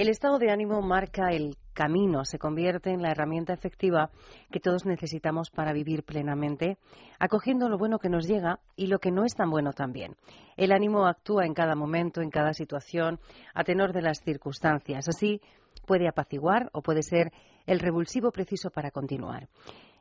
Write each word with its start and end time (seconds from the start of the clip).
El 0.00 0.08
estado 0.08 0.38
de 0.38 0.50
ánimo 0.50 0.80
marca 0.80 1.28
el 1.28 1.58
camino, 1.74 2.24
se 2.24 2.38
convierte 2.38 2.88
en 2.88 3.02
la 3.02 3.10
herramienta 3.10 3.52
efectiva 3.52 4.08
que 4.50 4.58
todos 4.58 4.86
necesitamos 4.86 5.50
para 5.50 5.74
vivir 5.74 6.04
plenamente, 6.04 6.78
acogiendo 7.18 7.68
lo 7.68 7.76
bueno 7.76 7.98
que 7.98 8.08
nos 8.08 8.26
llega 8.26 8.60
y 8.76 8.86
lo 8.86 8.98
que 8.98 9.10
no 9.10 9.26
es 9.26 9.34
tan 9.34 9.50
bueno 9.50 9.74
también. 9.74 10.16
El 10.56 10.72
ánimo 10.72 11.06
actúa 11.06 11.44
en 11.44 11.52
cada 11.52 11.74
momento, 11.74 12.22
en 12.22 12.30
cada 12.30 12.54
situación, 12.54 13.20
a 13.52 13.62
tenor 13.62 13.92
de 13.92 14.00
las 14.00 14.22
circunstancias. 14.22 15.06
Así, 15.06 15.42
puede 15.86 16.08
apaciguar 16.08 16.70
o 16.72 16.80
puede 16.80 17.02
ser 17.02 17.30
el 17.66 17.78
revulsivo 17.78 18.30
preciso 18.30 18.70
para 18.70 18.90
continuar. 18.90 19.48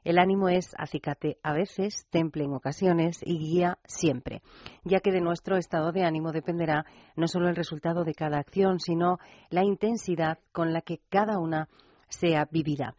El 0.04 0.18
ánimo 0.18 0.50
es 0.50 0.74
acicate 0.78 1.38
a 1.44 1.54
veces, 1.54 2.08
temple 2.10 2.46
en 2.46 2.54
ocasiones 2.54 3.20
y 3.24 3.38
guía 3.38 3.78
siempre, 3.86 4.42
ya 4.84 5.00
que 5.00 5.12
de 5.12 5.22
nuestro 5.22 5.58
estado 5.58 5.92
de 5.92 6.04
ánimo 6.04 6.32
dependerá 6.32 6.86
no 7.16 7.28
solo 7.28 7.50
el 7.50 7.56
resultado 7.56 8.04
de 8.04 8.14
cada 8.14 8.38
acción, 8.38 8.80
sino 8.80 9.20
la 9.50 9.64
intensidad 9.64 10.40
con 10.52 10.74
la 10.74 10.82
que 10.82 11.00
cada 11.10 11.38
una 11.40 11.68
sea 12.08 12.48
vivida. 12.50 12.96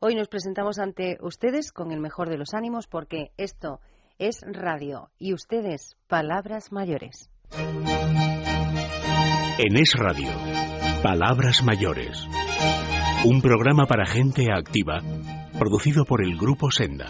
Hoy 0.00 0.14
nos 0.14 0.28
presentamos 0.28 0.78
ante 0.78 1.18
ustedes 1.20 1.72
con 1.72 1.90
el 1.90 2.00
mejor 2.00 2.28
de 2.28 2.38
los 2.38 2.54
ánimos 2.54 2.86
porque 2.86 3.32
esto 3.36 3.80
es 4.18 4.40
radio 4.46 5.10
y 5.18 5.32
ustedes 5.32 5.96
palabras 6.08 6.72
mayores. 6.72 7.30
En 9.56 9.76
Es 9.76 9.94
Radio, 9.94 10.30
Palabras 11.02 11.62
Mayores. 11.62 12.26
Un 13.24 13.40
programa 13.40 13.86
para 13.86 14.04
gente 14.04 14.48
activa 14.52 15.00
producido 15.64 16.04
por 16.04 16.22
el 16.22 16.36
Grupo 16.36 16.70
Senda. 16.70 17.06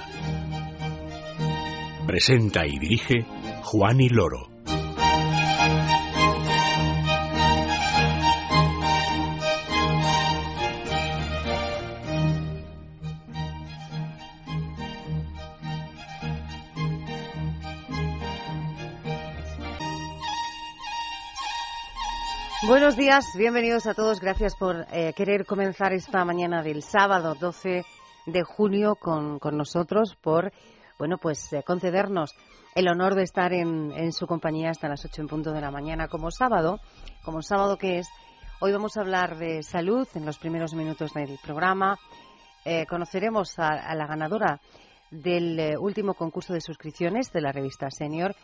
Presenta 2.06 2.64
y 2.64 2.78
dirige 2.78 3.26
Juan 3.64 4.00
y 4.00 4.08
Loro. 4.08 4.48
Buenos 22.68 22.96
días, 22.96 23.26
bienvenidos 23.36 23.88
a 23.88 23.94
todos. 23.94 24.20
Gracias 24.20 24.54
por 24.54 24.86
eh, 24.92 25.12
querer 25.16 25.44
comenzar 25.44 25.92
esta 25.92 26.24
mañana 26.24 26.62
del 26.62 26.84
sábado 26.84 27.34
12 27.34 27.84
de 28.26 28.42
junio 28.42 28.96
con, 28.96 29.38
nosotros 29.52 30.16
por 30.20 30.52
bueno 30.98 31.18
pues 31.18 31.52
eh, 31.52 31.62
concedernos 31.66 32.34
el 32.74 32.88
honor 32.88 33.14
de 33.14 33.22
estar 33.22 33.52
en, 33.52 33.92
en, 33.92 34.12
su 34.12 34.26
compañía 34.26 34.70
hasta 34.70 34.88
las 34.88 35.04
8 35.04 35.22
en 35.22 35.28
punto 35.28 35.52
de 35.52 35.60
la 35.60 35.70
mañana 35.70 36.08
como 36.08 36.30
sábado, 36.30 36.80
como 37.24 37.40
sábado 37.40 37.76
que 37.76 37.98
es. 37.98 38.08
Hoy 38.60 38.72
vamos 38.72 38.96
a 38.96 39.00
hablar 39.00 39.36
de 39.36 39.62
salud 39.62 40.08
en 40.14 40.26
los 40.26 40.38
primeros 40.38 40.74
minutos 40.74 41.12
del 41.12 41.38
programa. 41.42 41.98
Eh, 42.64 42.86
conoceremos 42.86 43.58
a, 43.58 43.94
la 43.94 44.06
ganadora 44.06 44.60
del 45.10 45.60
eh, 45.60 45.76
último 45.78 46.14
concurso 46.14 46.54
de 46.54 46.60
suscripciones 46.60 47.30
de 47.30 47.42
la 47.42 47.52
revista 47.52 47.90
Senior 47.90 48.34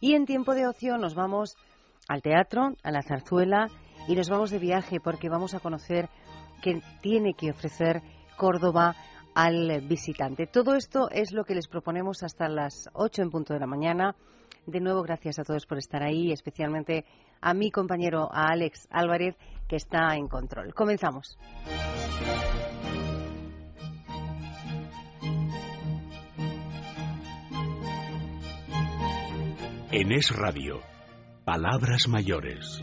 y 0.00 0.14
en 0.14 0.26
tiempo 0.26 0.54
de 0.54 0.68
ocio 0.68 0.96
nos 0.96 1.14
vamos 1.14 1.56
al 2.08 2.22
teatro, 2.22 2.74
a 2.82 2.90
la 2.90 3.02
zarzuela 3.02 3.68
y 4.06 4.14
nos 4.14 4.28
vamos 4.30 4.50
de 4.50 4.60
viaje 4.60 4.98
porque 5.02 5.28
vamos 5.28 5.54
a 5.54 5.60
conocer 5.60 6.08
qué 6.62 6.80
tiene 7.02 7.34
que 7.34 7.50
ofrecer 7.50 8.00
Córdoba 8.36 8.94
al 9.34 9.80
visitante. 9.82 10.46
Todo 10.46 10.74
esto 10.74 11.10
es 11.10 11.32
lo 11.32 11.44
que 11.44 11.54
les 11.54 11.68
proponemos 11.68 12.22
hasta 12.22 12.48
las 12.48 12.88
8 12.92 13.22
en 13.22 13.30
punto 13.30 13.54
de 13.54 13.60
la 13.60 13.66
mañana. 13.66 14.14
De 14.66 14.80
nuevo, 14.80 15.02
gracias 15.02 15.38
a 15.38 15.44
todos 15.44 15.66
por 15.66 15.78
estar 15.78 16.02
ahí, 16.02 16.32
especialmente 16.32 17.04
a 17.40 17.52
mi 17.52 17.70
compañero, 17.70 18.28
a 18.32 18.48
Alex 18.48 18.88
Álvarez, 18.90 19.36
que 19.68 19.76
está 19.76 20.14
en 20.16 20.28
control. 20.28 20.72
Comenzamos. 20.72 21.36
En 29.90 30.10
Es 30.10 30.34
Radio, 30.34 30.80
Palabras 31.44 32.08
Mayores. 32.08 32.82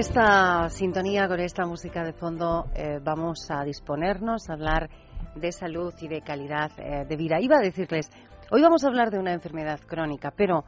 Esta 0.00 0.70
sintonía, 0.70 1.28
con 1.28 1.40
esta 1.40 1.66
música 1.66 2.02
de 2.02 2.14
fondo, 2.14 2.64
eh, 2.74 3.00
vamos 3.04 3.50
a 3.50 3.62
disponernos 3.64 4.48
a 4.48 4.54
hablar 4.54 4.88
de 5.34 5.52
salud 5.52 5.92
y 6.00 6.08
de 6.08 6.22
calidad 6.22 6.70
eh, 6.78 7.04
de 7.06 7.16
vida. 7.16 7.38
Iba 7.38 7.58
a 7.58 7.60
decirles, 7.60 8.08
hoy 8.50 8.62
vamos 8.62 8.82
a 8.82 8.86
hablar 8.86 9.10
de 9.10 9.18
una 9.18 9.34
enfermedad 9.34 9.78
crónica, 9.80 10.32
pero 10.34 10.64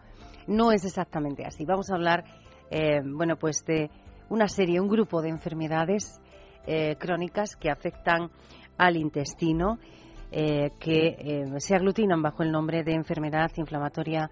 no 0.48 0.70
es 0.70 0.84
exactamente 0.84 1.46
así. 1.46 1.64
Vamos 1.64 1.90
a 1.90 1.94
hablar, 1.94 2.24
eh, 2.70 3.00
bueno, 3.02 3.36
pues 3.36 3.64
de 3.64 3.90
una 4.28 4.48
serie, 4.48 4.78
un 4.78 4.88
grupo 4.88 5.22
de 5.22 5.30
enfermedades 5.30 6.20
crónicas 6.98 7.56
que 7.56 7.70
afectan 7.70 8.30
al 8.76 8.96
intestino, 8.96 9.78
que 10.30 11.44
se 11.58 11.74
aglutinan 11.74 12.22
bajo 12.22 12.44
el 12.44 12.52
nombre 12.52 12.84
de 12.84 12.92
enfermedad 12.92 13.50
inflamatoria 13.56 14.30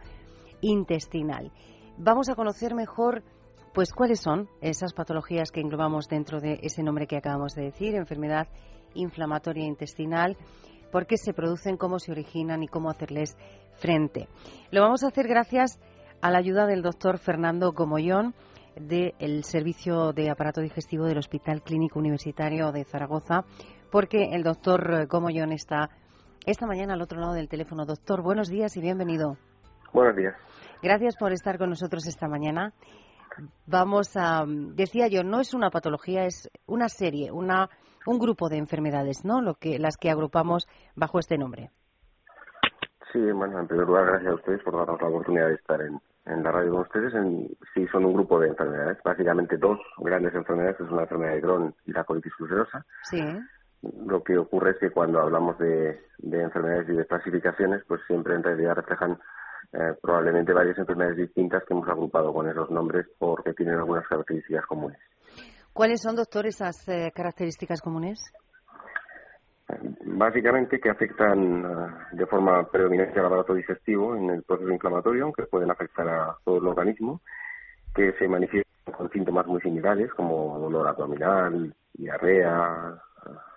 intestinal. 0.60 1.50
Vamos 1.98 2.28
a 2.28 2.36
conocer 2.36 2.74
mejor 2.74 3.24
pues, 3.72 3.92
¿cuáles 3.92 4.20
son 4.20 4.48
esas 4.60 4.92
patologías 4.92 5.50
que 5.50 5.60
englobamos 5.60 6.08
dentro 6.08 6.40
de 6.40 6.58
ese 6.62 6.82
nombre 6.82 7.06
que 7.06 7.16
acabamos 7.16 7.54
de 7.54 7.64
decir, 7.64 7.94
enfermedad 7.94 8.48
inflamatoria 8.94 9.64
intestinal? 9.64 10.36
¿Por 10.90 11.06
qué 11.06 11.16
se 11.16 11.32
producen, 11.32 11.76
cómo 11.76 11.98
se 11.98 12.10
originan 12.10 12.62
y 12.62 12.68
cómo 12.68 12.90
hacerles 12.90 13.36
frente? 13.76 14.28
Lo 14.70 14.82
vamos 14.82 15.04
a 15.04 15.08
hacer 15.08 15.28
gracias 15.28 15.78
a 16.20 16.30
la 16.30 16.38
ayuda 16.38 16.66
del 16.66 16.82
doctor 16.82 17.18
Fernando 17.18 17.72
Gomollón 17.72 18.34
del 18.76 19.44
Servicio 19.44 20.12
de 20.12 20.30
Aparato 20.30 20.60
Digestivo 20.60 21.04
del 21.04 21.18
Hospital 21.18 21.62
Clínico 21.62 21.98
Universitario 21.98 22.72
de 22.72 22.84
Zaragoza, 22.84 23.44
porque 23.90 24.30
el 24.32 24.42
doctor 24.42 25.06
Gomollón 25.06 25.52
está 25.52 25.90
esta 26.44 26.66
mañana 26.66 26.94
al 26.94 27.02
otro 27.02 27.20
lado 27.20 27.34
del 27.34 27.48
teléfono. 27.48 27.84
Doctor, 27.84 28.22
buenos 28.22 28.48
días 28.48 28.76
y 28.76 28.80
bienvenido. 28.80 29.36
Buenos 29.92 30.16
días. 30.16 30.34
Gracias 30.82 31.16
por 31.16 31.32
estar 31.32 31.58
con 31.58 31.70
nosotros 31.70 32.06
esta 32.06 32.26
mañana 32.26 32.72
vamos 33.66 34.16
a, 34.16 34.44
decía 34.46 35.08
yo, 35.08 35.22
no 35.22 35.40
es 35.40 35.54
una 35.54 35.70
patología, 35.70 36.24
es 36.24 36.50
una 36.66 36.88
serie, 36.88 37.30
una, 37.30 37.68
un 38.06 38.18
grupo 38.18 38.48
de 38.48 38.58
enfermedades, 38.58 39.24
¿no? 39.24 39.40
Lo 39.40 39.54
que, 39.54 39.78
las 39.78 39.96
que 39.96 40.10
agrupamos 40.10 40.66
bajo 40.94 41.18
este 41.18 41.38
nombre. 41.38 41.70
Sí, 43.12 43.18
bueno, 43.32 43.58
en 43.58 43.66
primer 43.66 43.86
lugar, 43.86 44.06
gracias 44.06 44.32
a 44.32 44.34
ustedes 44.36 44.62
por 44.62 44.76
darnos 44.76 45.00
la 45.02 45.08
oportunidad 45.08 45.48
de 45.48 45.54
estar 45.54 45.80
en, 45.80 46.00
en 46.26 46.42
la 46.44 46.52
radio 46.52 46.70
con 46.70 46.80
ustedes. 46.82 47.12
En, 47.14 47.48
sí, 47.74 47.86
son 47.88 48.04
un 48.04 48.14
grupo 48.14 48.38
de 48.38 48.48
enfermedades, 48.48 48.98
básicamente 49.04 49.56
dos 49.56 49.80
grandes 49.98 50.34
enfermedades, 50.34 50.76
que 50.76 50.84
es 50.84 50.90
una 50.90 51.02
enfermedad 51.02 51.34
de 51.34 51.40
Crohn 51.40 51.74
y 51.86 51.92
la 51.92 52.04
colitis 52.04 52.32
ulcerosa. 52.38 52.86
Sí. 53.02 53.20
Lo 53.82 54.22
que 54.22 54.38
ocurre 54.38 54.72
es 54.72 54.78
que 54.78 54.90
cuando 54.90 55.20
hablamos 55.20 55.58
de, 55.58 56.00
de 56.18 56.42
enfermedades 56.42 56.88
y 56.88 56.92
de 56.92 57.06
clasificaciones, 57.06 57.82
pues 57.88 58.00
siempre 58.06 58.34
en 58.34 58.44
realidad 58.44 58.76
reflejan 58.76 59.18
eh, 59.72 59.94
probablemente 60.00 60.52
varias 60.52 60.78
enfermedades 60.78 61.16
distintas 61.16 61.64
que 61.64 61.74
hemos 61.74 61.88
agrupado 61.88 62.32
con 62.32 62.48
esos 62.48 62.70
nombres 62.70 63.06
porque 63.18 63.52
tienen 63.54 63.76
algunas 63.76 64.06
características 64.06 64.66
comunes. 64.66 64.98
¿Cuáles 65.72 66.00
son, 66.02 66.16
doctor, 66.16 66.46
esas 66.46 66.88
eh, 66.88 67.12
características 67.14 67.80
comunes? 67.80 68.32
Básicamente 70.04 70.80
que 70.80 70.90
afectan 70.90 71.64
eh, 71.64 72.16
de 72.16 72.26
forma 72.26 72.68
predominante 72.68 73.20
al 73.20 73.26
aparato 73.26 73.54
digestivo 73.54 74.16
en 74.16 74.30
el 74.30 74.42
proceso 74.42 74.70
inflamatorio, 74.70 75.24
aunque 75.24 75.44
pueden 75.44 75.70
afectar 75.70 76.08
a 76.08 76.36
todo 76.44 76.58
el 76.58 76.66
organismo, 76.66 77.20
que 77.94 78.12
se 78.18 78.26
manifiestan 78.26 78.94
con 78.94 79.10
síntomas 79.10 79.46
muy 79.46 79.60
similares 79.60 80.12
como 80.14 80.58
dolor 80.58 80.88
abdominal, 80.88 81.74
diarrea, 81.94 83.00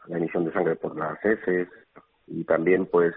la 0.08 0.18
emisión 0.18 0.46
de 0.46 0.54
sangre 0.54 0.76
por 0.76 0.96
las 0.98 1.24
heces 1.24 1.68
y 2.28 2.44
también 2.44 2.86
pues 2.86 3.14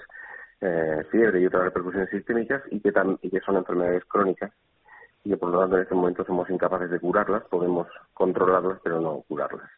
eh, 0.60 1.04
fiebre 1.10 1.40
y 1.40 1.46
otras 1.46 1.64
repercusiones 1.64 2.10
sistémicas 2.10 2.62
y 2.70 2.80
que, 2.80 2.92
que 2.92 3.40
son 3.40 3.56
enfermedades 3.56 4.04
crónicas 4.06 4.52
y 5.24 5.30
que 5.30 5.36
por 5.36 5.50
lo 5.50 5.60
tanto 5.60 5.76
en 5.76 5.82
este 5.82 5.94
momento 5.94 6.24
somos 6.24 6.48
incapaces 6.50 6.90
de 6.90 7.00
curarlas, 7.00 7.44
podemos 7.50 7.88
controlarlas 8.14 8.78
pero 8.82 9.00
no 9.00 9.22
curarlas. 9.28 9.70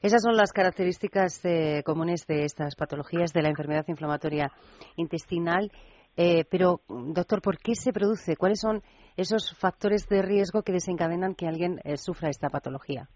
Esas 0.00 0.22
son 0.22 0.36
las 0.36 0.52
características 0.52 1.44
eh, 1.44 1.82
comunes 1.84 2.26
de 2.26 2.44
estas 2.44 2.74
patologías 2.74 3.32
de 3.32 3.42
la 3.42 3.50
enfermedad 3.50 3.84
inflamatoria 3.86 4.50
intestinal. 4.96 5.70
Eh, 6.16 6.44
pero, 6.50 6.80
doctor, 6.88 7.40
¿por 7.40 7.58
qué 7.58 7.74
se 7.76 7.92
produce? 7.92 8.36
¿Cuáles 8.36 8.60
son 8.60 8.82
esos 9.16 9.56
factores 9.56 10.08
de 10.08 10.22
riesgo 10.22 10.62
que 10.62 10.72
desencadenan 10.72 11.34
que 11.34 11.46
alguien 11.46 11.80
eh, 11.84 11.96
sufra 11.96 12.30
esta 12.30 12.48
patología? 12.48 13.08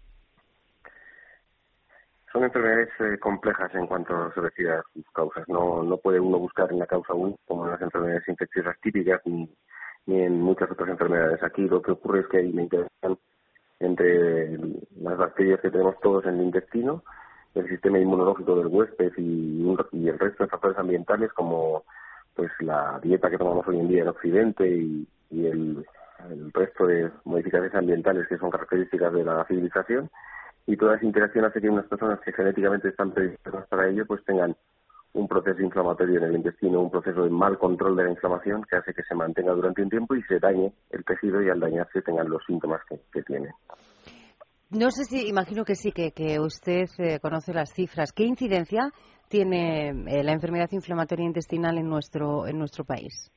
Son 2.31 2.43
enfermedades 2.43 2.89
complejas 3.19 3.73
en 3.73 3.87
cuanto 3.87 4.31
se 4.33 4.41
refiere 4.41 4.73
a 4.73 4.83
sus 4.93 5.09
causas. 5.11 5.47
No, 5.47 5.83
no 5.83 5.97
puede 5.97 6.19
uno 6.19 6.39
buscar 6.39 6.71
en 6.71 6.79
la 6.79 6.85
causa 6.85 7.13
única 7.13 7.39
como 7.47 7.65
en 7.65 7.71
las 7.71 7.81
enfermedades 7.81 8.27
infecciosas 8.27 8.75
típicas 8.81 9.21
ni, 9.25 9.49
ni 10.07 10.21
en 10.21 10.41
muchas 10.41 10.71
otras 10.71 10.89
enfermedades. 10.89 11.41
Aquí 11.43 11.61
lo 11.67 11.81
que 11.81 11.91
ocurre 11.91 12.21
es 12.21 12.27
que 12.27 12.37
hay 12.37 12.51
una 12.51 12.63
interacción 12.63 13.17
entre 13.79 14.57
las 14.99 15.17
bacterias 15.17 15.59
que 15.61 15.69
tenemos 15.69 15.99
todos 16.01 16.25
en 16.25 16.39
el 16.39 16.45
intestino, 16.45 17.03
el 17.53 17.67
sistema 17.69 17.99
inmunológico 17.99 18.55
del 18.55 18.67
huésped 18.67 19.13
y, 19.17 19.67
el 20.07 20.19
resto 20.19 20.43
de 20.43 20.49
factores 20.49 20.77
ambientales 20.77 21.31
como 21.33 21.83
pues 22.33 22.51
la 22.59 22.99
dieta 23.01 23.29
que 23.29 23.37
tomamos 23.37 23.67
hoy 23.67 23.79
en 23.79 23.87
día 23.87 24.03
en 24.03 24.09
Occidente 24.09 24.67
y, 24.67 25.07
el, 25.31 25.85
resto 26.53 26.87
de 26.87 27.11
modificaciones 27.25 27.75
ambientales 27.75 28.27
que 28.27 28.37
son 28.37 28.49
características 28.49 29.13
de 29.13 29.23
la 29.23 29.45
civilización 29.45 30.09
y 30.67 30.75
toda 30.75 30.97
esa 30.97 31.05
interacción 31.05 31.45
hace 31.45 31.61
que 31.61 31.69
unas 31.69 31.87
personas 31.87 32.19
que 32.19 32.33
genéticamente 32.33 32.89
están 32.89 33.11
predispuestas 33.11 33.67
para 33.69 33.87
ello 33.87 34.05
pues 34.05 34.23
tengan 34.25 34.55
un 35.13 35.27
proceso 35.27 35.61
inflamatorio 35.61 36.17
en 36.17 36.25
el 36.25 36.35
intestino, 36.35 36.81
un 36.81 36.91
proceso 36.91 37.23
de 37.23 37.29
mal 37.29 37.57
control 37.57 37.95
de 37.95 38.03
la 38.03 38.11
inflamación 38.11 38.63
que 38.69 38.75
hace 38.75 38.93
que 38.93 39.01
se 39.03 39.15
mantenga 39.15 39.53
durante 39.53 39.81
un 39.81 39.89
tiempo 39.89 40.13
y 40.13 40.21
se 40.23 40.39
dañe 40.39 40.73
el 40.91 41.03
tejido 41.05 41.41
y 41.41 41.49
al 41.49 41.59
dañarse 41.59 42.01
tengan 42.01 42.29
los 42.29 42.43
síntomas 42.45 42.81
que, 42.85 43.23
tiene. 43.23 43.49
No 44.69 44.91
sé 44.91 45.05
si, 45.05 45.27
imagino 45.27 45.63
que 45.63 45.75
sí, 45.75 45.91
que, 45.91 46.39
usted 46.39 46.85
eh, 46.99 47.19
conoce 47.19 47.53
las 47.53 47.73
cifras. 47.73 48.11
¿Qué 48.11 48.25
incidencia 48.25 48.91
tiene 49.29 49.89
eh, 49.89 50.23
la 50.23 50.33
enfermedad 50.33 50.67
inflamatoria 50.71 51.25
intestinal 51.25 51.77
en 51.77 51.89
nuestro, 51.89 52.45
en 52.45 52.59
nuestro 52.59 52.83
país? 52.83 53.31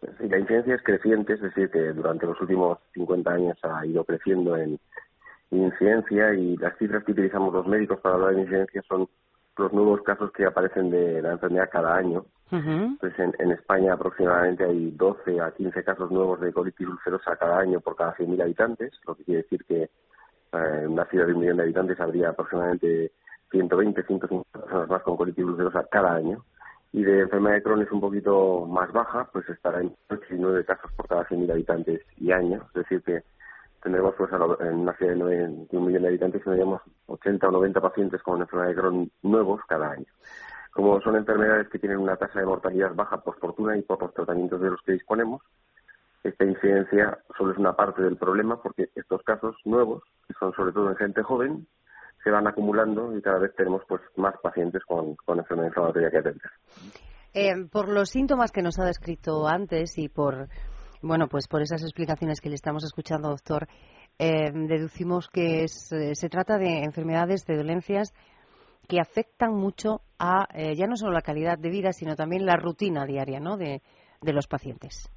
Sí, 0.00 0.28
la 0.28 0.38
incidencia 0.38 0.76
es 0.76 0.82
creciente, 0.82 1.34
es 1.34 1.42
decir, 1.42 1.70
que 1.70 1.92
durante 1.92 2.24
los 2.26 2.40
últimos 2.40 2.78
50 2.94 3.30
años 3.30 3.58
ha 3.62 3.84
ido 3.84 4.04
creciendo 4.04 4.56
en 4.56 4.78
incidencia 5.50 6.34
y 6.34 6.56
las 6.56 6.76
cifras 6.78 7.04
que 7.04 7.12
utilizamos 7.12 7.52
los 7.52 7.66
médicos 7.66 8.00
para 8.00 8.14
hablar 8.14 8.34
de 8.34 8.42
incidencia 8.42 8.82
son 8.88 9.08
los 9.56 9.72
nuevos 9.72 10.02
casos 10.02 10.32
que 10.32 10.46
aparecen 10.46 10.90
de 10.90 11.20
la 11.22 11.32
enfermedad 11.32 11.68
cada 11.70 11.96
año. 11.96 12.24
Pues 12.98 13.16
en, 13.18 13.52
España 13.52 13.92
aproximadamente 13.92 14.64
hay 14.64 14.90
12 14.90 15.40
a 15.40 15.52
15 15.52 15.84
casos 15.84 16.10
nuevos 16.10 16.40
de 16.40 16.52
colitis 16.52 16.88
ulcerosa 16.88 17.36
cada 17.36 17.60
año 17.60 17.78
por 17.80 17.94
cada 17.94 18.16
100.000 18.16 18.42
habitantes, 18.42 18.92
lo 19.06 19.14
que 19.14 19.24
quiere 19.24 19.42
decir 19.42 19.64
que 19.66 19.82
eh, 19.84 19.90
en 20.52 20.88
una 20.88 21.04
ciudad 21.04 21.26
de 21.26 21.34
un 21.34 21.40
millón 21.40 21.58
de 21.58 21.62
habitantes 21.62 22.00
habría 22.00 22.30
aproximadamente 22.30 23.12
120, 23.52 24.02
150 24.02 24.60
personas 24.60 24.88
más 24.88 25.02
con 25.02 25.16
colitis 25.16 25.44
ulcerosa 25.44 25.86
cada 25.90 26.14
año. 26.14 26.44
Y 26.92 27.04
de 27.04 27.20
enfermedad 27.20 27.54
de 27.54 27.62
Crohn 27.62 27.82
es 27.82 27.92
un 27.92 28.00
poquito 28.00 28.66
más 28.66 28.90
baja, 28.92 29.28
pues 29.32 29.48
estará 29.48 29.80
en 29.80 29.94
8 30.08 30.22
y 30.30 30.38
9 30.38 30.64
casos 30.64 30.90
por 30.96 31.06
cada 31.06 31.24
100.000 31.28 31.52
habitantes 31.52 32.02
y 32.16 32.32
año. 32.32 32.62
Es 32.74 32.82
decir, 32.82 33.02
que 33.02 33.22
tendremos 33.82 34.14
pues 34.16 34.30
en 34.32 34.74
una 34.74 34.92
ciudad 34.94 35.14
de, 35.14 35.66
un 35.72 35.86
millón 35.86 36.02
de 36.02 36.08
habitantes 36.08 36.42
tendríamos 36.42 36.82
80 37.06 37.48
o 37.48 37.50
90 37.50 37.80
pacientes 37.80 38.22
con 38.22 38.40
enfermedad 38.40 38.68
de 38.68 38.74
Crohn 38.74 39.10
nuevos 39.22 39.60
cada 39.68 39.92
año. 39.92 40.06
Como 40.72 41.00
son 41.00 41.16
enfermedades 41.16 41.68
que 41.68 41.78
tienen 41.78 41.98
una 41.98 42.16
tasa 42.16 42.40
de 42.40 42.46
mortalidad 42.46 42.94
baja 42.94 43.18
por 43.22 43.38
fortuna 43.38 43.76
y 43.76 43.82
por 43.82 44.00
los 44.00 44.14
tratamientos 44.14 44.60
de 44.60 44.70
los 44.70 44.80
que 44.82 44.92
disponemos, 44.92 45.42
esta 46.22 46.44
incidencia 46.44 47.18
solo 47.36 47.52
es 47.52 47.58
una 47.58 47.74
parte 47.74 48.02
del 48.02 48.16
problema 48.16 48.62
porque 48.62 48.90
estos 48.94 49.22
casos 49.22 49.56
nuevos, 49.64 50.02
que 50.28 50.34
son 50.34 50.52
sobre 50.52 50.72
todo 50.72 50.90
en 50.90 50.96
gente 50.96 51.22
joven, 51.22 51.66
se 52.22 52.30
van 52.30 52.46
acumulando 52.46 53.16
y 53.16 53.22
cada 53.22 53.38
vez 53.38 53.54
tenemos 53.56 53.82
pues 53.88 54.02
más 54.16 54.34
pacientes 54.42 54.84
con, 54.84 55.16
con 55.16 55.38
enfermedad 55.38 55.68
inflamatoria 55.68 56.10
que 56.10 56.18
atender. 56.18 56.50
Eh, 57.32 57.66
por 57.70 57.88
los 57.88 58.10
síntomas 58.10 58.52
que 58.52 58.62
nos 58.62 58.78
ha 58.78 58.84
descrito 58.84 59.46
antes 59.46 59.96
y 59.98 60.08
por 60.08 60.48
bueno, 61.02 61.28
pues 61.28 61.48
por 61.48 61.62
esas 61.62 61.82
explicaciones 61.82 62.40
que 62.40 62.48
le 62.48 62.54
estamos 62.54 62.84
escuchando, 62.84 63.28
doctor, 63.28 63.66
eh, 64.18 64.50
deducimos 64.52 65.28
que 65.30 65.64
eh, 65.64 65.68
se 65.68 66.28
trata 66.28 66.58
de 66.58 66.84
enfermedades, 66.84 67.46
de 67.46 67.56
dolencias 67.56 68.12
que 68.86 69.00
afectan 69.00 69.54
mucho 69.54 70.02
a 70.18 70.46
eh, 70.52 70.74
ya 70.74 70.86
no 70.86 70.96
solo 70.96 71.12
la 71.12 71.22
calidad 71.22 71.56
de 71.58 71.70
vida, 71.70 71.92
sino 71.92 72.16
también 72.16 72.44
la 72.44 72.56
rutina 72.56 73.06
diaria 73.06 73.40
¿no? 73.40 73.56
de, 73.56 73.80
los 74.22 74.46
pacientes. 74.46 75.08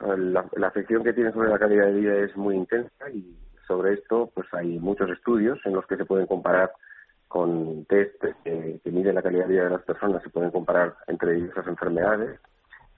La, 0.00 0.66
afección 0.66 1.04
que 1.04 1.12
tiene 1.12 1.30
sobre 1.30 1.50
la 1.50 1.58
calidad 1.58 1.86
de 1.86 1.92
vida 1.92 2.16
es 2.24 2.36
muy 2.36 2.56
intensa 2.56 3.10
y 3.10 3.36
sobre 3.68 3.94
esto 3.94 4.30
pues 4.34 4.48
hay 4.54 4.78
muchos 4.78 5.10
estudios 5.10 5.58
en 5.66 5.74
los 5.74 5.86
que 5.86 5.96
se 5.96 6.06
pueden 6.06 6.26
comparar 6.26 6.72
con 7.28 7.84
test 7.84 8.24
que 8.42 8.80
miden 8.90 9.14
la 9.14 9.22
calidad 9.22 9.44
de 9.44 9.52
vida 9.52 9.64
de 9.64 9.70
las 9.70 9.82
personas, 9.82 10.22
se 10.22 10.30
pueden 10.30 10.50
comparar 10.50 10.96
entre 11.06 11.34
diversas 11.34 11.66
enfermedades 11.68 12.40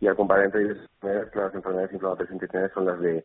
y 0.03 0.09
al 0.09 0.17
comparar 0.17 0.47
entre 0.47 0.65
las 0.65 1.55
enfermedades 1.55 1.93
inflamatorias 1.93 2.33
intestinales 2.33 2.73
son 2.73 2.87
las 2.87 2.99
de, 2.99 3.25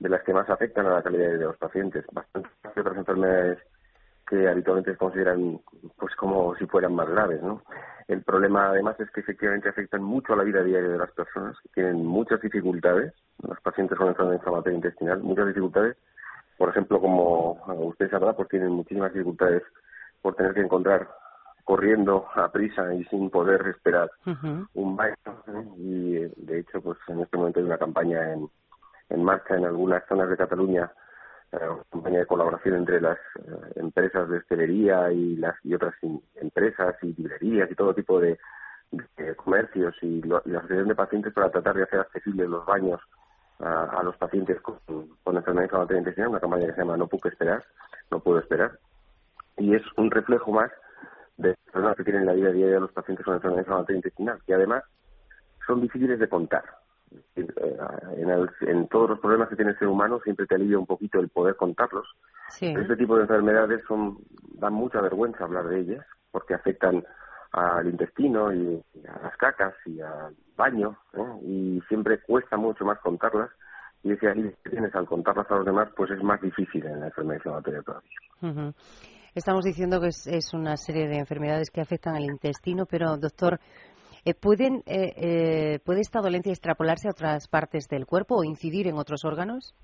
de 0.00 0.08
las 0.08 0.20
que 0.24 0.34
más 0.34 0.50
afectan 0.50 0.84
a 0.86 0.94
la 0.94 1.02
calidad 1.04 1.30
de 1.30 1.38
los 1.38 1.56
pacientes. 1.56 2.04
Bastante 2.10 2.48
otras 2.64 2.96
enfermedades 2.96 3.58
que 4.28 4.48
habitualmente 4.48 4.90
se 4.90 4.96
consideran 4.96 5.60
pues 5.96 6.12
como 6.16 6.56
si 6.56 6.66
fueran 6.66 6.96
más 6.96 7.08
graves, 7.08 7.40
¿no? 7.42 7.62
El 8.08 8.24
problema 8.24 8.70
además 8.70 8.98
es 8.98 9.08
que 9.12 9.20
efectivamente 9.20 9.68
afectan 9.68 10.02
mucho 10.02 10.32
a 10.32 10.36
la 10.36 10.42
vida 10.42 10.64
diaria 10.64 10.88
de 10.88 10.98
las 10.98 11.12
personas, 11.12 11.56
que 11.62 11.68
tienen 11.74 12.04
muchas 12.04 12.40
dificultades, 12.40 13.14
los 13.46 13.60
pacientes 13.60 13.96
con 13.96 14.08
enfermedad 14.08 14.38
inflamatoria 14.38 14.76
intestinal, 14.76 15.20
muchas 15.20 15.46
dificultades, 15.46 15.96
por 16.58 16.70
ejemplo, 16.70 17.00
como 17.00 17.52
usted 17.86 18.10
sabrá, 18.10 18.32
pues 18.32 18.48
tienen 18.48 18.70
muchísimas 18.70 19.12
dificultades 19.12 19.62
por 20.22 20.34
tener 20.34 20.54
que 20.54 20.60
encontrar 20.60 21.08
corriendo 21.64 22.26
a 22.34 22.50
prisa 22.50 22.92
y 22.94 23.04
sin 23.04 23.30
poder 23.30 23.66
esperar 23.68 24.10
un 24.74 24.96
baño. 24.96 25.14
Y 25.76 26.12
de 26.36 26.60
hecho, 26.60 26.80
pues 26.80 26.98
en 27.08 27.20
este 27.20 27.36
momento 27.36 27.60
hay 27.60 27.66
una 27.66 27.78
campaña 27.78 28.32
en, 28.32 28.48
en 29.10 29.24
marcha 29.24 29.56
en 29.56 29.64
algunas 29.64 30.04
zonas 30.06 30.28
de 30.28 30.36
Cataluña, 30.36 30.90
eh, 31.52 31.68
una 31.68 31.84
campaña 31.90 32.18
de 32.20 32.26
colaboración 32.26 32.76
entre 32.76 33.00
las 33.00 33.18
eh, 33.18 33.72
empresas 33.76 34.28
de 34.28 34.38
hostelería 34.38 35.12
y 35.12 35.36
las 35.36 35.54
y 35.64 35.74
otras 35.74 35.94
empresas 36.36 36.96
y 37.02 37.12
librerías 37.14 37.70
y 37.70 37.74
todo 37.74 37.94
tipo 37.94 38.20
de, 38.20 38.38
comercios 39.36 39.94
y, 40.02 40.20
la 40.22 40.38
asociación 40.38 40.88
de 40.88 40.94
pacientes 40.94 41.32
para 41.32 41.50
tratar 41.50 41.76
de 41.76 41.84
hacer 41.84 42.00
accesibles 42.00 42.48
los 42.48 42.66
baños 42.66 43.00
a, 43.60 44.02
los 44.02 44.16
pacientes 44.16 44.60
con, 44.62 44.78
con 45.22 45.36
enfermedad 45.36 45.64
inflamatoria 45.64 45.98
intestinal, 45.98 46.30
una 46.30 46.40
campaña 46.40 46.66
que 46.66 46.72
se 46.72 46.78
llama 46.78 46.96
No 46.96 47.06
puedo 47.06 47.28
esperar, 47.30 47.64
no 48.10 48.20
puedo 48.20 48.38
esperar. 48.40 48.78
Y 49.58 49.74
es 49.74 49.82
un 49.96 50.10
reflejo 50.10 50.50
más 50.50 50.70
de 51.40 51.54
personas 51.72 51.96
que 51.96 52.04
tienen 52.04 52.26
la 52.26 52.32
vida 52.32 52.52
diaria 52.52 52.74
de 52.74 52.80
los 52.80 52.92
pacientes 52.92 53.24
con 53.24 53.34
enfermedad 53.34 53.62
inflamatoria 53.62 53.96
intestinal, 53.96 54.38
que 54.46 54.54
además 54.54 54.84
son 55.66 55.80
difíciles 55.80 56.18
de 56.18 56.28
contar. 56.28 56.64
Eh, 57.34 57.76
en, 58.60 58.88
todos 58.88 59.10
los 59.10 59.20
problemas 59.20 59.48
que 59.48 59.56
tiene 59.56 59.72
el 59.72 59.78
ser 59.78 59.88
humano 59.88 60.20
siempre 60.22 60.46
te 60.46 60.54
alivia 60.54 60.78
un 60.78 60.86
poquito 60.86 61.18
el 61.18 61.28
poder 61.28 61.56
contarlos. 61.56 62.06
Este 62.60 62.96
tipo 62.96 63.16
de 63.16 63.22
enfermedades 63.22 63.82
son 63.86 64.18
dan 64.54 64.74
mucha 64.74 65.00
vergüenza 65.00 65.44
hablar 65.44 65.68
de 65.68 65.80
ellas 65.80 66.06
porque 66.30 66.54
afectan 66.54 67.04
al 67.52 67.88
intestino 67.88 68.52
y 68.52 68.82
a 69.08 69.22
las 69.22 69.36
cacas 69.36 69.74
y 69.86 70.00
al 70.00 70.36
baño 70.56 70.96
y 71.42 71.82
siempre 71.88 72.20
cuesta 72.20 72.56
mucho 72.56 72.84
más 72.84 72.98
contarlas 73.00 73.50
y 74.02 74.12
ese 74.12 74.28
alivio 74.28 74.52
que 74.62 74.70
tienes 74.70 74.94
al 74.94 75.06
contarlas 75.06 75.50
a 75.50 75.56
los 75.56 75.66
demás 75.66 75.88
pues 75.96 76.10
es 76.10 76.22
más 76.22 76.40
difícil 76.40 76.84
en 76.86 77.00
la 77.00 77.06
enfermedad 77.06 77.36
inflamatoria 77.36 77.82
todavía. 77.82 78.72
Estamos 79.32 79.64
diciendo 79.64 80.00
que 80.00 80.08
es, 80.08 80.52
una 80.54 80.76
serie 80.76 81.06
de 81.06 81.18
enfermedades 81.18 81.70
que 81.70 81.80
afectan 81.80 82.16
al 82.16 82.24
intestino, 82.24 82.84
pero 82.84 83.16
doctor, 83.16 83.60
eh, 84.24 84.34
¿pueden, 84.34 84.82
eh, 84.86 85.14
eh, 85.16 85.78
¿puede 85.84 86.00
esta 86.00 86.20
dolencia 86.20 86.50
extrapolarse 86.50 87.06
a 87.06 87.12
otras 87.12 87.46
partes 87.46 87.86
del 87.86 88.06
cuerpo 88.06 88.36
o 88.36 88.44
incidir 88.44 88.88
en 88.88 88.96
otros 88.96 89.24
órganos? 89.24 89.76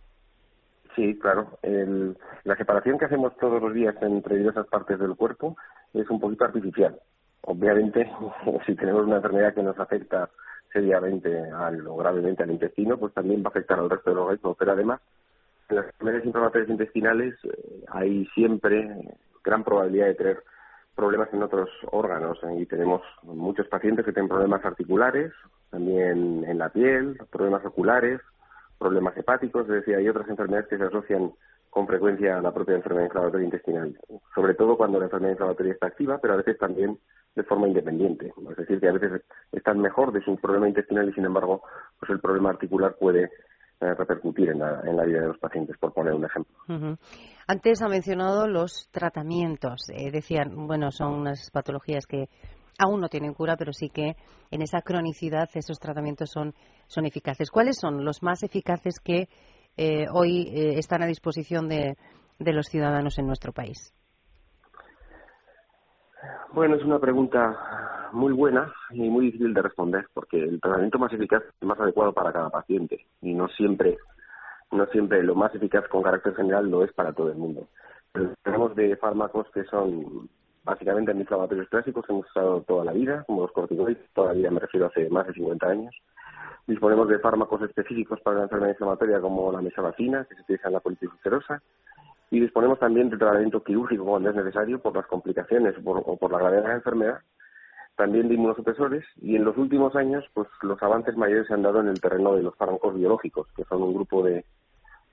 Sí, 0.96 1.16
claro. 1.18 1.58
la 1.62 2.56
separación 2.56 2.98
que 2.98 3.04
hacemos 3.04 3.36
todos 3.36 3.62
los 3.62 3.72
días 3.72 3.94
entre 4.00 4.38
diversas 4.38 4.66
partes 4.66 4.98
del 4.98 5.14
cuerpo 5.14 5.56
es 5.94 6.08
un 6.10 6.18
poquito 6.18 6.46
artificial. 6.46 6.98
Obviamente, 7.42 8.10
si 8.66 8.74
tenemos 8.74 9.06
una 9.06 9.16
enfermedad 9.16 9.54
que 9.54 9.62
nos 9.62 9.78
afecta 9.78 10.28
seriamente 10.72 11.50
al, 11.52 11.86
o 11.86 11.96
gravemente 11.96 12.42
al 12.42 12.50
intestino, 12.50 12.98
pues 12.98 13.14
también 13.14 13.42
va 13.42 13.48
a 13.48 13.50
afectar 13.50 13.78
al 13.78 13.90
resto 13.90 14.10
del 14.10 14.18
organismo. 14.20 14.54
Pero 14.54 14.72
además, 14.72 15.00
en 15.68 15.76
las 15.76 15.86
enfermedades 15.86 16.26
inflamatorias 16.26 16.70
intestinales 16.70 17.34
hay 17.92 18.26
siempre 18.34 18.88
gran 19.46 19.64
probabilidad 19.64 20.08
de 20.08 20.14
tener 20.14 20.42
problemas 20.94 21.28
en 21.32 21.42
otros 21.42 21.70
órganos. 21.92 22.38
Y 22.58 22.66
tenemos 22.66 23.02
muchos 23.22 23.68
pacientes 23.68 24.04
que 24.04 24.12
tienen 24.12 24.28
problemas 24.28 24.64
articulares, 24.64 25.32
también 25.70 26.44
en 26.44 26.58
la 26.58 26.68
piel, 26.70 27.18
problemas 27.30 27.64
oculares, 27.64 28.20
problemas 28.78 29.16
hepáticos, 29.16 29.62
es 29.62 29.74
decir, 29.74 29.96
hay 29.96 30.08
otras 30.08 30.28
enfermedades 30.28 30.68
que 30.68 30.78
se 30.78 30.84
asocian 30.84 31.32
con 31.70 31.86
frecuencia 31.86 32.38
a 32.38 32.40
la 32.40 32.52
propia 32.52 32.76
enfermedad 32.76 33.06
inflamatoria 33.06 33.44
intestinal, 33.44 33.98
sobre 34.34 34.54
todo 34.54 34.76
cuando 34.76 34.98
la 34.98 35.06
enfermedad 35.06 35.32
inflamatoria 35.32 35.74
está 35.74 35.86
activa, 35.88 36.18
pero 36.18 36.34
a 36.34 36.38
veces 36.38 36.58
también 36.58 36.98
de 37.34 37.42
forma 37.42 37.68
independiente. 37.68 38.32
Es 38.50 38.56
decir, 38.56 38.80
que 38.80 38.88
a 38.88 38.92
veces 38.92 39.22
están 39.52 39.80
mejor 39.80 40.10
de 40.12 40.22
su 40.22 40.36
problema 40.38 40.68
intestinal 40.68 41.08
y, 41.08 41.12
sin 41.12 41.26
embargo, 41.26 41.62
pues 42.00 42.10
el 42.10 42.20
problema 42.20 42.50
articular 42.50 42.96
puede 42.98 43.24
eh, 43.24 43.30
repercutir 43.80 44.50
en 44.50 44.58
la, 44.58 44.80
en 44.84 44.96
la, 44.96 45.04
vida 45.04 45.20
de 45.20 45.28
los 45.28 45.38
pacientes, 45.38 45.76
por 45.78 45.92
poner 45.92 46.14
un 46.14 46.24
ejemplo. 46.24 46.98
Antes 47.46 47.82
ha 47.82 47.88
mencionado 47.88 48.46
los 48.46 48.88
tratamientos. 48.90 49.88
Eh, 49.90 50.10
decían, 50.10 50.66
bueno, 50.66 50.90
son 50.90 51.14
unas 51.14 51.50
patologías 51.50 52.06
que 52.06 52.28
aún 52.78 53.00
no 53.00 53.08
tienen 53.08 53.34
cura, 53.34 53.56
pero 53.56 53.72
sí 53.72 53.88
que 53.88 54.16
en 54.50 54.62
esa 54.62 54.80
cronicidad 54.82 55.48
esos 55.54 55.78
tratamientos 55.78 56.30
son, 56.30 56.54
son 56.86 57.06
eficaces. 57.06 57.50
¿Cuáles 57.50 57.78
son 57.78 58.04
los 58.04 58.22
más 58.22 58.42
eficaces 58.42 58.98
que 59.00 59.28
eh, 59.76 60.06
hoy 60.12 60.50
están 60.78 61.02
a 61.02 61.06
disposición 61.06 61.68
de 61.68 61.96
los 62.38 62.66
ciudadanos 62.66 63.18
en 63.18 63.26
nuestro 63.26 63.52
país? 63.52 63.92
Bueno, 66.52 66.76
es 66.76 66.84
una 66.84 66.98
pregunta 66.98 68.08
muy 68.12 68.32
buena 68.32 68.72
y 68.90 69.08
muy 69.08 69.26
difícil 69.26 69.52
de 69.52 69.62
responder 69.62 70.06
porque 70.14 70.42
el 70.42 70.60
tratamiento 70.60 70.98
más 70.98 71.12
eficaz 71.12 71.42
es 71.42 71.66
más 71.66 71.78
adecuado 71.78 72.12
para 72.12 72.32
cada 72.32 72.50
paciente 72.50 73.06
y 73.20 73.34
no 73.34 73.48
siempre 73.48 73.98
no 74.72 74.86
siempre 74.86 75.22
lo 75.22 75.34
más 75.34 75.54
eficaz 75.54 75.86
con 75.88 76.02
carácter 76.02 76.34
general 76.34 76.68
lo 76.70 76.82
es 76.82 76.92
para 76.92 77.12
todo 77.12 77.30
el 77.30 77.36
mundo. 77.36 77.68
Pero 78.12 78.32
tenemos 78.42 78.74
de 78.74 78.96
fármacos 78.96 79.46
que 79.52 79.64
son 79.64 80.28
básicamente 80.64 81.12
antiinflamatorios 81.12 81.68
clásicos 81.68 82.04
que 82.04 82.12
hemos 82.12 82.28
usado 82.28 82.62
toda 82.62 82.84
la 82.84 82.92
vida, 82.92 83.22
como 83.26 83.42
los 83.42 83.52
corticoides, 83.52 83.98
todavía 84.12 84.50
me 84.50 84.60
refiero 84.60 84.86
hace 84.86 85.08
más 85.08 85.26
de 85.26 85.34
50 85.34 85.66
años. 85.68 85.94
Disponemos 86.66 87.08
de 87.08 87.20
fármacos 87.20 87.62
específicos 87.62 88.20
para 88.22 88.38
la 88.38 88.42
enfermedad 88.44 88.72
inflamatoria 88.72 89.20
como 89.20 89.52
la 89.52 89.62
mesavacina, 89.62 90.24
que 90.24 90.34
se 90.34 90.42
utiliza 90.42 90.66
en 90.66 90.74
la 90.74 90.80
colitis 90.80 91.10
ulcerosa, 91.12 91.62
y 92.30 92.40
disponemos 92.40 92.78
también 92.78 93.08
de 93.10 93.16
tratamiento 93.16 93.62
quirúrgico 93.62 94.04
cuando 94.04 94.30
es 94.30 94.36
necesario 94.36 94.80
por 94.80 94.94
las 94.96 95.06
complicaciones 95.06 95.74
o 95.84 96.16
por 96.16 96.32
la 96.32 96.38
gravedad 96.38 96.62
de 96.62 96.68
la 96.68 96.74
enfermedad, 96.74 97.18
también 97.96 98.28
de 98.28 98.34
inmunosupresores 98.34 99.04
y 99.22 99.36
en 99.36 99.44
los 99.44 99.56
últimos 99.56 99.94
años 99.96 100.24
pues 100.34 100.48
los 100.62 100.82
avances 100.82 101.16
mayores 101.16 101.46
se 101.46 101.54
han 101.54 101.62
dado 101.62 101.80
en 101.80 101.88
el 101.88 102.00
terreno 102.00 102.34
de 102.34 102.42
los 102.42 102.54
fármacos 102.56 102.94
biológicos, 102.94 103.46
que 103.56 103.64
son 103.64 103.82
un 103.82 103.94
grupo 103.94 104.22
de, 104.22 104.44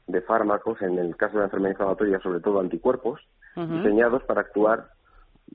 de 0.07 0.21
fármacos, 0.21 0.81
en 0.81 0.97
el 0.97 1.15
caso 1.15 1.33
de 1.33 1.39
la 1.39 1.45
enfermedad 1.45 1.71
inflamatoria 1.71 2.19
sobre 2.19 2.39
todo 2.39 2.59
anticuerpos, 2.59 3.21
diseñados 3.55 4.23
para 4.23 4.41
actuar, 4.41 4.89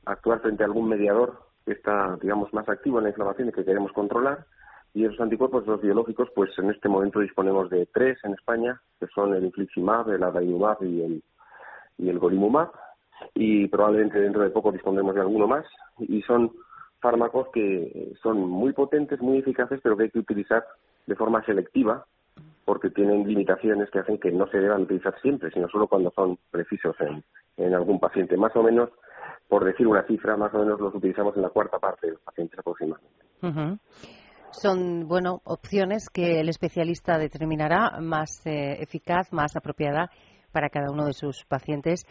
actuar 0.07 0.41
frente 0.41 0.63
a 0.63 0.67
algún 0.67 0.89
mediador 0.89 1.41
que 1.67 1.73
está 1.73 2.17
digamos 2.23 2.53
más 2.55 2.69
activo 2.69 2.99
en 2.99 3.05
la 3.05 3.11
inflamación 3.11 3.49
y 3.49 3.53
que 3.53 3.65
queremos 3.65 3.93
controlar 3.93 4.47
y 4.95 5.05
esos 5.05 5.21
anticuerpos, 5.21 5.67
los 5.67 5.81
biológicos, 5.81 6.29
pues 6.35 6.51
en 6.59 6.71
este 6.71 6.89
momento 6.89 7.21
disponemos 7.21 7.69
de 7.71 7.87
tres 7.87 8.19
en 8.25 8.33
España, 8.33 8.81
que 8.99 9.07
son 9.15 9.35
el 9.35 9.45
infliximab, 9.45 10.11
el 10.11 10.23
adalimumab 10.23 10.83
y 10.83 11.03
el 11.03 11.23
y 11.99 12.09
el 12.09 12.19
golimumab 12.19 12.71
y 13.35 13.67
probablemente 13.69 14.21
dentro 14.21 14.43
de 14.43 14.51
poco 14.51 14.73
dispondremos 14.73 15.15
de 15.15 15.21
alguno 15.21 15.47
más 15.47 15.67
y 15.99 16.23
son 16.23 16.53
fármacos 17.01 17.49
que 17.53 18.13
son 18.23 18.41
muy 18.49 18.73
potentes, 18.73 19.21
muy 19.21 19.39
eficaces, 19.39 19.81
pero 19.83 19.97
que 19.97 20.05
hay 20.05 20.11
que 20.11 20.19
utilizar 20.19 20.65
de 21.07 21.17
forma 21.17 21.45
selectiva 21.45 22.05
porque 22.65 22.91
tienen 22.91 23.27
limitaciones 23.27 23.91
que 23.91 24.01
hacen 24.01 24.19
que 24.19 24.31
no 24.31 24.47
se 24.49 24.59
deban 24.59 24.83
utilizar 24.83 25.19
siempre, 25.23 25.51
sino 25.51 25.69
solo 25.69 25.87
cuando 25.87 26.11
son 26.11 26.39
precisos 26.51 26.95
en, 27.01 27.25
en 27.57 27.75
algún 27.75 27.99
paciente. 27.99 28.37
Más 28.37 28.55
o 28.57 28.63
menos, 28.63 28.91
por 29.49 29.65
decir 29.65 29.87
una 29.87 30.03
cifra, 30.03 30.37
más 30.37 30.53
o 30.53 30.59
menos 30.59 30.79
los 30.79 30.95
utilizamos 30.95 31.35
en 31.37 31.43
la 31.43 31.49
cuarta 31.49 31.79
parte 31.79 32.09
de 32.09 32.13
los 32.13 32.23
pacientes 32.23 32.59
aproximadamente. 32.59 33.81
Son, 34.51 35.09
bueno, 35.09 35.41
opciones 35.45 36.11
que 36.11 36.41
el 36.41 36.49
especialista 36.49 37.17
determinará 37.17 38.01
más 38.01 38.45
eh, 38.47 38.83
eficaz, 38.83 39.33
más 39.33 39.57
apropiada 39.57 40.11
para 40.53 40.71
cada 40.71 40.91
uno 40.91 41.07
de 41.07 41.13
sus 41.13 41.45
pacientes. 41.45 42.05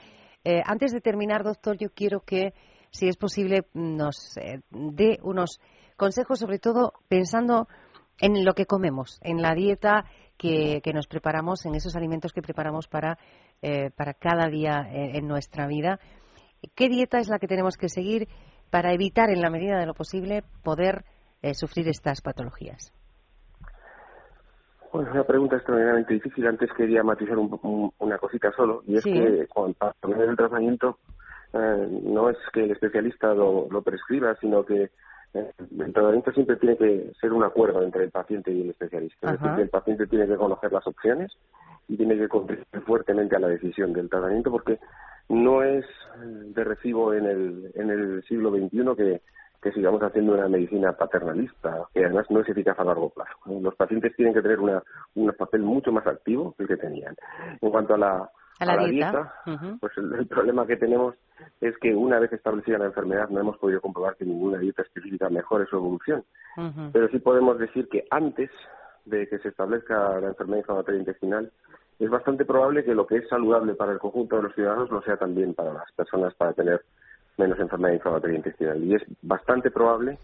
Eh, 0.44 0.62
antes 0.66 0.92
de 0.92 1.02
terminar, 1.02 1.44
doctor, 1.44 1.78
yo 1.78 1.90
quiero 1.90 2.22
que, 2.22 2.54
si 2.92 3.08
es 3.08 3.18
posible, 3.18 3.68
nos 3.74 4.38
eh, 4.38 4.62
dé 4.70 5.20
unos 5.24 5.60
consejos, 5.98 6.40
sobre 6.40 6.60
todo 6.60 6.94
pensando 7.08 7.68
en 8.20 8.46
lo 8.46 8.54
que 8.54 8.66
comemos, 8.66 9.20
en 9.22 9.42
la 9.42 9.54
dieta 9.54 10.06
que, 10.38 10.82
nos 10.94 11.08
preparamos, 11.08 11.66
en 11.66 11.76
esos 11.76 11.96
alimentos 11.96 12.34
que 12.34 12.42
preparamos 12.42 12.88
para, 12.88 13.18
eh, 13.62 13.90
para 13.92 14.14
cada 14.14 14.48
día 14.48 14.88
en 14.92 15.28
nuestra 15.28 15.68
vida. 15.68 16.00
¿Qué 16.76 16.90
dieta 16.90 17.20
es 17.20 17.28
la 17.28 17.40
que 17.40 17.48
tenemos 17.48 17.78
que 17.78 17.90
seguir 17.90 18.28
para 18.70 18.94
evitar, 18.94 19.30
en 19.30 19.42
la 19.42 19.50
medida 19.50 19.80
de 19.80 19.86
lo 19.86 19.94
posible, 19.94 20.44
poder 20.64 21.06
sufrir 21.54 21.88
estas 21.88 22.22
patologías? 22.22 22.92
Bueno, 24.98 25.12
es 25.12 25.16
una 25.16 25.26
pregunta 25.26 25.58
extraordinariamente 25.58 26.16
difícil. 26.16 26.48
Antes 26.48 26.74
quería 26.74 27.04
matizar 27.04 27.38
un, 27.38 27.94
una 28.00 28.18
cosita 28.18 28.52
solo, 28.54 28.82
y 28.88 28.98
es 28.98 29.04
que 29.04 29.46
cuando 29.48 29.76
para 29.78 30.24
el 30.24 30.36
tratamiento 30.36 30.98
eh, 31.54 32.02
no 32.04 32.32
es 32.32 32.38
que 32.52 32.64
el 32.64 32.72
especialista 32.72 33.32
lo, 33.36 33.70
prescriba, 33.84 34.36
sino 34.42 34.66
que 34.66 34.90
eh, 35.36 35.52
el 35.80 35.94
tratamiento 35.94 36.32
siempre 36.32 36.56
tiene 36.56 36.78
que 36.78 37.12
ser 37.22 37.32
un 37.32 37.44
acuerdo 37.44 37.84
entre 37.84 38.06
el 38.06 38.10
paciente 38.10 38.52
y 38.52 38.64
el 38.64 38.72
especialista. 38.72 39.34
Es 39.34 39.40
decir, 39.40 39.56
que 39.56 39.62
el 39.62 39.70
paciente 39.70 40.08
tiene 40.08 40.26
que 40.26 40.36
conocer 40.36 40.74
las 40.74 40.88
opciones 40.88 41.32
y 41.88 41.96
tiene 41.96 42.18
que 42.18 42.28
contribuir 42.28 42.66
fuertemente 42.84 43.36
a 43.36 43.40
la 43.40 43.50
decisión 43.50 43.94
del 43.94 44.10
tratamiento, 44.10 44.50
porque 44.50 44.80
no 45.30 45.62
es 45.62 45.86
de 46.56 46.64
recibo 46.64 47.14
en 47.14 47.28
el, 47.28 47.72
en 47.76 47.92
el 47.92 48.24
siglo 48.24 48.50
XXI 48.50 48.96
que 48.98 49.22
que 49.62 49.72
sigamos 49.72 50.02
haciendo 50.02 50.34
una 50.34 50.48
medicina 50.48 50.94
paternalista, 50.94 51.88
que 51.94 52.06
además 52.06 52.26
no 52.30 52.42
es 52.42 52.50
eficaz 52.50 52.78
a 52.80 52.84
largo 52.84 53.10
plazo. 53.10 53.32
Los 53.46 53.76
pacientes 53.76 54.16
tienen 54.16 54.34
que 54.34 54.42
tener 54.42 54.60
una, 54.60 54.84
un 55.16 55.32
papel 55.34 55.62
mucho 55.62 55.92
más 55.92 56.06
activo 56.06 56.54
que 56.56 56.64
el 56.64 56.70
que 56.70 56.78
tenían. 56.78 57.16
En 57.60 57.70
cuanto 57.72 57.96
a 57.96 57.98
la, 57.98 58.30
dieta, 58.86 59.34
pues 59.80 59.94
el, 59.98 60.28
problema 60.28 60.66
que 60.68 60.78
tenemos 60.78 61.16
es 61.62 61.78
que 61.80 61.94
una 61.96 62.20
vez 62.20 62.32
establecida 62.34 62.78
la 62.78 62.86
enfermedad 62.86 63.30
no 63.30 63.40
hemos 63.40 63.58
podido 63.58 63.82
comprobar 63.82 64.16
que 64.16 64.26
ninguna 64.26 64.60
dieta 64.60 64.84
específica 64.84 65.30
mejore 65.30 65.66
su 65.66 65.78
evolución. 65.78 66.24
Pero 66.92 67.08
sí 67.10 67.20
podemos 67.20 67.58
decir 67.58 67.88
que 67.90 68.06
antes 68.10 68.50
de 69.06 69.28
que 69.28 69.40
se 69.40 69.50
establezca 69.50 70.20
la 70.20 70.28
enfermedad 70.28 70.60
inflamatoria 70.60 71.00
intestinal, 71.00 71.52
es 72.00 72.10
bastante 72.10 72.46
probable 72.46 72.84
que 72.84 72.94
lo 72.94 73.08
que 73.08 73.18
es 73.18 73.28
saludable 73.28 73.74
para 73.74 73.92
el 73.92 74.00
conjunto 74.00 74.36
de 74.36 74.44
los 74.44 74.54
ciudadanos 74.54 74.92
lo 74.92 75.02
sea 75.02 75.18
también 75.18 75.54
para 75.56 75.74
las 75.74 75.92
personas 75.94 76.34
para 76.36 76.54
tener 76.54 76.84
menos 77.38 77.60
enfermedad 77.60 77.94
inflamatoria 77.96 78.38
intestinal. 78.38 78.84
Y 78.84 78.96
es 78.96 79.04
bastante 79.22 79.72
probable 79.72 80.18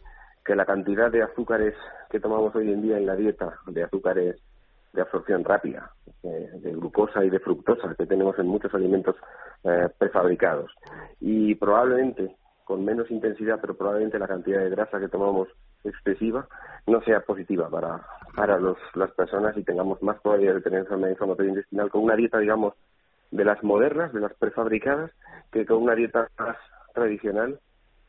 que 0.43 0.55
la 0.55 0.65
cantidad 0.65 1.12
de 1.12 1.24
azúcares 1.24 1.75
que 2.10 2.20
tomamos 2.20 2.53
hoy 2.55 2.72
en 2.72 2.82
día 2.82 2.98
en 2.98 3.05
la 3.05 3.15
dieta, 3.15 3.53
de 3.67 3.84
azúcares 3.84 4.41
de 4.93 5.01
absorción 5.01 5.43
rápida, 5.43 5.91
de 6.22 6.72
glucosa 6.72 7.25
y 7.25 7.29
de 7.29 7.39
fructosa 7.39 7.96
que 7.98 8.05
tenemos 8.05 8.38
en 8.38 8.48
muchos 8.48 8.74
alimentos 8.75 9.15
eh, 9.63 9.89
prefabricados, 9.98 10.72
y 11.20 11.55
probablemente 11.55 12.36
con 12.63 12.86
menos 12.86 13.10
intensidad, 13.10 13.60
pero 13.60 13.75
probablemente 13.75 14.20
la 14.20 14.27
cantidad 14.27 14.60
de 14.60 14.70
grasa 14.70 15.00
que 15.00 15.10
tomamos 15.10 15.50
excesiva 15.84 16.48
no 16.88 17.01
sea 17.01 17.22
positiva 17.22 17.70
para, 17.70 18.05
para 18.36 18.58
los, 18.58 18.77
las 18.93 19.12
personas 19.12 19.58
y 19.58 19.63
tengamos 19.63 20.01
más 20.01 20.20
probabilidad 20.22 20.55
de 20.55 20.62
tener 20.62 20.79
enfermedad 20.79 21.12
inflamatoria 21.12 21.50
intestinal 21.50 21.89
con 21.89 22.03
una 22.03 22.15
dieta, 22.15 22.38
digamos, 22.39 22.74
de 23.32 23.43
las 23.43 23.63
modernas, 23.63 24.13
de 24.13 24.22
las 24.22 24.34
prefabricadas, 24.36 25.12
que 25.51 25.65
con 25.65 25.77
una 25.77 25.96
dieta 25.96 26.29
más 26.38 26.55
tradicional, 26.94 27.60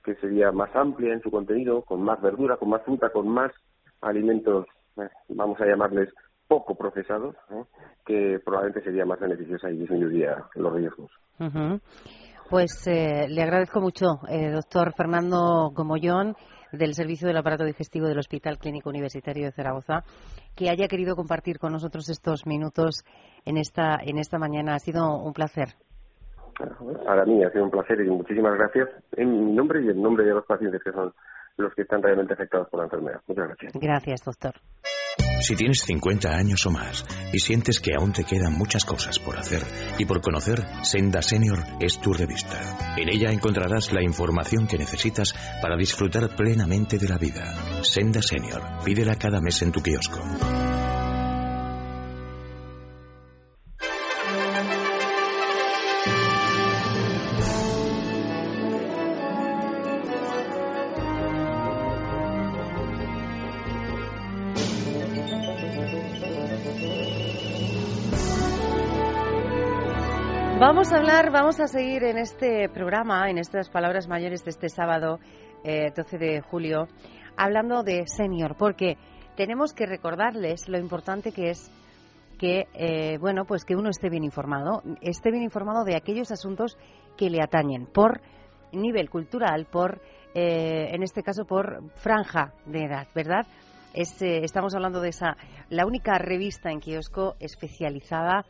que 0.04 0.14
sería 0.16 0.52
más 0.52 0.74
amplia 0.74 1.14
en 1.14 1.22
su 1.22 1.30
contenido, 1.30 1.82
con 1.82 2.02
más 2.02 2.20
verdura, 2.20 2.56
con 2.56 2.68
más 2.68 2.82
fruta, 2.82 3.10
con 3.10 3.28
más 3.28 3.52
alimentos, 4.00 4.66
eh, 4.96 5.08
vamos 5.30 5.60
a 5.60 5.66
llamarles 5.66 6.10
poco 6.46 6.74
procesados, 6.74 7.34
¿eh? 7.50 7.64
que 8.04 8.38
probablemente 8.44 8.82
sería 8.84 9.06
más 9.06 9.18
beneficiosa 9.18 9.70
y 9.70 9.78
disminuiría 9.78 10.44
los 10.54 10.74
riesgos. 10.74 11.10
Pues 12.50 12.86
eh, 12.86 13.26
le 13.28 13.42
agradezco 13.42 13.80
mucho, 13.80 14.20
doctor 14.52 14.92
Fernando 14.94 15.70
Gomollón, 15.74 16.36
del 16.72 16.94
Servicio 16.94 17.26
del 17.26 17.36
Aparato 17.36 17.64
Digestivo 17.64 18.06
del 18.06 18.18
Hospital 18.18 18.58
Clínico 18.58 18.90
Universitario 18.90 19.46
de 19.46 19.52
Zaragoza, 19.52 20.04
que 20.54 20.70
haya 20.70 20.88
querido 20.88 21.16
compartir 21.16 21.58
con 21.58 21.72
nosotros 21.72 22.08
estos 22.08 22.46
minutos 22.46 23.04
en 23.44 23.56
esta, 23.56 23.98
en 24.02 24.18
esta 24.18 24.38
mañana. 24.38 24.74
Ha 24.74 24.78
sido 24.78 25.16
un 25.16 25.32
placer. 25.32 25.74
Para 26.58 27.24
mí 27.24 27.44
ha 27.44 27.50
sido 27.50 27.64
un 27.64 27.70
placer 27.70 28.00
y 28.00 28.08
muchísimas 28.08 28.54
gracias 28.56 28.88
en 29.16 29.30
mi 29.30 29.52
nombre 29.54 29.82
y 29.82 29.88
en 29.90 30.02
nombre 30.02 30.24
de 30.24 30.32
los 30.32 30.44
pacientes 30.46 30.82
que 30.82 30.92
son 30.92 31.12
los 31.56 31.74
que 31.74 31.82
están 31.82 32.02
realmente 32.02 32.34
afectados 32.34 32.68
por 32.68 32.80
la 32.80 32.84
enfermedad. 32.84 33.20
Muchas 33.26 33.46
gracias. 33.46 33.72
Gracias, 33.80 34.24
doctor. 34.24 34.54
Si 35.40 35.56
tienes 35.56 35.80
50 35.80 36.30
años 36.30 36.64
o 36.66 36.70
más 36.70 37.04
y 37.32 37.38
sientes 37.38 37.78
que 37.78 37.94
aún 37.94 38.12
te 38.12 38.24
quedan 38.24 38.56
muchas 38.56 38.84
cosas 38.84 39.18
por 39.18 39.36
hacer 39.36 39.60
y 39.98 40.06
por 40.06 40.20
conocer, 40.20 40.60
Senda 40.82 41.20
Senior 41.20 41.58
es 41.80 42.00
tu 42.00 42.12
revista. 42.12 42.58
En 42.96 43.08
ella 43.10 43.30
encontrarás 43.30 43.92
la 43.92 44.02
información 44.02 44.66
que 44.66 44.78
necesitas 44.78 45.34
para 45.60 45.76
disfrutar 45.76 46.34
plenamente 46.34 46.98
de 46.98 47.08
la 47.08 47.18
vida. 47.18 47.44
Senda 47.82 48.22
Senior, 48.22 48.62
pídela 48.84 49.16
cada 49.16 49.40
mes 49.40 49.60
en 49.62 49.72
tu 49.72 49.82
kiosco. 49.82 50.20
Vamos 70.84 70.96
a 70.96 71.00
hablar, 71.00 71.30
vamos 71.32 71.60
a 71.60 71.66
seguir 71.66 72.04
en 72.04 72.18
este 72.18 72.68
programa, 72.68 73.30
en 73.30 73.38
estas 73.38 73.70
palabras 73.70 74.06
mayores 74.06 74.44
de 74.44 74.50
este 74.50 74.68
sábado 74.68 75.18
12 75.64 75.64
eh, 75.64 76.18
de 76.18 76.42
julio, 76.42 76.88
hablando 77.38 77.82
de 77.82 78.06
senior, 78.06 78.54
porque 78.58 78.98
tenemos 79.34 79.72
que 79.72 79.86
recordarles 79.86 80.68
lo 80.68 80.76
importante 80.76 81.32
que 81.32 81.48
es 81.48 81.70
que, 82.38 82.66
eh, 82.74 83.16
bueno, 83.16 83.46
pues 83.46 83.64
que 83.64 83.74
uno 83.74 83.88
esté 83.88 84.10
bien 84.10 84.24
informado, 84.24 84.82
esté 85.00 85.30
bien 85.30 85.42
informado 85.42 85.84
de 85.84 85.96
aquellos 85.96 86.30
asuntos 86.30 86.76
que 87.16 87.30
le 87.30 87.40
atañen 87.40 87.86
por 87.86 88.20
nivel 88.70 89.08
cultural, 89.08 89.64
por, 89.64 90.02
eh, 90.34 90.90
en 90.92 91.02
este 91.02 91.22
caso, 91.22 91.46
por 91.46 91.82
franja 91.94 92.52
de 92.66 92.84
edad, 92.84 93.08
¿verdad? 93.14 93.46
estamos 93.94 94.74
hablando 94.74 95.00
de 95.00 95.10
esa, 95.10 95.36
la 95.70 95.86
única 95.86 96.18
revista 96.18 96.70
en 96.70 96.80
kiosco 96.80 97.36
especializada 97.38 98.44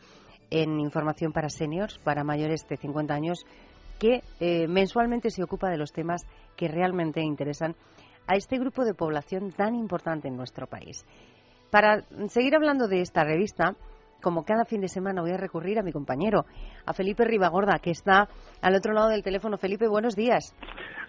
en 0.51 0.81
información 0.81 1.33
para 1.33 1.49
seniors, 1.49 1.99
para 1.99 2.25
mayores 2.25 2.67
de 2.69 2.77
50 2.77 3.15
años, 3.15 3.45
que 3.99 4.23
eh, 4.41 4.67
mensualmente 4.69 5.31
se 5.31 5.43
ocupa 5.43 5.71
de 5.71 5.79
los 5.79 5.93
temas 5.93 6.23
que 6.57 6.69
realmente 6.69 7.21
interesan 7.21 7.75
a 8.27 8.37
este 8.37 8.59
grupo 8.59 8.85
de 8.85 8.95
población 8.95 9.53
tan 9.53 9.75
importante 9.75 10.29
en 10.29 10.37
nuestro 10.37 10.67
país. 10.67 11.05
Para 11.71 12.03
seguir 12.29 12.55
hablando 12.55 12.89
de 12.89 13.01
esta 13.01 13.25
revista, 13.25 13.75
como 14.23 14.45
cada 14.45 14.65
fin 14.65 14.81
de 14.81 14.89
semana 14.89 15.21
voy 15.21 15.33
a 15.33 15.37
recurrir 15.37 15.79
a 15.79 15.83
mi 15.83 15.93
compañero, 15.93 16.47
a 16.87 16.93
Felipe 16.95 17.25
Ribagorda, 17.25 17.79
que 17.79 17.91
está 17.91 18.29
al 18.63 18.75
otro 18.75 18.95
lado 18.95 19.11
del 19.11 19.23
teléfono. 19.23 19.59
Felipe, 19.59 19.87
buenos 19.87 20.17
días. 20.17 20.57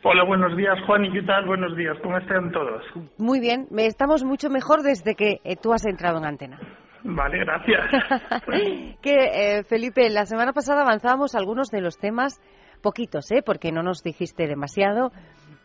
Hola, 0.03 0.23
buenos 0.25 0.55
días, 0.55 0.77
Juan, 0.85 1.05
¿y 1.05 1.11
qué 1.11 1.23
tal? 1.23 1.45
Buenos 1.45 1.75
días, 1.75 1.97
¿cómo 2.03 2.17
están 2.17 2.51
todos? 2.51 2.83
Muy 3.17 3.39
bien, 3.39 3.67
estamos 3.77 4.23
mucho 4.23 4.49
mejor 4.49 4.83
desde 4.83 5.15
que 5.15 5.39
eh, 5.43 5.55
tú 5.55 5.73
has 5.73 5.85
entrado 5.85 6.17
en 6.19 6.25
antena. 6.25 6.59
Vale, 7.07 7.37
gracias. 7.37 8.97
que, 9.01 9.13
eh, 9.13 9.63
Felipe, 9.63 10.09
la 10.09 10.25
semana 10.25 10.53
pasada 10.53 10.81
avanzábamos 10.81 11.35
algunos 11.35 11.69
de 11.69 11.79
los 11.79 11.99
temas, 11.99 12.41
poquitos, 12.81 13.31
¿eh? 13.31 13.43
porque 13.45 13.71
no 13.71 13.83
nos 13.83 14.01
dijiste 14.01 14.47
demasiado, 14.47 15.11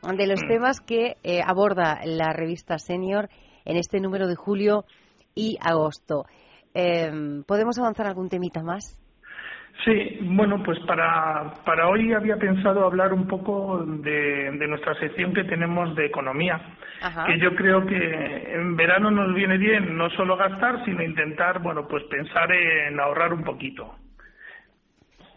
de 0.03 0.27
los 0.27 0.43
mm. 0.45 0.49
temas 0.49 0.81
que 0.81 1.17
eh, 1.23 1.41
aborda 1.43 2.01
la 2.05 2.35
revista 2.35 2.79
Senior 2.79 3.31
en 3.65 3.79
este 3.79 4.01
número 4.01 4.29
de 4.29 4.37
julio 4.37 4.85
y 5.35 5.57
agosto. 5.63 6.27
Em, 6.75 7.43
¿Podemos 7.45 7.79
avanzar 7.79 8.07
algún 8.07 8.29
temita 8.29 8.63
más? 8.63 9.00
Sí, 9.85 10.19
bueno, 10.23 10.63
pues 10.63 10.79
para, 10.81 11.55
para 11.65 11.89
hoy 11.89 12.13
había 12.13 12.37
pensado 12.37 12.85
hablar 12.85 13.15
un 13.15 13.27
poco 13.27 13.83
de, 13.83 14.51
de 14.53 14.69
nuestra 14.69 14.95
sección 14.97 15.33
que 15.33 15.45
tenemos 15.45 15.97
de 15.97 16.07
economía, 16.07 16.61
que 17.27 17.39
yo 17.39 17.55
creo 17.55 17.87
que 17.87 17.97
en 17.97 18.77
verano 18.77 19.11
nos 19.11 19.35
viene 19.35 19.57
bien 19.57 19.97
no 19.97 20.11
solo 20.11 20.37
gastar, 20.37 20.85
sino 20.85 21.03
intentar, 21.03 21.61
bueno, 21.61 21.89
pues 21.89 22.05
pensar 22.05 22.53
en 22.53 23.01
ahorrar 23.01 23.33
un 23.33 23.43
poquito. 23.43 23.97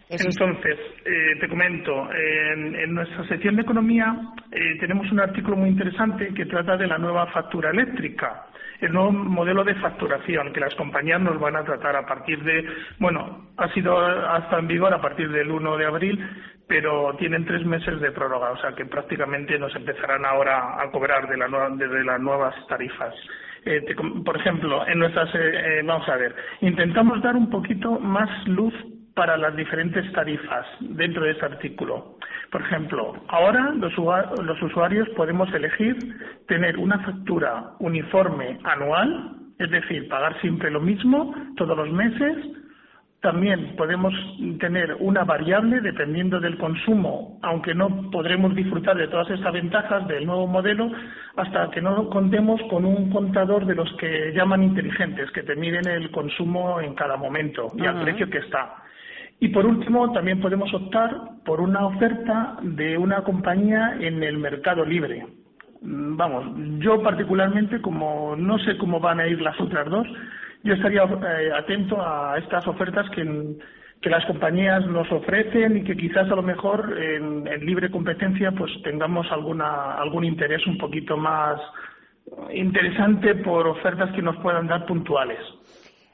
Entonces, 0.10 0.78
eh, 1.06 1.38
te 1.40 1.48
comento, 1.48 2.10
en, 2.14 2.94
nuestra 2.94 3.26
sección 3.28 3.56
de 3.56 3.64
economía 3.64 4.16
eh, 4.52 4.78
tenemos 4.80 5.12
un 5.12 5.20
artículo 5.20 5.56
muy 5.56 5.70
interesante 5.70 6.34
que 6.34 6.46
trata 6.46 6.78
de 6.78 6.88
la 6.88 6.98
nueva 6.98 7.28
factura 7.28 7.72
eléctrica, 7.72 8.48
el 8.86 8.94
nuevo 8.94 9.12
modelo 9.12 9.64
de 9.64 9.76
facturación 9.76 10.52
que 10.52 10.60
las 10.60 10.76
compañías 10.76 11.22
nos 11.22 11.40
van 11.40 11.56
a 11.56 11.64
tratar 11.64 11.96
a 11.96 12.06
partir 12.06 12.44
de, 12.44 12.66
bueno, 13.00 13.48
ha 13.58 13.70
sido 13.70 13.98
hasta 13.98 14.60
en 14.60 14.68
vigor 14.68 14.94
a 14.94 15.02
partir 15.02 15.32
del 15.32 15.52
1 15.52 15.78
de 15.78 15.86
abril, 15.86 16.30
pero 16.68 17.16
tienen 17.18 17.46
tres 17.46 17.66
meses 17.66 18.00
de 18.02 18.12
prórroga, 18.12 18.52
o 18.52 18.58
sea 18.58 18.74
que 18.74 18.86
prácticamente 18.86 19.58
nos 19.58 19.76
empezarán 19.76 20.26
ahora 20.26 20.82
a 20.82 20.92
cobrar 20.92 21.28
de, 21.30 21.38
la 21.38 21.48
desde 21.76 22.04
las 22.04 22.20
nuevas 22.20 22.56
tarifas. 22.68 23.14
Eh, 23.66 23.82
por 24.26 24.36
ejemplo, 24.36 24.86
en 24.88 25.00
nuestras, 25.00 25.30
vamos 25.86 26.10
a 26.10 26.18
ver, 26.18 26.36
intentamos 26.62 27.22
dar 27.22 27.36
un 27.36 27.50
poquito 27.50 28.00
más 28.00 28.30
luz 28.48 28.74
para 29.16 29.38
las 29.38 29.56
diferentes 29.56 30.12
tarifas 30.14 30.66
dentro 30.80 31.24
de 31.24 31.32
este 31.32 31.46
artículo. 31.46 32.18
Por 32.52 32.62
ejemplo, 32.62 33.14
ahora 33.28 33.72
los, 33.72 34.62
usuarios 34.62 35.10
podemos 35.10 35.52
elegir 35.54 35.98
tener 36.48 36.78
una 36.78 37.00
factura 37.00 37.72
uniforme 37.80 38.60
anual, 38.64 39.38
es 39.60 39.70
decir, 39.70 40.08
pagar 40.08 40.40
siempre 40.42 40.72
lo 40.72 40.80
mismo 40.80 41.34
todos 41.58 41.78
los 41.78 41.92
meses. 41.92 42.38
También 43.22 43.76
podemos 43.78 44.14
tener 44.60 44.98
una 45.00 45.24
variable 45.24 45.80
dependiendo 45.80 46.42
del 46.42 46.58
consumo, 46.58 47.40
aunque 47.42 47.74
no 47.74 48.12
podremos 48.12 48.54
disfrutar 48.54 48.98
de 48.98 49.08
todas 49.08 49.30
estas 49.30 49.54
ventajas 49.54 50.06
del 50.08 50.26
nuevo 50.26 50.46
modelo 50.46 50.92
hasta 51.38 51.72
que 51.72 51.82
no 51.82 52.10
contemos 52.10 52.60
con 52.70 52.84
un 52.84 53.10
contador 53.12 53.66
de 53.66 53.76
los 53.76 53.92
que 53.94 54.34
llaman 54.34 54.62
inteligentes, 54.62 55.32
que 55.32 55.44
te 55.44 55.56
miden 55.56 55.88
el 55.88 56.12
consumo 56.12 56.82
en 56.82 56.96
cada 56.96 57.16
momento 57.16 57.72
y 57.78 57.86
al 57.86 58.02
precio 58.02 58.30
que 58.30 58.40
está. 58.40 58.83
Y 59.44 59.50
por 59.50 59.66
último, 59.66 60.10
también 60.14 60.40
podemos 60.40 60.74
optar 60.74 61.12
por 61.44 61.60
una 61.60 61.86
oferta 61.86 62.56
de 62.62 62.98
una 62.98 63.24
compañía 63.24 63.98
en 64.00 64.24
el 64.24 64.38
mercado 64.38 64.86
libre. 64.86 65.28
Mm, 65.82 66.16
vamos, 66.16 66.46
yo 66.80 67.04
particularmente, 67.04 67.82
como 67.82 68.38
no 68.38 68.58
sé 68.60 68.78
cómo 68.78 69.02
van 69.02 69.20
a 69.20 69.28
ir 69.28 69.42
las 69.42 69.60
otras 69.60 69.90
dos, 69.90 70.08
yo 70.64 70.74
estaría 70.76 71.04
eh, 71.04 71.52
atento 71.54 72.02
a 72.02 72.38
estas 72.38 72.66
ofertas 72.68 73.10
que, 73.10 73.58
las 74.10 74.26
compañías 74.26 74.86
nos 74.88 75.12
ofrecen 75.12 75.76
y 75.78 75.84
que 75.84 75.98
quizás 75.98 76.32
a 76.32 76.36
lo 76.36 76.42
mejor 76.42 76.98
en, 76.98 77.46
en, 77.46 77.66
libre 77.66 77.92
competencia 77.92 78.52
pues 78.54 78.72
tengamos 78.82 79.30
alguna, 79.30 79.96
algún 79.96 80.24
interés 80.24 80.66
un 80.68 80.78
poquito 80.78 81.18
más 81.18 81.60
interesante 82.54 83.36
por 83.36 83.68
ofertas 83.68 84.12
que 84.14 84.22
nos 84.22 84.38
puedan 84.38 84.68
dar 84.68 84.86
puntuales. 84.86 85.40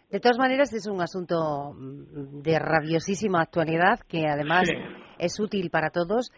De 0.10 0.20
todas 0.20 0.40
maneras, 0.40 0.74
es 0.74 0.88
un 0.88 1.02
asunto 1.02 1.72
mm, 1.74 2.42
de 2.42 2.58
rabiosísima 2.58 3.42
actualidad 3.42 4.00
que 4.08 4.26
además 4.28 4.68
es 5.20 5.40
útil 5.40 5.70
para 5.70 5.92
todos 5.92 6.32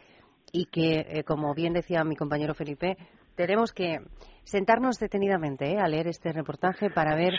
y 0.51 0.65
que, 0.65 1.05
eh, 1.07 1.23
como 1.23 1.53
bien 1.53 1.71
decía 1.71 2.03
mi 2.03 2.17
compañero 2.17 2.53
Felipe, 2.53 2.97
tenemos 3.35 3.71
que 3.71 3.99
sentarnos 4.43 4.97
detenidamente 4.97 5.71
eh, 5.71 5.79
a 5.79 5.87
leer 5.87 6.07
este 6.07 6.33
reportaje 6.33 6.89
para 6.89 7.15
ver 7.15 7.31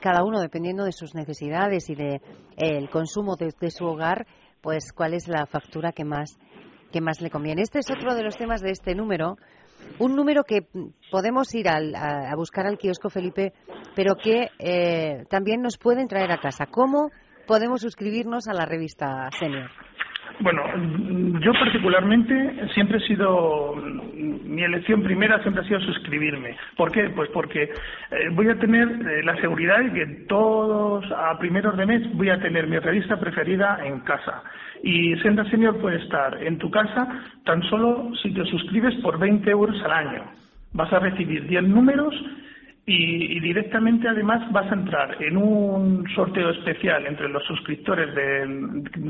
cada 0.00 0.24
uno, 0.24 0.40
dependiendo 0.40 0.84
de 0.84 0.92
sus 0.92 1.14
necesidades 1.14 1.90
y 1.90 1.94
de 1.94 2.22
el 2.56 2.88
consumo 2.88 3.36
de, 3.36 3.70
su 3.70 3.84
hogar, 3.84 4.26
pues 4.62 4.94
cuál 4.94 5.12
es 5.12 5.28
la 5.28 5.44
factura 5.44 5.92
que 5.92 6.04
más 6.04 6.38
que 6.90 7.02
más 7.02 7.20
le 7.20 7.28
conviene. 7.28 7.60
Este 7.60 7.80
es 7.80 7.90
otro 7.90 8.14
de 8.14 8.22
los 8.22 8.38
temas 8.38 8.62
de 8.62 8.70
este 8.70 8.94
número 8.94 9.36
un 9.98 10.14
número 10.14 10.44
que 10.44 10.66
podemos 11.10 11.54
ir 11.54 11.68
a, 11.68 12.34
buscar 12.36 12.66
al 12.66 12.78
kiosco 12.78 13.10
Felipe, 13.10 13.52
pero 13.94 14.16
que 14.16 14.50
eh, 14.58 15.24
también 15.30 15.62
nos 15.62 15.78
pueden 15.78 16.08
traer 16.08 16.32
a 16.32 16.38
casa. 16.38 16.66
¿Cómo 16.66 17.10
podemos 17.46 17.80
suscribirnos 17.80 18.48
a 18.48 18.52
la 18.52 18.66
revista 18.66 19.28
Senior? 19.38 19.70
Bueno, 20.40 20.62
yo 21.40 21.52
particularmente 21.52 22.68
siempre 22.74 22.98
he 22.98 23.06
sido, 23.06 23.74
mi 23.74 24.62
elección 24.62 25.02
primera 25.02 25.40
siempre 25.42 25.62
ha 25.62 25.66
sido 25.66 25.80
suscribirme. 25.80 26.56
¿Por 26.76 26.92
qué? 26.92 27.08
Pues 27.10 27.30
porque 27.30 27.62
eh, 27.62 27.70
voy 28.32 28.48
a 28.48 28.58
tener 28.58 28.88
eh, 28.88 29.22
la 29.22 29.36
seguridad 29.40 29.80
de 29.80 29.92
que 29.92 30.06
todos 30.28 31.04
a 31.10 31.38
primeros 31.38 31.76
de 31.76 31.86
mes 31.86 32.14
voy 32.14 32.28
a 32.28 32.38
tener 32.38 32.66
mi 32.66 32.78
revista 32.78 33.18
preferida 33.18 33.78
en 33.84 34.00
casa. 34.00 34.42
Y 34.82 35.16
Senda 35.16 35.48
Senior 35.50 35.78
puede 35.78 36.02
estar 36.02 36.42
en 36.42 36.58
tu 36.58 36.70
casa 36.70 37.08
tan 37.44 37.62
solo 37.64 38.10
si 38.22 38.32
te 38.34 38.44
suscribes 38.44 38.94
por 38.96 39.18
20 39.18 39.50
euros 39.50 39.80
al 39.82 39.92
año. 39.92 40.24
Vas 40.72 40.92
a 40.92 40.98
recibir 40.98 41.46
10 41.46 41.62
números 41.64 42.14
y, 42.88 43.40
directamente 43.40 44.08
además 44.08 44.50
vas 44.52 44.70
a 44.70 44.74
entrar 44.74 45.20
en 45.20 45.36
un 45.36 46.08
sorteo 46.14 46.50
especial 46.50 47.04
entre 47.06 47.28
los 47.28 47.42
suscriptores 47.44 48.08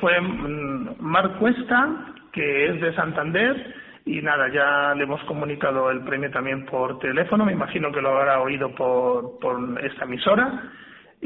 fue 0.00 0.20
mm, 0.20 0.96
Mar 0.98 1.38
Cuesta, 1.38 2.14
que 2.32 2.70
es 2.70 2.80
de 2.80 2.94
Santander 2.96 3.74
y 4.06 4.20
nada, 4.20 4.48
ya 4.52 4.94
le 4.94 5.04
hemos 5.04 5.22
comunicado 5.24 5.90
el 5.90 6.02
premio 6.04 6.30
también 6.30 6.66
por 6.66 6.98
teléfono, 6.98 7.44
me 7.46 7.52
imagino 7.52 7.90
que 7.90 8.02
lo 8.02 8.10
habrá 8.10 8.40
oído 8.40 8.74
por, 8.74 9.38
por 9.38 9.80
esta 9.82 10.04
emisora. 10.04 10.70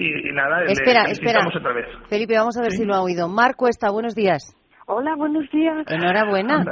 Y, 0.00 0.32
nada, 0.32 0.62
espera, 0.66 1.10
espera. 1.10 1.40
otra 1.44 1.72
vez. 1.72 1.86
Felipe, 2.08 2.36
vamos 2.36 2.56
a 2.56 2.62
ver 2.62 2.70
si 2.70 2.84
lo 2.84 2.94
ha 2.94 3.02
oído. 3.02 3.28
Marco 3.28 3.66
está, 3.66 3.90
buenos 3.90 4.14
días. 4.14 4.54
Hola, 4.86 5.16
buenos 5.16 5.50
días. 5.50 5.84
Enhorabuena. 5.88 6.64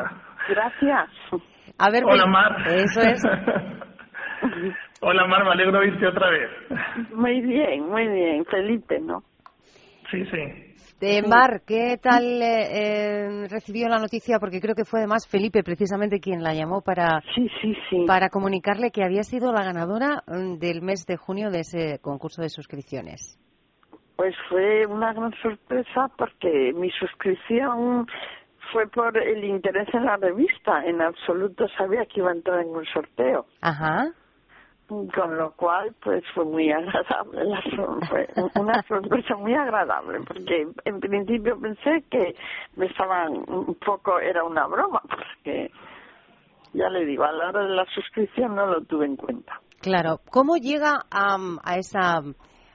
Gracias. 0.49 1.11
A 1.77 1.91
ver, 1.91 2.05
Hola, 2.05 2.27
Mar. 2.27 2.57
Eso 2.69 3.01
es. 3.01 3.21
Hola, 5.01 5.27
Mar, 5.27 5.45
me 5.45 5.51
alegro 5.51 5.73
de 5.73 5.79
oírte 5.79 6.07
otra 6.07 6.31
vez. 6.31 6.51
Muy 7.13 7.41
bien, 7.41 7.89
muy 7.89 8.07
bien. 8.07 8.45
Felipe, 8.45 9.01
¿no? 9.01 9.25
Sí, 10.11 10.25
sí. 10.25 10.77
De 11.01 11.23
Mar, 11.23 11.61
¿qué 11.67 11.99
tal 12.01 12.25
eh, 12.41 12.69
eh, 12.73 13.49
recibió 13.51 13.87
la 13.89 13.99
noticia? 13.99 14.39
Porque 14.39 14.61
creo 14.61 14.75
que 14.75 14.87
fue 14.87 15.01
además 15.01 15.29
Felipe 15.29 15.63
precisamente 15.63 16.21
quien 16.21 16.43
la 16.43 16.55
llamó 16.55 16.81
para, 16.81 17.21
para 18.07 18.31
comunicarle 18.31 18.91
que 18.91 19.05
había 19.05 19.23
sido 19.23 19.53
la 19.53 19.63
ganadora 19.63 20.23
mm, 20.27 20.55
del 20.59 20.81
mes 20.81 21.05
de 21.05 21.17
junio 21.19 21.51
de 21.51 21.61
ese 21.61 21.99
concurso 22.01 22.41
de 22.41 22.49
suscripciones. 22.49 23.39
Pues 24.17 24.35
fue 24.49 24.87
una 24.87 25.13
gran 25.13 25.35
sorpresa 25.43 26.11
porque 26.17 26.73
mi 26.75 26.91
suscripción 26.93 28.07
fue 28.73 28.87
por 28.87 29.19
el 29.19 29.45
interés 29.45 29.89
en 29.93 30.07
la 30.07 30.17
revista. 30.17 30.83
En 30.87 31.03
absoluto 31.03 31.69
sabía 31.77 32.07
que 32.07 32.21
iba 32.21 32.31
a 32.31 32.35
entrar 32.35 32.63
en 32.63 32.69
un 32.69 32.87
sorteo. 32.87 33.45
Ajá 33.61 34.15
con 34.89 35.37
lo 35.37 35.53
cual 35.53 35.95
pues 36.03 36.23
fue 36.35 36.45
muy 36.45 36.71
agradable 36.71 37.45
la 37.45 37.63
fue 38.09 38.29
una 38.61 38.83
sorpresa 38.83 39.37
muy 39.37 39.55
agradable 39.55 40.21
porque 40.27 40.69
en 40.85 41.01
principio 41.01 41.59
pensé 41.61 42.05
que 42.11 42.35
me 42.77 42.87
estaban 42.87 43.33
un 43.49 43.75
poco 43.85 44.19
era 44.21 44.45
una 44.45 44.67
broma 44.67 45.01
porque 45.09 45.71
ya 46.73 46.89
le 46.89 47.05
digo 47.05 47.25
a 47.25 47.33
la 47.33 47.49
hora 47.49 47.65
de 47.65 47.75
la 47.75 47.87
suscripción 47.87 48.55
no 48.55 48.67
lo 48.67 48.83
tuve 48.83 49.07
en 49.07 49.17
cuenta. 49.17 49.61
Claro 49.81 50.21
cómo 50.31 50.57
llega 50.57 51.05
a, 51.11 51.37
a 51.65 51.77
esa 51.79 52.21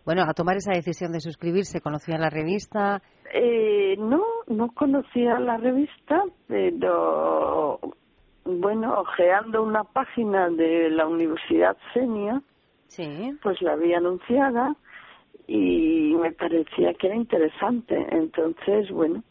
bueno 0.06 0.24
a 0.24 0.34
tomar 0.34 0.58
esa 0.58 0.74
decisión 0.74 1.14
de 1.14 1.22
suscribirse 1.22 1.80
conocía 1.80 2.18
la 2.18 2.30
revista 2.30 3.02
eh, 3.34 3.96
no 3.98 4.24
no 4.48 4.72
conocía 4.74 5.40
la 5.40 5.58
revista 5.58 6.24
pero 6.48 7.80
bueno, 8.46 9.00
ojeando 9.00 9.64
una 9.64 9.84
página 9.84 10.50
de 10.50 10.90
la 10.90 11.08
Universidad 11.08 11.78
Senia, 11.94 12.42
sí. 12.88 13.38
pues 13.42 13.62
la 13.62 13.74
había 13.74 13.98
anunciada 13.98 14.76
y 15.48 16.16
me 16.16 16.32
parecía 16.32 16.94
que 16.94 17.08
era 17.08 17.16
interesante. 17.16 17.96
Entonces, 18.12 18.90
bueno, 18.92 19.24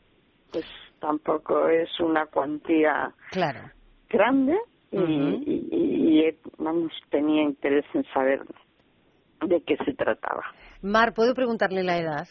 pues 0.53 0.66
tampoco 1.01 1.68
es 1.68 1.88
una 2.01 2.27
cuantía 2.27 3.12
claro. 3.31 3.61
grande 4.09 4.59
y, 4.92 6.25
vamos, 6.59 6.92
tenía 7.11 7.42
interés 7.42 7.85
en 7.94 8.05
saber 8.12 8.42
de 9.46 9.62
qué 9.62 9.77
se 9.85 9.94
trataba. 9.94 10.42
Mar, 10.83 11.14
¿puedo 11.14 11.35
preguntarle 11.35 11.83
la 11.83 11.99
edad? 11.99 12.29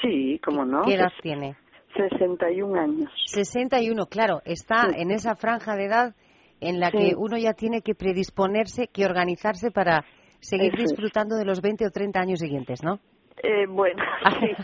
Sí, 0.00 0.40
cómo 0.44 0.64
no. 0.64 0.82
¿Qué 0.82 0.94
edad 0.94 1.12
tiene? 1.22 1.56
61 1.94 2.80
años. 2.80 3.10
61, 3.26 4.06
claro, 4.06 4.40
está 4.44 4.88
en 4.96 5.10
esa 5.10 5.34
franja 5.36 5.76
de 5.76 5.86
edad 5.86 6.14
en 6.60 6.80
la 6.80 6.90
que 6.90 7.14
uno 7.16 7.36
ya 7.38 7.52
tiene 7.54 7.82
que 7.82 7.94
predisponerse, 7.94 8.88
que 8.88 9.04
organizarse 9.04 9.70
para 9.70 10.04
seguir 10.40 10.72
disfrutando 10.76 11.36
de 11.36 11.44
los 11.44 11.60
20 11.60 11.86
o 11.86 11.90
30 11.90 12.20
años 12.20 12.40
siguientes, 12.40 12.82
¿no? 12.82 12.98
Eh, 13.42 13.66
bueno, 13.68 14.02
sí, 14.40 14.54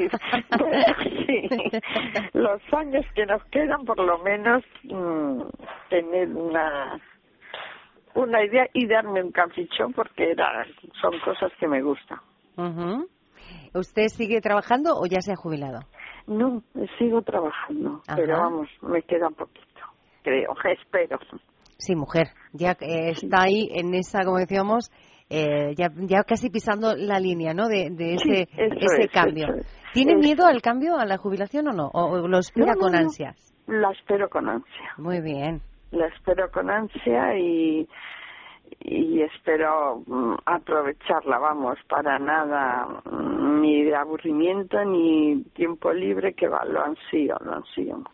sí. 1.26 1.48
Los 2.32 2.60
años 2.72 3.04
que 3.14 3.24
nos 3.24 3.44
quedan, 3.44 3.84
por 3.84 4.00
lo 4.00 4.18
menos, 4.18 4.64
mm, 4.82 5.42
tener 5.88 6.28
una 6.30 7.00
una 8.14 8.44
idea 8.44 8.68
y 8.72 8.86
darme 8.86 9.22
un 9.22 9.32
capricho 9.32 9.88
porque 9.94 10.30
era, 10.30 10.66
son 11.00 11.18
cosas 11.24 11.52
que 11.58 11.66
me 11.66 11.82
gustan. 11.82 12.18
¿Usted 13.74 14.06
sigue 14.08 14.40
trabajando 14.40 14.96
o 14.96 15.06
ya 15.06 15.20
se 15.20 15.32
ha 15.32 15.36
jubilado? 15.36 15.80
No, 16.26 16.62
sigo 16.98 17.22
trabajando, 17.22 18.00
pero 18.14 18.38
vamos, 18.38 18.68
me 18.82 19.02
queda 19.02 19.28
un 19.28 19.34
poquito, 19.34 19.80
creo, 20.22 20.54
espero. 20.64 21.18
Sí, 21.76 21.94
mujer, 21.94 22.28
ya 22.52 22.72
eh, 22.80 23.10
está 23.10 23.42
ahí 23.42 23.68
en 23.72 23.94
esa, 23.94 24.24
como 24.24 24.38
decíamos, 24.38 24.90
eh, 25.28 25.74
ya, 25.76 25.90
ya 25.94 26.22
casi 26.22 26.50
pisando 26.50 26.94
la 26.96 27.18
línea, 27.18 27.52
¿no? 27.54 27.66
De, 27.66 27.90
de 27.90 28.14
ese, 28.14 28.48
ese 28.56 29.08
cambio. 29.12 29.48
¿Tiene 29.92 30.16
miedo 30.16 30.46
al 30.46 30.60
cambio, 30.60 30.96
a 30.96 31.06
la 31.06 31.18
jubilación 31.18 31.68
o 31.68 31.72
no? 31.72 31.88
¿O, 31.92 32.26
lo 32.26 32.38
espera 32.38 32.74
con 32.74 32.94
ansias? 32.94 33.36
La 33.66 33.90
espero 33.92 34.28
con 34.28 34.48
ansia. 34.48 34.92
Muy 34.98 35.20
bien. 35.20 35.60
La 35.92 36.06
espero 36.08 36.50
con 36.50 36.70
ansia 36.70 37.38
y, 37.38 37.88
y 38.80 39.22
espero 39.22 40.02
mm, 40.06 40.34
aprovecharla, 40.44 41.38
vamos, 41.38 41.78
para 41.88 42.18
nada, 42.18 42.88
mm, 43.04 43.43
ni 43.64 43.84
de 43.84 43.96
aburrimiento 43.96 44.84
ni 44.84 45.42
tiempo 45.54 45.92
libre, 45.92 46.34
que 46.34 46.48
va, 46.48 46.64
lo 46.64 46.84
ansío, 46.84 47.36
lo 47.44 47.54
ansío 47.54 47.96
mucho. 47.96 48.10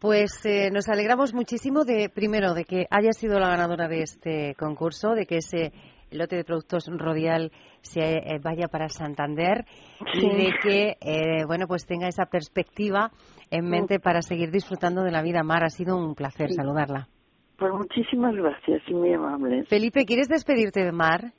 Pues 0.00 0.44
eh, 0.44 0.70
nos 0.72 0.88
alegramos 0.88 1.34
muchísimo 1.34 1.84
de, 1.84 2.08
primero, 2.08 2.54
de 2.54 2.64
que 2.64 2.86
haya 2.90 3.12
sido 3.12 3.38
la 3.38 3.48
ganadora 3.48 3.88
de 3.88 4.02
este 4.02 4.54
concurso, 4.58 5.14
de 5.14 5.26
que 5.26 5.38
ese 5.38 5.72
lote 6.10 6.36
de 6.36 6.44
productos 6.44 6.86
Rodial 6.86 7.50
se 7.80 8.00
eh, 8.00 8.38
vaya 8.42 8.68
para 8.68 8.88
Santander 8.88 9.64
y 10.14 10.28
de 10.28 10.52
que, 10.62 10.96
eh, 11.00 11.44
bueno, 11.46 11.66
pues 11.66 11.86
tenga 11.86 12.08
esa 12.08 12.26
perspectiva 12.26 13.10
en 13.50 13.68
mente 13.68 13.98
para 13.98 14.22
seguir 14.22 14.50
disfrutando 14.50 15.02
de 15.02 15.10
la 15.10 15.22
vida. 15.22 15.42
Mar, 15.42 15.64
ha 15.64 15.70
sido 15.70 15.96
un 15.96 16.14
placer 16.14 16.52
saludarla. 16.52 17.08
Pues 17.58 17.72
muchísimas 17.72 18.34
gracias 18.34 18.82
y 18.86 18.94
muy 18.94 19.12
amable. 19.14 19.64
Felipe, 19.64 20.04
¿quieres 20.04 20.28
despedirte 20.28 20.84
de 20.84 20.92
Mar? 20.92 21.32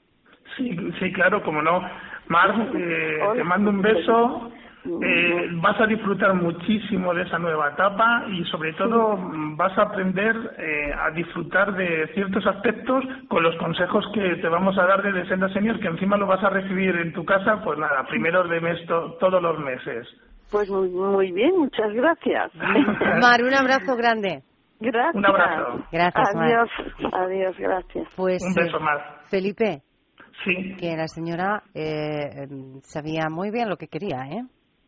Sí, 0.57 0.75
sí, 0.99 1.13
claro, 1.13 1.43
como 1.43 1.61
no. 1.61 1.79
Mar, 2.29 2.71
te 2.71 3.43
mando 3.43 3.69
un 3.69 3.81
beso 3.81 4.51
eh, 5.01 5.49
vas 5.61 5.79
a 5.81 5.85
disfrutar 5.85 6.33
muchísimo 6.33 7.13
de 7.13 7.23
esa 7.23 7.37
nueva 7.37 7.69
etapa 7.69 8.25
y 8.29 8.43
sobre 8.45 8.73
todo 8.73 9.17
vas 9.55 9.77
a 9.77 9.83
aprender 9.83 10.35
eh, 10.57 10.93
a 10.97 11.11
disfrutar 11.11 11.73
de 11.75 12.07
ciertos 12.13 12.45
aspectos 12.45 13.03
con 13.27 13.43
los 13.43 13.55
consejos 13.57 14.05
que 14.13 14.35
te 14.37 14.47
vamos 14.47 14.77
a 14.77 14.85
dar 14.85 15.01
de 15.01 15.27
Senda 15.27 15.49
Senior, 15.49 15.79
que 15.79 15.87
encima 15.87 16.15
lo 16.15 16.25
vas 16.25 16.43
a 16.43 16.49
recibir 16.49 16.95
en 16.95 17.11
tu 17.11 17.25
casa, 17.25 17.61
pues 17.63 17.77
nada, 17.77 18.05
primeros 18.07 18.49
de 18.49 18.61
mes 18.61 18.79
todos 18.87 19.41
los 19.41 19.59
meses. 19.59 20.07
Pues 20.51 20.69
muy, 20.69 21.31
bien, 21.33 21.51
muchas 21.57 21.91
gracias. 21.93 22.55
Mar, 22.55 23.43
un 23.43 23.53
abrazo 23.53 23.95
grande. 23.97 24.41
Gracias. 24.79 25.15
Un 25.15 25.25
abrazo. 25.25 25.83
Gracias, 25.91 26.35
Adiós, 26.35 26.69
adiós, 27.11 27.55
gracias. 27.57 28.07
Pues, 28.15 28.43
un 28.43 28.53
beso, 28.53 28.79
Mar. 28.79 29.21
Felipe. 29.29 29.81
Sí. 30.43 30.75
Que 30.79 30.95
la 30.95 31.07
señora 31.07 31.63
eh, 31.73 32.47
sabía 32.83 33.29
muy 33.29 33.51
bien 33.51 33.69
lo 33.69 33.77
que 33.77 33.87
quería, 33.87 34.27
¿eh? 34.29 34.43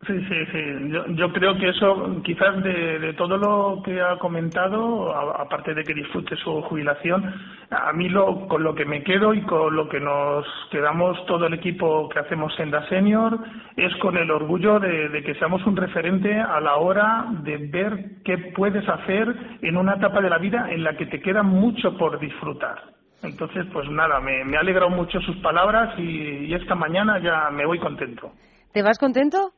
Sí, 0.06 0.18
sí, 0.18 0.46
sí. 0.50 0.88
Yo, 0.88 1.06
yo 1.08 1.30
creo 1.30 1.58
que 1.58 1.68
eso, 1.68 2.22
quizás 2.24 2.62
de, 2.62 2.98
de 3.00 3.12
todo 3.12 3.36
lo 3.36 3.82
que 3.84 4.00
ha 4.00 4.18
comentado, 4.18 5.14
aparte 5.14 5.74
de 5.74 5.84
que 5.84 5.92
disfrute 5.92 6.36
su 6.36 6.62
jubilación, 6.62 7.34
a 7.70 7.92
mí 7.92 8.08
lo, 8.08 8.48
con 8.48 8.62
lo 8.62 8.74
que 8.74 8.86
me 8.86 9.02
quedo 9.02 9.34
y 9.34 9.42
con 9.42 9.76
lo 9.76 9.90
que 9.90 10.00
nos 10.00 10.46
quedamos 10.70 11.22
todo 11.26 11.46
el 11.46 11.52
equipo 11.52 12.08
que 12.08 12.18
hacemos 12.18 12.58
en 12.60 12.70
la 12.70 12.88
Senior 12.88 13.40
es 13.76 13.94
con 13.96 14.16
el 14.16 14.30
orgullo 14.30 14.80
de, 14.80 15.10
de 15.10 15.22
que 15.22 15.34
seamos 15.34 15.66
un 15.66 15.76
referente 15.76 16.32
a 16.40 16.60
la 16.60 16.76
hora 16.76 17.26
de 17.42 17.58
ver 17.58 18.22
qué 18.24 18.38
puedes 18.56 18.88
hacer 18.88 19.36
en 19.60 19.76
una 19.76 19.96
etapa 19.96 20.22
de 20.22 20.30
la 20.30 20.38
vida 20.38 20.70
en 20.70 20.82
la 20.82 20.96
que 20.96 21.06
te 21.06 21.20
queda 21.20 21.42
mucho 21.42 21.98
por 21.98 22.18
disfrutar. 22.18 22.99
Entonces, 23.22 23.66
pues 23.72 23.88
nada, 23.90 24.20
me, 24.20 24.44
me 24.44 24.56
ha 24.56 24.60
alegrado 24.60 24.90
mucho 24.90 25.20
sus 25.20 25.36
palabras 25.38 25.94
y, 25.98 26.46
y 26.46 26.54
esta 26.54 26.74
mañana 26.74 27.18
ya 27.22 27.50
me 27.50 27.66
voy 27.66 27.78
contento. 27.78 28.32
¿Te 28.72 28.82
vas 28.82 28.98
contento? 28.98 29.52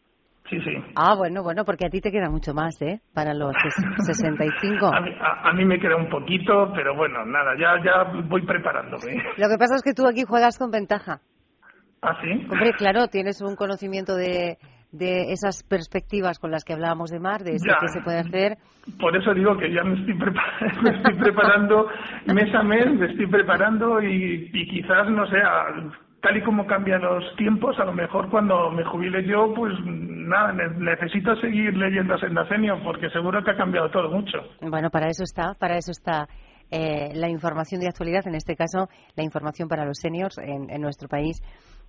Sí, 0.51 0.61
sí. 0.61 0.73
Ah, 0.97 1.15
bueno, 1.17 1.43
bueno, 1.43 1.65
porque 1.65 1.87
a 1.87 1.89
ti 1.89 2.01
te 2.01 2.11
queda 2.11 2.29
mucho 2.29 2.53
más, 2.53 2.81
¿eh? 2.83 3.01
Para 3.15 3.33
los 3.33 3.55
65. 4.07 4.87
a, 4.93 5.01
mí, 5.01 5.11
a, 5.21 5.53
mí 5.53 5.65
me 5.65 5.79
queda 5.79 5.97
un 5.97 6.11
poquito, 6.11 6.73
pero 6.75 6.97
bueno, 6.97 7.25
nada, 7.25 7.55
ya, 7.59 7.83
ya 7.85 8.03
voy 8.29 8.45
preparándome. 8.45 9.23
Lo 9.37 9.49
que 9.49 9.59
pasa 9.59 9.77
es 9.77 9.83
que 9.83 9.95
tú 9.95 10.07
aquí 10.07 10.25
juegas 10.25 10.59
con 10.59 10.71
ventaja. 10.71 11.21
¿Ah, 12.03 12.19
sí? 12.21 12.47
Hombre, 12.51 12.73
claro, 12.73 13.07
tienes 13.07 13.41
un 13.41 13.55
conocimiento 13.55 14.17
de, 14.17 14.59
de 14.93 15.33
esas 15.33 15.63
perspectivas 15.65 16.39
con 16.39 16.51
las 16.51 16.65
que 16.65 16.75
hablábamos 16.75 17.11
de 17.11 17.19
mar, 17.19 17.43
de 17.43 17.55
eso 17.55 17.75
que 17.81 17.89
se 17.89 18.01
puede 18.03 18.19
hacer. 18.19 18.59
Por 19.01 19.17
eso 19.17 19.33
digo 19.33 19.57
que 19.57 19.73
ya 19.73 19.83
me 19.83 19.99
estoy, 19.99 20.15
me 20.83 20.97
estoy 20.97 21.15
preparando 21.15 21.89
mes 22.27 22.55
a 22.55 22.63
mes, 22.63 22.93
me 22.93 23.07
estoy 23.07 23.27
preparando 23.27 24.03
y, 24.03 24.51
y 24.53 24.69
quizás, 24.69 25.09
no 25.09 25.27
sé, 25.27 25.39
tal 26.21 26.37
y 26.37 26.43
como 26.43 26.67
cambian 26.67 27.01
los 27.01 27.25
tiempos, 27.37 27.79
a 27.79 27.85
lo 27.85 27.93
mejor 27.93 28.31
cuando 28.31 28.71
me 28.71 28.85
jubile 28.85 29.27
yo, 29.27 29.53
pues 29.55 29.73
nada, 29.85 30.53
necesito 30.53 31.35
seguir 31.37 31.77
leyendo 31.77 32.15
a 32.15 32.19
Sendacenio 32.19 32.81
porque 32.85 33.11
seguro 33.11 33.43
que 33.43 33.51
ha 33.51 33.57
cambiado 33.57 33.91
todo 33.91 34.11
mucho. 34.11 34.39
Bueno, 34.61 34.91
para 34.91 35.09
eso 35.09 35.25
está, 35.25 35.55
para 35.55 35.77
eso 35.77 35.91
está 35.91 36.29
eh, 36.71 37.13
la 37.15 37.29
información 37.29 37.81
de 37.81 37.89
actualidad, 37.89 38.27
en 38.27 38.35
este 38.35 38.57
caso 38.57 38.89
la 39.17 39.25
información 39.25 39.69
para 39.69 39.85
los 39.85 39.99
seniors 39.99 40.39
en, 40.39 40.71
en 40.71 40.81
nuestro 40.81 41.09
país 41.09 41.43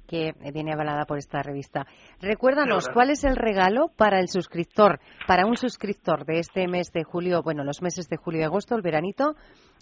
que 0.08 0.34
viene 0.54 0.74
avalada 0.74 1.06
por 1.06 1.18
esta 1.18 1.42
revista. 1.42 1.86
Recuérdanos, 2.22 2.90
¿cuál 2.90 3.10
es 3.10 3.24
el 3.24 3.36
regalo 3.36 3.88
para 3.98 4.20
el 4.20 4.28
suscriptor, 4.28 5.00
para 5.28 5.46
un 5.46 5.58
suscriptor 5.58 6.26
de 6.26 6.40
este 6.40 6.68
mes 6.68 6.92
de 6.92 7.04
julio, 7.04 7.42
bueno, 7.44 7.64
los 7.64 7.82
meses 7.82 8.10
de 8.10 8.18
julio 8.18 8.42
y 8.42 8.44
agosto, 8.44 8.76
el 8.76 8.82
veranito, 8.82 9.36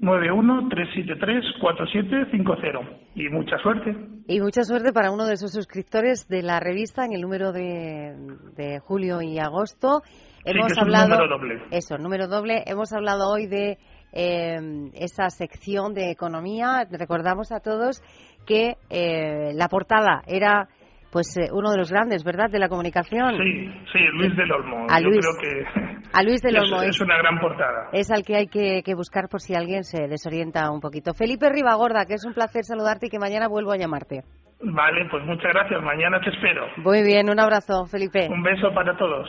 913734750 0.00 2.98
y 3.14 3.28
mucha 3.28 3.58
suerte. 3.58 3.94
Y 4.26 4.40
mucha 4.40 4.64
suerte 4.64 4.92
para 4.92 5.10
uno 5.10 5.26
de 5.26 5.34
esos 5.34 5.52
suscriptores 5.52 6.26
de 6.28 6.42
la 6.42 6.60
revista 6.60 7.04
en 7.04 7.12
el 7.12 7.20
número 7.20 7.52
de, 7.52 8.16
de 8.56 8.78
julio 8.80 9.20
y 9.22 9.38
agosto 9.38 10.02
Hemos 10.44 10.76
hablado, 10.78 11.08
número 11.08 11.28
doble. 11.28 11.62
Eso, 11.70 11.98
número 11.98 12.26
doble. 12.26 12.62
Hemos 12.66 12.92
hablado 12.92 13.30
hoy 13.30 13.46
de 13.46 13.78
eh, 14.12 14.58
esa 14.94 15.28
sección 15.30 15.92
de 15.92 16.10
economía. 16.10 16.86
Recordamos 16.90 17.52
a 17.52 17.60
todos 17.60 18.02
que 18.46 18.76
eh, 18.88 19.52
la 19.54 19.68
portada 19.68 20.22
era 20.26 20.68
pues 21.10 21.36
eh, 21.36 21.48
uno 21.52 21.70
de 21.70 21.78
los 21.78 21.90
grandes, 21.90 22.24
¿verdad?, 22.24 22.50
de 22.50 22.58
la 22.58 22.68
comunicación. 22.68 23.36
Sí, 23.36 23.68
sí, 23.92 23.98
Luis 24.14 24.36
del 24.36 24.50
Olmo. 24.52 24.86
A 24.88 25.00
Luis, 25.00 25.16
Yo 25.16 25.32
creo 25.36 25.64
que 25.64 26.00
a 26.12 26.22
Luis 26.22 26.40
del 26.42 26.58
Olmo 26.58 26.82
es, 26.82 27.00
una 27.00 27.16
gran 27.18 27.38
portada. 27.40 27.88
Es 27.92 28.10
al 28.10 28.24
que 28.24 28.36
hay 28.36 28.46
que, 28.46 28.82
que, 28.84 28.94
buscar 28.94 29.28
por 29.28 29.40
si 29.40 29.54
alguien 29.54 29.84
se 29.84 30.08
desorienta 30.08 30.70
un 30.70 30.80
poquito. 30.80 31.14
Felipe 31.14 31.48
Ribagorda, 31.50 32.06
que 32.06 32.14
es 32.14 32.24
un 32.24 32.34
placer 32.34 32.64
saludarte 32.64 33.06
y 33.06 33.10
que 33.10 33.18
mañana 33.18 33.48
vuelvo 33.48 33.72
a 33.72 33.76
llamarte. 33.76 34.22
Vale, 34.62 35.08
pues 35.10 35.24
muchas 35.24 35.52
gracias. 35.52 35.82
Mañana 35.82 36.20
te 36.20 36.30
espero. 36.30 36.66
Muy 36.78 37.02
bien, 37.02 37.30
un 37.30 37.40
abrazo, 37.40 37.86
Felipe. 37.86 38.28
Un 38.30 38.42
beso 38.42 38.72
para 38.74 38.96
todos. 38.96 39.28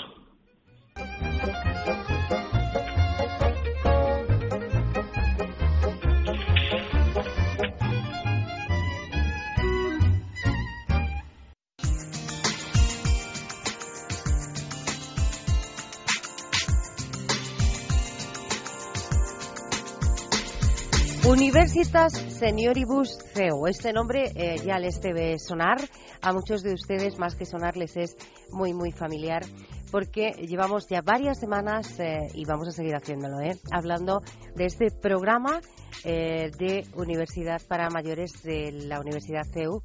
Universitas 21.32 22.12
Senioribus 22.12 23.17
CEU. 23.34 23.65
Este 23.65 23.94
nombre 23.94 24.34
eh, 24.36 24.58
ya 24.65 24.78
les 24.80 25.00
debe 25.00 25.39
sonar. 25.39 25.78
A 26.22 26.34
muchos 26.34 26.62
de 26.62 26.74
ustedes, 26.74 27.17
más 27.20 27.36
que 27.36 27.46
sonarles, 27.46 27.96
es 27.96 28.17
muy, 28.52 28.74
muy 28.74 28.91
familiar 28.91 29.44
porque 29.91 30.32
llevamos 30.46 30.88
ya 30.89 31.02
varias 31.02 31.39
semanas 31.39 31.98
eh, 32.00 32.28
y 32.34 32.44
vamos 32.44 32.67
a 32.67 32.72
seguir 32.72 32.96
haciéndolo, 32.96 33.39
¿eh? 33.39 33.58
hablando 33.72 34.22
de 34.56 34.65
este 34.65 34.91
programa 34.91 35.62
eh, 36.04 36.52
de 36.58 36.86
Universidad 36.96 37.62
para 37.65 37.89
Mayores 37.89 38.44
de 38.44 38.72
la 38.72 39.00
Universidad 39.00 39.44
CEU, 39.54 39.84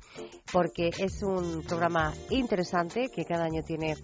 porque 0.53 0.91
es 0.99 1.23
un 1.23 1.63
programa 1.63 2.13
interesante 2.31 3.09
que 3.09 3.25
cada 3.25 3.45
año 3.45 3.63
tiene 3.65 3.95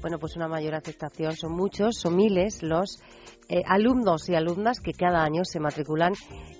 bueno, 0.00 0.18
pues 0.18 0.36
una 0.36 0.48
mayor 0.48 0.74
aceptación. 0.74 1.34
Son 1.36 1.52
muchos, 1.52 1.96
son 1.98 2.16
miles 2.16 2.62
los 2.62 3.00
eh, 3.48 3.62
alumnos 3.66 4.28
y 4.28 4.34
alumnas 4.34 4.80
que 4.80 4.92
cada 4.92 5.22
año 5.22 5.44
se 5.44 5.60
matriculan 5.60 6.12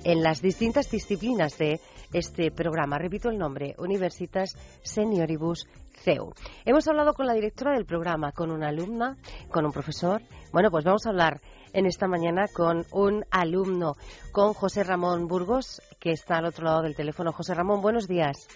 en 0.05 0.23
las 0.23 0.41
distintas 0.41 0.91
disciplinas 0.91 1.59
de 1.59 1.81
este 2.13 2.51
programa. 2.51 2.99
Repito 2.99 3.29
el 3.29 3.39
nombre, 3.39 3.75
Universitas 3.79 4.57
Senioribus 4.83 5.67
CEU. 6.03 6.33
Hemos 6.65 6.89
hablado 6.89 7.13
con 7.13 7.27
la 7.27 7.35
directora 7.35 7.75
del 7.75 7.85
programa, 7.85 8.33
con 8.33 8.51
una 8.51 8.69
alumna, 8.69 9.17
con 9.51 9.67
un 9.67 9.73
profesor. 9.73 10.23
Bueno, 10.53 10.71
pues 10.71 10.85
vamos 10.85 11.05
a 11.07 11.11
hablar 11.11 11.41
en 11.73 11.87
esta 11.87 12.09
mañana 12.09 12.47
con 12.53 12.85
un 12.93 13.25
alumno, 13.31 13.95
con 14.33 14.55
José 14.55 14.85
Ramón 14.85 15.27
Burgos, 15.27 15.83
que 16.01 16.13
está 16.13 16.39
al 16.39 16.47
otro 16.47 16.65
lado 16.65 16.83
del 16.83 16.95
teléfono. 16.95 17.33
José 17.33 17.55
Ramón, 17.55 17.83
buenos 17.83 18.07
días. 18.09 18.49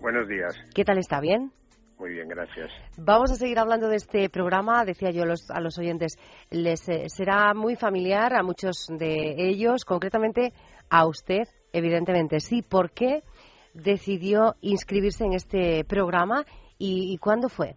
Buenos 0.00 0.28
días. 0.28 0.54
¿Qué 0.74 0.84
tal 0.84 0.98
está? 0.98 1.20
¿Bien? 1.20 1.52
Muy 1.98 2.10
bien, 2.10 2.28
gracias. 2.28 2.70
Vamos 2.96 3.32
a 3.32 3.34
seguir 3.34 3.58
hablando 3.58 3.88
de 3.88 3.96
este 3.96 4.28
programa. 4.28 4.84
Decía 4.84 5.10
yo 5.10 5.24
a 5.24 5.26
los, 5.26 5.50
a 5.50 5.60
los 5.60 5.78
oyentes, 5.78 6.16
les 6.50 6.88
eh, 6.88 7.08
será 7.08 7.54
muy 7.54 7.76
familiar 7.76 8.34
a 8.34 8.42
muchos 8.42 8.86
de 8.88 9.34
ellos, 9.36 9.84
concretamente 9.84 10.52
a 10.90 11.06
usted, 11.06 11.48
evidentemente. 11.72 12.38
Sí, 12.40 12.62
¿por 12.62 12.92
qué 12.92 13.22
decidió 13.74 14.54
inscribirse 14.60 15.24
en 15.24 15.32
este 15.34 15.84
programa 15.84 16.44
¿Y, 16.78 17.18
cuándo 17.18 17.48
fue? 17.48 17.74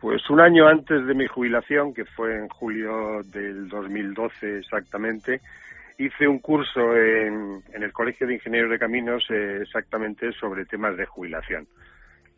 Pues 0.00 0.28
un 0.28 0.40
año 0.40 0.66
antes 0.66 1.06
de 1.06 1.14
mi 1.14 1.26
jubilación, 1.26 1.94
que 1.94 2.04
fue 2.04 2.36
en 2.36 2.48
julio 2.48 3.22
del 3.24 3.68
2012 3.68 4.58
exactamente, 4.58 5.40
hice 5.96 6.26
un 6.26 6.40
curso 6.40 6.96
en, 6.96 7.62
el 7.72 7.92
Colegio 7.92 8.26
de 8.26 8.34
Ingenieros 8.34 8.70
de 8.70 8.78
Caminos 8.78 9.24
eh, 9.30 9.60
exactamente 9.62 10.32
sobre 10.32 10.66
temas 10.66 10.96
de 10.96 11.06
jubilación. 11.06 11.68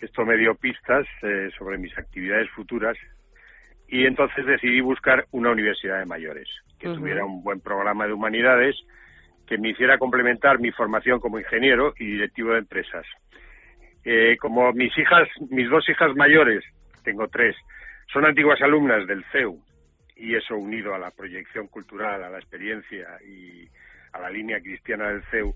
Esto 0.00 0.24
me 0.24 0.36
dio 0.36 0.54
pistas 0.54 1.06
eh, 1.22 1.50
sobre 1.58 1.78
mis 1.78 1.96
actividades 1.96 2.50
futuras 2.50 2.96
y 3.88 4.04
entonces 4.04 4.44
decidí 4.44 4.80
buscar 4.80 5.26
una 5.30 5.50
universidad 5.50 6.00
de 6.00 6.06
mayores 6.06 6.48
que 6.78 6.88
tuviera 6.88 7.24
un 7.24 7.42
buen 7.42 7.60
programa 7.60 8.06
de 8.06 8.12
humanidades 8.12 8.76
que 9.46 9.58
me 9.58 9.70
hiciera 9.70 9.98
complementar 9.98 10.58
mi 10.58 10.72
formación 10.72 11.20
como 11.20 11.38
ingeniero 11.38 11.94
y 11.98 12.04
directivo 12.04 12.52
de 12.52 12.58
empresas. 12.58 13.06
Eh, 14.04 14.36
como 14.38 14.72
mis 14.72 14.96
hijas, 14.98 15.28
mis 15.50 15.68
dos 15.70 15.88
hijas 15.88 16.14
mayores, 16.14 16.64
tengo 17.04 17.28
tres, 17.28 17.56
son 18.12 18.24
antiguas 18.24 18.60
alumnas 18.60 19.06
del 19.06 19.24
CEU 19.32 19.60
y 20.16 20.34
eso 20.34 20.56
unido 20.56 20.94
a 20.94 20.98
la 20.98 21.10
proyección 21.10 21.68
cultural, 21.68 22.22
a 22.22 22.30
la 22.30 22.38
experiencia 22.38 23.06
y 23.24 23.68
a 24.12 24.20
la 24.20 24.30
línea 24.30 24.60
cristiana 24.60 25.08
del 25.08 25.22
CEU, 25.30 25.54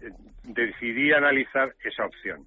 eh, 0.00 0.10
decidí 0.44 1.12
analizar 1.12 1.74
esa 1.82 2.04
opción. 2.04 2.44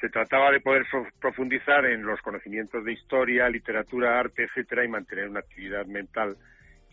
Se 0.00 0.08
trataba 0.08 0.50
de 0.50 0.60
poder 0.60 0.86
profundizar 1.20 1.84
en 1.84 2.04
los 2.04 2.20
conocimientos 2.22 2.84
de 2.84 2.92
historia, 2.92 3.48
literatura, 3.48 4.18
arte, 4.18 4.44
etcétera, 4.44 4.84
y 4.84 4.88
mantener 4.88 5.28
una 5.28 5.40
actividad 5.40 5.84
mental 5.86 6.36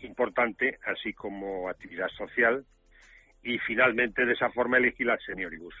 importante, 0.00 0.78
así 0.84 1.12
como 1.14 1.68
actividad 1.68 2.08
social, 2.16 2.64
y 3.42 3.58
finalmente 3.60 4.24
de 4.24 4.32
esa 4.32 4.50
forma 4.50 4.76
elegí 4.76 5.04
la 5.04 5.16
senioribus. 5.24 5.74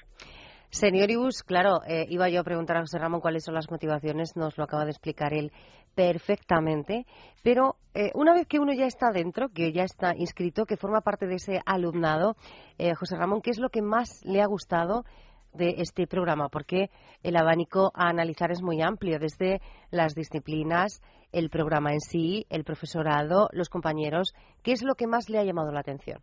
Senioribus, 0.70 1.42
claro, 1.44 1.80
eh, 1.86 2.04
iba 2.10 2.28
yo 2.28 2.40
a 2.40 2.44
preguntar 2.44 2.76
a 2.76 2.80
José 2.80 2.98
Ramón 2.98 3.20
cuáles 3.20 3.44
son 3.44 3.54
las 3.54 3.70
motivaciones, 3.70 4.36
nos 4.36 4.58
lo 4.58 4.64
acaba 4.64 4.84
de 4.84 4.90
explicar 4.90 5.32
él 5.32 5.50
perfectamente, 5.94 7.06
pero 7.42 7.76
eh, 7.94 8.10
una 8.14 8.34
vez 8.34 8.46
que 8.46 8.58
uno 8.58 8.72
ya 8.74 8.84
está 8.84 9.10
dentro, 9.10 9.48
que 9.48 9.72
ya 9.72 9.84
está 9.84 10.14
inscrito, 10.14 10.66
que 10.66 10.76
forma 10.76 11.00
parte 11.00 11.26
de 11.26 11.36
ese 11.36 11.60
alumnado, 11.64 12.36
eh, 12.76 12.94
José 12.94 13.16
Ramón, 13.16 13.40
¿qué 13.40 13.50
es 13.50 13.58
lo 13.58 13.70
que 13.70 13.80
más 13.80 14.22
le 14.24 14.42
ha 14.42 14.46
gustado 14.46 15.04
de 15.52 15.76
este 15.78 16.06
programa? 16.06 16.48
Porque 16.48 16.90
el 17.22 17.36
abanico 17.36 17.90
a 17.94 18.08
analizar 18.08 18.50
es 18.50 18.62
muy 18.62 18.82
amplio, 18.82 19.18
desde 19.18 19.60
las 19.90 20.14
disciplinas, 20.14 21.02
el 21.32 21.50
programa 21.50 21.92
en 21.92 22.00
sí, 22.00 22.46
el 22.50 22.64
profesorado, 22.64 23.48
los 23.52 23.68
compañeros. 23.68 24.34
¿Qué 24.62 24.72
es 24.72 24.82
lo 24.82 24.94
que 24.94 25.06
más 25.06 25.28
le 25.28 25.38
ha 25.38 25.44
llamado 25.44 25.72
la 25.72 25.80
atención? 25.80 26.20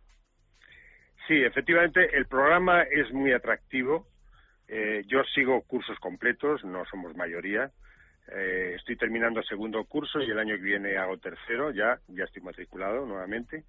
Sí, 1.26 1.34
efectivamente, 1.42 2.16
el 2.16 2.26
programa 2.26 2.82
es 2.82 3.12
muy 3.12 3.32
atractivo. 3.32 4.06
Eh, 4.68 5.02
yo 5.06 5.22
sigo 5.34 5.62
cursos 5.62 5.98
completos, 5.98 6.64
no 6.64 6.84
somos 6.86 7.16
mayoría. 7.16 7.70
Eh, 8.28 8.74
estoy 8.76 8.96
terminando 8.96 9.42
segundo 9.42 9.84
curso 9.84 10.20
y 10.20 10.30
el 10.30 10.38
año 10.38 10.56
que 10.56 10.62
viene 10.62 10.96
hago 10.96 11.16
tercero, 11.18 11.70
ya, 11.70 11.98
ya 12.08 12.24
estoy 12.24 12.42
matriculado 12.42 13.06
nuevamente. 13.06 13.64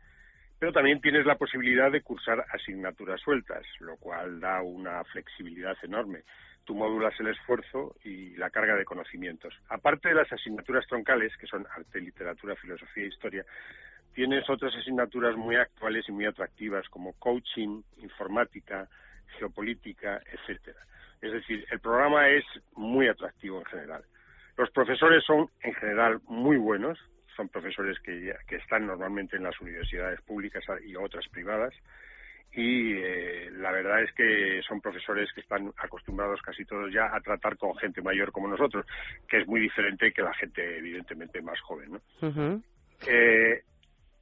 Pero 0.60 0.72
también 0.72 1.02
tienes 1.02 1.26
la 1.26 1.36
posibilidad 1.36 1.92
de 1.92 2.02
cursar 2.02 2.44
asignaturas 2.52 3.22
sueltas, 3.22 3.64
lo 3.80 3.96
cual 3.98 4.40
da 4.40 4.62
una 4.62 5.04
flexibilidad 5.04 5.78
enorme. 5.84 6.24
Tú 6.66 6.76
modulas 6.76 7.18
el 7.20 7.28
esfuerzo 7.28 7.96
y 8.04 8.36
la 8.36 8.50
carga 8.50 8.76
de 8.76 8.84
conocimientos. 8.84 9.54
Aparte 9.70 10.10
de 10.10 10.16
las 10.16 10.32
asignaturas 10.32 10.86
troncales, 10.88 11.36
que 11.38 11.48
son 11.48 11.66
arte, 11.76 12.02
literatura, 12.02 12.56
filosofía 12.56 13.04
e 13.04 13.08
historia, 13.08 13.46
tienes 14.14 14.50
otras 14.50 14.76
asignaturas 14.76 15.36
muy 15.38 15.56
actuales 15.56 16.10
y 16.10 16.12
muy 16.12 16.26
atractivas 16.26 16.90
como 16.90 17.14
coaching, 17.14 17.84
informática, 17.98 18.90
geopolítica, 19.38 20.20
etcétera. 20.26 20.80
Es 21.22 21.32
decir, 21.32 21.66
el 21.72 21.80
programa 21.80 22.28
es 22.30 22.44
muy 22.76 23.08
atractivo 23.08 23.60
en 23.60 23.66
general. 23.66 24.04
Los 24.58 24.72
profesores 24.72 25.24
son 25.24 25.50
en 25.62 25.74
general 25.76 26.20
muy 26.28 26.58
buenos, 26.58 26.98
son 27.38 27.48
profesores 27.48 27.98
que, 28.00 28.36
que 28.48 28.56
están 28.58 28.86
normalmente 28.88 29.38
en 29.38 29.44
las 29.44 29.60
universidades 29.62 30.20
públicas 30.22 30.64
y 30.86 30.96
otras 30.98 31.26
privadas 31.30 31.74
y 32.54 32.94
eh, 32.94 33.50
la 33.52 33.72
verdad 33.72 34.02
es 34.02 34.12
que 34.14 34.62
son 34.68 34.82
profesores 34.82 35.30
que 35.34 35.42
están 35.42 35.72
acostumbrados 35.78 36.42
casi 36.42 36.66
todos 36.66 36.92
ya 36.92 37.16
a 37.16 37.22
tratar 37.22 37.56
con 37.58 37.76
gente 37.78 38.02
mayor 38.02 38.32
como 38.32 38.48
nosotros, 38.48 38.86
que 39.28 39.42
es 39.42 39.48
muy 39.48 39.60
diferente 39.60 40.12
que 40.12 40.24
la 40.24 40.34
gente 40.34 40.78
evidentemente 40.78 41.42
más 41.42 41.60
joven. 41.62 41.92
¿no? 41.92 42.62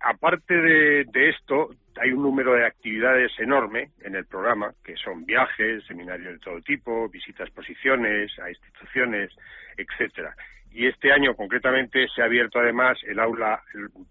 aparte 0.01 0.53
de, 0.53 1.29
esto, 1.29 1.69
hay 1.99 2.11
un 2.11 2.23
número 2.23 2.53
de 2.53 2.65
actividades 2.65 3.31
enorme 3.39 3.91
en 4.01 4.15
el 4.15 4.25
programa, 4.25 4.73
que 4.83 4.95
son 4.97 5.25
viajes, 5.25 5.83
seminarios 5.85 6.33
de 6.33 6.39
todo 6.39 6.61
tipo, 6.61 7.09
visitas 7.09 7.41
a 7.41 7.43
exposiciones, 7.45 8.37
a 8.39 8.49
instituciones, 8.49 9.31
etcétera. 9.77 10.35
Y 10.75 10.87
este 10.87 11.11
año 11.11 11.35
concretamente 11.35 12.05
se 12.13 12.21
ha 12.21 12.25
abierto 12.25 12.59
además 12.59 12.97
el 13.07 13.19
aula, 13.19 13.63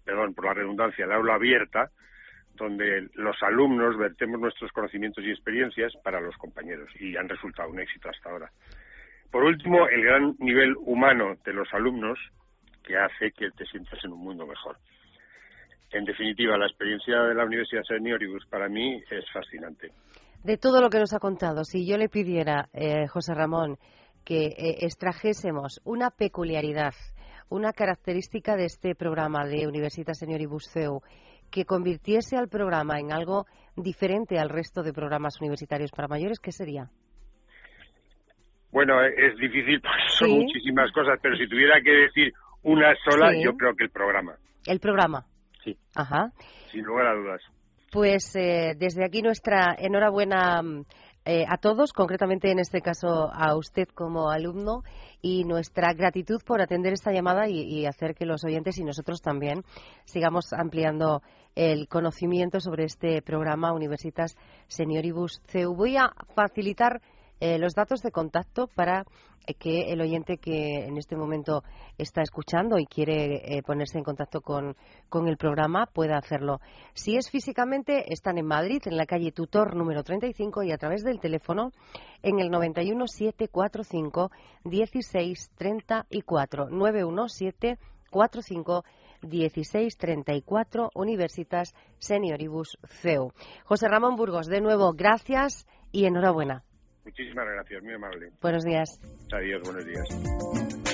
perdón 0.03 0.33
por 0.33 0.45
la 0.45 0.53
redundancia, 0.53 1.05
el 1.05 1.11
aula 1.11 1.35
abierta, 1.35 1.89
donde 2.55 3.07
los 3.13 3.41
alumnos 3.43 3.97
vertemos 3.97 4.39
nuestros 4.39 4.71
conocimientos 4.71 5.23
y 5.23 5.29
experiencias 5.29 5.93
para 6.03 6.19
los 6.19 6.35
compañeros 6.37 6.89
y 6.99 7.15
han 7.15 7.29
resultado 7.29 7.69
un 7.69 7.79
éxito 7.79 8.09
hasta 8.09 8.29
ahora. 8.29 8.49
Por 9.31 9.43
último, 9.43 9.87
el 9.87 10.03
gran 10.03 10.35
nivel 10.39 10.75
humano 10.77 11.35
de 11.45 11.53
los 11.53 11.71
alumnos 11.73 12.17
que 12.83 12.97
hace 12.97 13.31
que 13.31 13.51
te 13.51 13.65
sientas 13.65 14.03
en 14.03 14.13
un 14.13 14.23
mundo 14.23 14.47
mejor 14.47 14.77
en 15.95 16.05
definitiva, 16.05 16.57
la 16.57 16.67
experiencia 16.67 17.21
de 17.21 17.35
la 17.35 17.45
Universidad 17.45 17.83
Senioribus 17.83 18.45
para 18.47 18.67
mí 18.67 19.01
es 19.09 19.25
fascinante. 19.31 19.91
De 20.43 20.57
todo 20.57 20.81
lo 20.81 20.89
que 20.89 20.99
nos 20.99 21.13
ha 21.13 21.19
contado, 21.19 21.63
si 21.63 21.87
yo 21.87 21.97
le 21.97 22.09
pidiera, 22.09 22.67
eh, 22.73 23.07
José 23.07 23.33
Ramón, 23.33 23.77
que 24.25 24.47
eh, 24.47 24.77
extrajésemos 24.81 25.79
una 25.85 26.09
peculiaridad, 26.09 26.93
una 27.49 27.71
característica 27.71 28.55
de 28.55 28.65
este 28.65 28.95
programa 28.95 29.45
de 29.45 29.67
Universidad 29.67 30.13
Senioribus 30.13 30.67
CEU, 30.73 31.01
que 31.51 31.65
convirtiese 31.65 32.35
al 32.35 32.49
programa 32.49 32.99
en 32.99 33.13
algo 33.13 33.45
diferente 33.75 34.39
al 34.39 34.49
resto 34.49 34.81
de 34.81 34.93
programas 34.93 35.39
universitarios 35.39 35.91
para 35.91 36.07
mayores, 36.07 36.39
¿qué 36.39 36.51
sería? 36.51 36.89
Bueno, 38.71 39.01
es 39.03 39.37
difícil 39.37 39.81
son 40.19 40.31
muchísimas 40.31 40.91
cosas, 40.91 41.19
pero 41.21 41.37
si 41.37 41.47
tuviera 41.47 41.79
que 41.81 41.91
decir 41.91 42.33
una 42.63 42.93
sola, 43.07 43.31
yo 43.39 43.55
creo 43.55 43.75
que 43.75 43.85
el 43.85 43.91
programa. 43.91 44.35
El 44.65 44.79
programa. 44.79 45.25
Sí. 45.63 45.77
Ajá. 45.95 46.31
Sin 46.71 46.83
lugar 46.83 47.07
a 47.07 47.13
dudas. 47.13 47.41
Pues 47.91 48.35
eh, 48.35 48.73
desde 48.77 49.05
aquí 49.05 49.21
nuestra 49.21 49.75
enhorabuena 49.77 50.61
mm, 50.61 50.83
eh, 51.25 51.43
a 51.49 51.57
todos, 51.57 51.91
concretamente 51.91 52.51
en 52.51 52.59
este 52.59 52.81
caso 52.81 53.31
a 53.33 53.55
usted 53.57 53.87
como 53.87 54.29
alumno, 54.29 54.83
y 55.21 55.43
nuestra 55.43 55.91
gratitud 55.93 56.39
por 56.45 56.61
atender 56.61 56.93
esta 56.93 57.11
llamada 57.11 57.49
y, 57.49 57.87
hacer 57.87 58.13
que 58.13 58.27
los 58.27 58.43
oyentes 58.43 58.77
y 58.77 58.83
nosotros 58.83 59.21
también 59.21 59.63
sigamos 60.03 60.53
ampliando 60.53 61.23
el 61.55 61.87
conocimiento 61.87 62.59
sobre 62.59 62.83
este 62.83 63.23
programa 63.23 63.73
Universitas 63.73 64.37
Senioribus 64.67 65.41
CEU. 65.47 65.73
Voy 65.73 65.97
a 65.97 66.11
facilitar 66.35 67.01
eh, 67.39 67.57
los 67.57 67.73
datos 67.73 68.01
de 68.01 68.11
contacto 68.11 68.67
para 68.67 69.05
que 69.53 69.91
el 69.91 70.01
oyente 70.01 70.37
que 70.37 70.85
en 70.85 70.97
este 70.97 71.15
momento 71.15 71.63
está 71.97 72.21
escuchando 72.21 72.79
y 72.79 72.87
quiere 72.87 73.57
eh, 73.57 73.61
ponerse 73.61 73.97
en 73.97 74.03
contacto 74.03 74.41
con, 74.41 74.75
con, 75.07 75.27
el 75.27 75.37
programa 75.37 75.85
pueda 75.85 76.17
hacerlo. 76.17 76.59
Si 76.93 77.15
es 77.15 77.29
físicamente, 77.29 78.11
están 78.11 78.37
en 78.37 78.47
Madrid, 78.47 78.81
en 78.85 78.97
la 78.97 79.05
calle 79.05 79.31
Tutor 79.31 79.75
número 79.75 80.03
35 80.03 80.63
y 80.63 80.71
a 80.71 80.77
través 80.77 81.03
del 81.03 81.19
teléfono 81.19 81.71
en 82.23 82.39
el 82.39 82.49
91 82.49 83.07
745 83.07 84.31
1634 84.63 86.69
917 86.69 87.77
45 88.09 88.83
1634 89.21 90.89
Universitas 90.95 91.73
Senioribus 91.97 92.77
CEU. 93.01 93.31
José 93.65 93.87
Ramón 93.87 94.15
Burgos, 94.15 94.47
de 94.47 94.61
nuevo, 94.61 94.93
gracias 94.93 95.67
y 95.91 96.05
enhorabuena. 96.05 96.63
Muchísimas 97.05 97.45
gracias, 97.45 97.83
muy 97.83 97.93
amable. 97.93 98.31
Buenos 98.41 98.63
días. 98.63 98.99
Adiós, 99.31 99.61
buenos 99.63 99.85
días. 99.85 100.84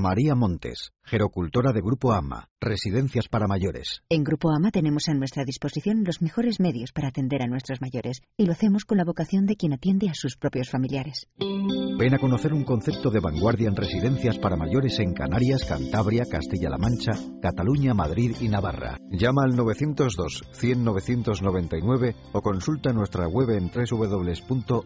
María 0.00 0.34
Montes, 0.34 0.92
gerocultora 1.04 1.72
de 1.72 1.80
Grupo 1.80 2.12
AMA, 2.12 2.48
Residencias 2.60 3.28
para 3.28 3.46
Mayores. 3.46 4.02
En 4.08 4.24
Grupo 4.24 4.50
AMA 4.50 4.70
tenemos 4.70 5.08
a 5.08 5.14
nuestra 5.14 5.44
disposición 5.44 6.04
los 6.04 6.22
mejores 6.22 6.58
medios 6.58 6.92
para 6.92 7.08
atender 7.08 7.42
a 7.42 7.46
nuestros 7.46 7.80
mayores 7.80 8.22
y 8.36 8.46
lo 8.46 8.52
hacemos 8.52 8.84
con 8.84 8.98
la 8.98 9.04
vocación 9.04 9.46
de 9.46 9.56
quien 9.56 9.72
atiende 9.74 10.08
a 10.08 10.14
sus 10.14 10.36
propios 10.36 10.70
familiares. 10.70 11.28
Ven 11.38 12.14
a 12.14 12.18
conocer 12.18 12.54
un 12.54 12.64
concepto 12.64 13.10
de 13.10 13.20
vanguardia 13.20 13.68
en 13.68 13.76
residencias 13.76 14.38
para 14.38 14.56
mayores 14.56 14.98
en 14.98 15.12
Canarias, 15.12 15.64
Cantabria, 15.68 16.24
Castilla-La 16.24 16.78
Mancha, 16.78 17.12
Cataluña, 17.42 17.92
Madrid 17.92 18.34
y 18.40 18.48
Navarra. 18.48 18.96
Llama 19.10 19.42
al 19.44 19.54
902 19.54 20.44
100 20.52 20.84
999 20.84 22.16
o 22.32 22.40
consulta 22.40 22.92
nuestra 22.92 23.28
web 23.28 23.50
en 23.50 23.70
www.amma.es. 23.70 24.78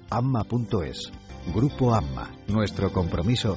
Grupo 1.54 1.94
AMA, 1.94 2.30
nuestro 2.48 2.90
compromiso 2.90 3.56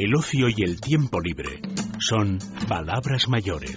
El 0.00 0.14
ocio 0.14 0.46
y 0.48 0.62
el 0.62 0.80
tiempo 0.80 1.20
libre 1.20 1.60
son 1.98 2.38
palabras 2.68 3.28
mayores. 3.28 3.76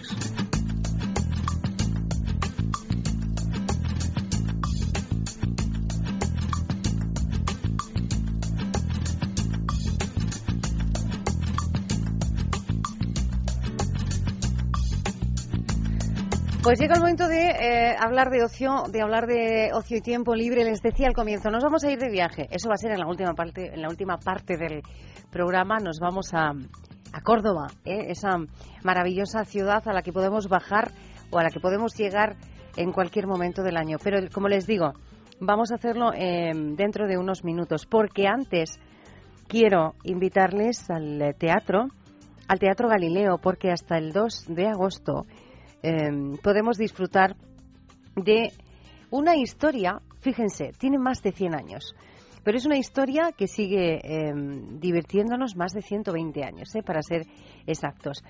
Pues 16.62 16.80
llega 16.80 16.94
el 16.94 17.00
momento 17.00 17.28
de 17.28 17.50
eh, 17.50 17.96
hablar 18.00 18.30
de 18.30 18.44
ocio, 18.44 18.84
de 18.92 19.02
hablar 19.02 19.26
de 19.26 19.72
ocio 19.74 19.98
y 19.98 20.02
tiempo 20.02 20.36
libre. 20.36 20.64
Les 20.66 20.84
decía 20.84 21.08
al 21.08 21.16
comienzo, 21.16 21.50
nos 21.50 21.64
vamos 21.64 21.84
a 21.84 21.92
ir 21.92 21.98
de 21.98 22.12
viaje. 22.12 22.48
Eso 22.52 22.70
va 22.70 22.76
a 22.76 22.78
ser 22.78 22.92
en 22.92 23.00
la 23.00 23.08
última 23.08 23.34
parte, 23.34 23.74
en 23.74 23.82
la 23.82 23.90
última 23.90 24.20
parte 24.20 24.56
del 24.56 24.84
programa. 25.32 25.78
Nos 25.80 26.00
vamos 26.00 26.34
a, 26.34 26.50
a 26.50 27.22
Córdoba, 27.22 27.68
¿eh? 27.86 28.06
esa 28.10 28.38
maravillosa 28.84 29.46
ciudad 29.46 29.82
a 29.88 29.94
la 29.94 30.02
que 30.02 30.14
podemos 30.14 30.48
bajar 30.48 30.92
o 31.32 31.40
a 31.40 31.44
la 31.44 31.50
que 31.50 31.60
podemos 31.60 31.96
llegar 31.96 32.36
en 32.76 32.92
cualquier 32.92 33.28
momento 33.28 33.64
del 33.64 33.78
año. 33.78 33.98
Pero 34.04 34.20
como 34.32 34.48
les 34.48 34.68
digo, 34.68 34.94
vamos 35.40 35.72
a 35.72 35.76
hacerlo 35.76 36.12
eh, 36.14 36.52
dentro 36.54 37.08
de 37.08 37.18
unos 37.18 37.44
minutos, 37.44 37.86
porque 37.86 38.28
antes 38.28 38.80
quiero 39.48 39.96
invitarles 40.04 40.90
al 40.90 41.36
teatro, 41.38 41.88
al 42.48 42.60
Teatro 42.60 42.90
Galileo, 42.90 43.38
porque 43.38 43.72
hasta 43.72 43.98
el 43.98 44.12
2 44.12 44.46
de 44.50 44.68
agosto 44.68 45.26
Em, 45.84 46.38
podemos 46.38 46.78
disfrutar 46.78 47.36
de 48.16 48.52
una 49.10 49.36
historia, 49.36 50.00
fíjense, 50.20 50.74
tiene 50.78 51.00
más 51.00 51.24
de 51.24 51.32
100 51.32 51.56
años, 51.56 51.96
pero 52.44 52.58
es 52.58 52.66
una 52.66 52.78
historia 52.78 53.32
que 53.38 53.48
sigue 53.48 54.00
em, 54.04 54.80
divirtiéndonos 54.80 55.56
más 55.56 55.74
de 55.74 55.82
120 55.82 56.44
años, 56.44 56.74
¿eh? 56.76 56.84
para 56.84 57.02
ser 57.02 57.28
exactos, 57.68 58.24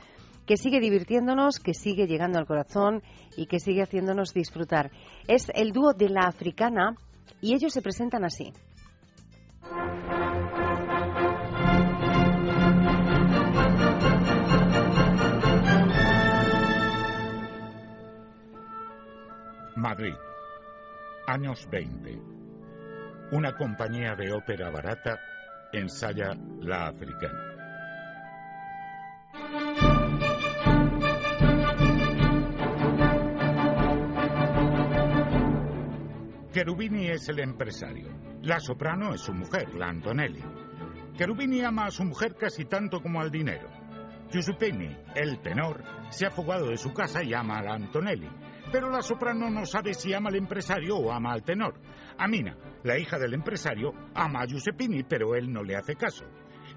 que 0.46 0.58
sigue 0.58 0.80
divirtiéndonos, 0.80 1.60
que 1.60 1.74
sigue 1.74 2.08
llegando 2.08 2.40
al 2.40 2.46
corazón 2.46 3.04
y 3.38 3.46
que 3.46 3.60
sigue 3.60 3.84
haciéndonos 3.84 4.34
disfrutar. 4.34 4.92
Es 5.28 5.48
el 5.54 5.72
dúo 5.72 5.94
de 5.94 6.10
la 6.10 6.28
africana 6.28 6.96
y 7.40 7.54
ellos 7.54 7.74
se 7.74 7.82
presentan 7.82 8.26
así. 8.26 8.52
Madrid, 19.76 20.14
años 21.28 21.68
20. 21.72 22.51
Una 23.32 23.54
compañía 23.54 24.14
de 24.14 24.30
ópera 24.34 24.70
barata 24.70 25.18
ensaya 25.72 26.36
la 26.60 26.88
africana. 26.88 27.40
Cherubini 36.52 37.08
es 37.08 37.30
el 37.30 37.40
empresario. 37.40 38.10
La 38.42 38.60
soprano 38.60 39.14
es 39.14 39.22
su 39.22 39.34
mujer, 39.34 39.74
la 39.76 39.88
Antonelli. 39.88 40.44
Cherubini 41.14 41.62
ama 41.62 41.86
a 41.86 41.92
su 41.92 42.04
mujer 42.04 42.36
casi 42.36 42.66
tanto 42.66 43.02
como 43.02 43.22
al 43.22 43.32
dinero. 43.32 43.70
Giuseppini, 44.30 44.94
el 45.16 45.40
tenor, 45.40 45.82
se 46.10 46.26
ha 46.26 46.32
fugado 46.32 46.68
de 46.68 46.78
su 46.78 46.92
casa 46.92 47.24
y 47.24 47.34
ama 47.34 47.60
a 47.60 47.64
la 47.64 47.74
Antonelli. 47.76 48.30
Pero 48.72 48.90
la 48.90 49.02
soprano 49.02 49.50
no 49.50 49.66
sabe 49.66 49.94
si 49.94 50.14
ama 50.14 50.30
al 50.30 50.38
empresario 50.38 50.96
o 50.96 51.12
ama 51.12 51.34
al 51.34 51.44
tenor. 51.44 51.74
Amina, 52.18 52.56
la 52.84 52.98
hija 52.98 53.20
del 53.20 53.34
empresario, 53.34 53.92
ama 54.14 54.42
a 54.42 54.46
Giuseppini, 54.46 55.04
pero 55.04 55.36
él 55.36 55.52
no 55.52 55.62
le 55.62 55.76
hace 55.76 55.96
caso. 55.96 56.24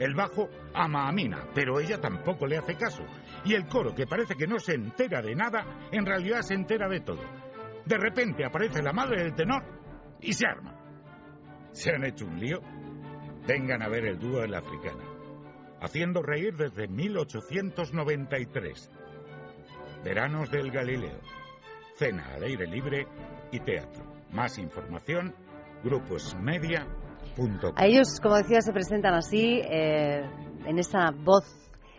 El 0.01 0.15
bajo 0.15 0.49
ama 0.75 1.05
a 1.05 1.11
Amina, 1.11 1.47
pero 1.55 1.79
ella 1.79 2.01
tampoco 2.01 2.49
le 2.49 2.59
hace 2.59 2.75
caso. 2.75 3.05
Y 3.45 3.55
el 3.55 3.69
coro, 3.69 3.95
que 3.95 4.09
parece 4.09 4.35
que 4.35 4.49
no 4.49 4.59
se 4.59 4.75
entera 4.75 5.23
de 5.23 5.37
nada, 5.37 5.65
en 5.93 6.05
realidad 6.05 6.41
se 6.41 6.55
entera 6.55 6.89
de 6.89 6.99
todo. 7.01 7.23
De 7.85 7.97
repente 7.97 8.45
aparece 8.45 8.83
la 8.83 8.93
madre 8.93 9.23
del 9.23 9.37
tenor 9.37 9.63
y 10.21 10.33
se 10.33 10.49
arma. 10.49 10.75
¿Se 11.71 11.93
han 11.93 12.05
hecho 12.05 12.27
un 12.27 12.41
lío? 12.41 12.61
Vengan 13.47 13.83
a 13.83 13.89
ver 13.89 14.07
el 14.07 14.19
dúo 14.19 14.41
de 14.41 14.49
la 14.49 14.59
africana. 14.59 15.05
Haciendo 15.81 16.23
reír 16.23 16.57
desde 16.57 16.89
1893. 16.89 18.91
Veranos 20.03 20.51
del 20.51 20.73
Galileo 20.73 21.21
cena 21.97 22.35
al 22.35 22.43
aire 22.43 22.67
libre 22.67 23.07
y 23.53 23.61
teatro. 23.61 24.05
Más 24.33 24.59
información, 24.59 25.35
gruposmedia.com. 25.83 27.75
A 27.77 27.87
ellos, 27.87 28.21
como 28.21 28.37
decía, 28.37 28.61
se 28.61 28.73
presentan 28.73 29.15
así, 29.15 29.61
eh, 29.65 30.23
en 30.67 30.79
esa 30.79 31.11
voz 31.11 31.45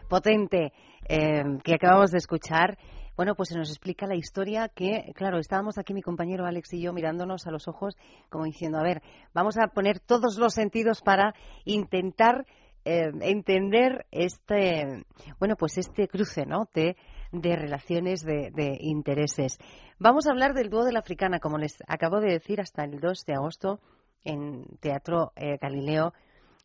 potente 0.10 0.74
eh, 1.08 1.44
que 1.64 1.76
acabamos 1.76 2.12
de 2.12 2.18
escuchar. 2.18 2.78
Bueno, 3.16 3.34
pues 3.36 3.50
se 3.50 3.58
nos 3.58 3.70
explica 3.70 4.08
la 4.08 4.16
historia 4.16 4.68
que, 4.68 5.14
claro, 5.16 5.40
estábamos 5.40 5.78
aquí 5.78 5.94
mi 5.94 6.02
compañero 6.02 6.46
Alex 6.46 6.74
y 6.74 6.82
yo 6.82 6.92
mirándonos 6.92 7.48
a 7.48 7.52
los 7.52 7.68
ojos 7.70 7.96
como 8.30 8.44
diciendo, 8.44 8.78
a 8.78 8.84
ver, 8.84 9.02
vamos 9.34 9.58
a 9.58 9.68
poner 9.68 10.00
todos 10.02 10.38
los 10.38 10.54
sentidos 10.54 11.02
para 11.02 11.34
intentar 11.64 12.46
eh, 12.84 13.12
entender 13.22 14.06
este, 14.12 15.06
bueno, 15.40 15.56
pues 15.56 15.78
este 15.78 16.08
cruce, 16.08 16.46
¿no? 16.46 16.68
De, 16.74 16.98
de 17.42 17.56
relaciones 17.56 18.24
de, 18.24 18.52
de, 18.52 18.78
intereses. 18.80 19.58
Vamos 20.00 20.28
a 20.28 20.32
hablar 20.32 20.54
del 20.54 20.70
dúo 20.70 20.84
de 20.84 20.92
la 20.92 21.00
africana, 21.00 21.40
como 21.40 21.58
les 21.58 21.82
acabo 21.88 22.20
de 22.20 22.32
decir, 22.32 22.62
hasta 22.62 22.84
el 22.84 23.00
2 23.00 23.26
de 23.26 23.34
agosto 23.34 23.80
en 24.24 24.66
Teatro 24.80 25.32
eh, 25.36 25.58
Galileo 25.62 26.14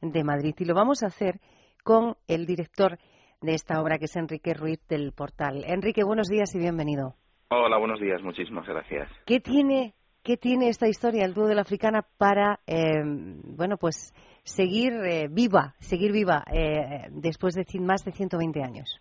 de 0.01 0.25
Madrid. 0.25 0.55
Y 0.59 0.65
lo 0.65 0.75
vamos 0.75 1.03
a 1.03 1.07
hacer 1.07 1.41
con 1.85 2.17
el 2.27 2.47
director 2.47 2.99
de 3.41 3.55
esta 3.55 3.81
obra, 3.81 3.99
que 3.99 4.05
es 4.05 4.17
Enrique 4.17 4.55
Ruiz 4.55 4.81
del 4.89 5.13
Portal. 5.13 5.65
Enrique, 5.67 6.05
buenos 6.05 6.29
días 6.29 6.55
y 6.55 6.59
bienvenido. 6.59 7.15
Hola, 7.49 7.79
buenos 7.79 8.01
días, 8.01 8.23
muchísimas 8.23 8.67
gracias. 8.67 9.09
¿Qué 9.27 9.41
tiene, 9.41 9.95
qué 10.23 10.37
tiene 10.37 10.69
esta 10.69 10.89
historia, 10.89 11.25
el 11.25 11.35
dúo 11.35 11.47
de 11.47 11.55
la 11.55 11.63
africana, 11.63 12.07
para, 12.17 12.61
eh, 12.67 13.03
bueno, 13.05 13.77
pues 13.77 14.15
seguir 14.45 14.93
eh, 14.93 15.29
viva, 15.29 15.75
seguir 15.81 16.13
viva 16.13 16.45
eh, 16.53 17.09
después 17.11 17.55
de 17.55 17.65
más 17.81 18.05
de 18.05 18.13
120 18.13 18.63
años? 18.63 19.01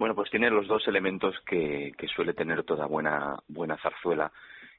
Bueno, 0.00 0.14
pues 0.14 0.30
tiene 0.30 0.48
los 0.48 0.66
dos 0.66 0.88
elementos 0.88 1.38
que, 1.40 1.92
que 1.98 2.08
suele 2.08 2.32
tener 2.32 2.64
toda 2.64 2.86
buena, 2.86 3.36
buena 3.48 3.76
zarzuela, 3.76 4.32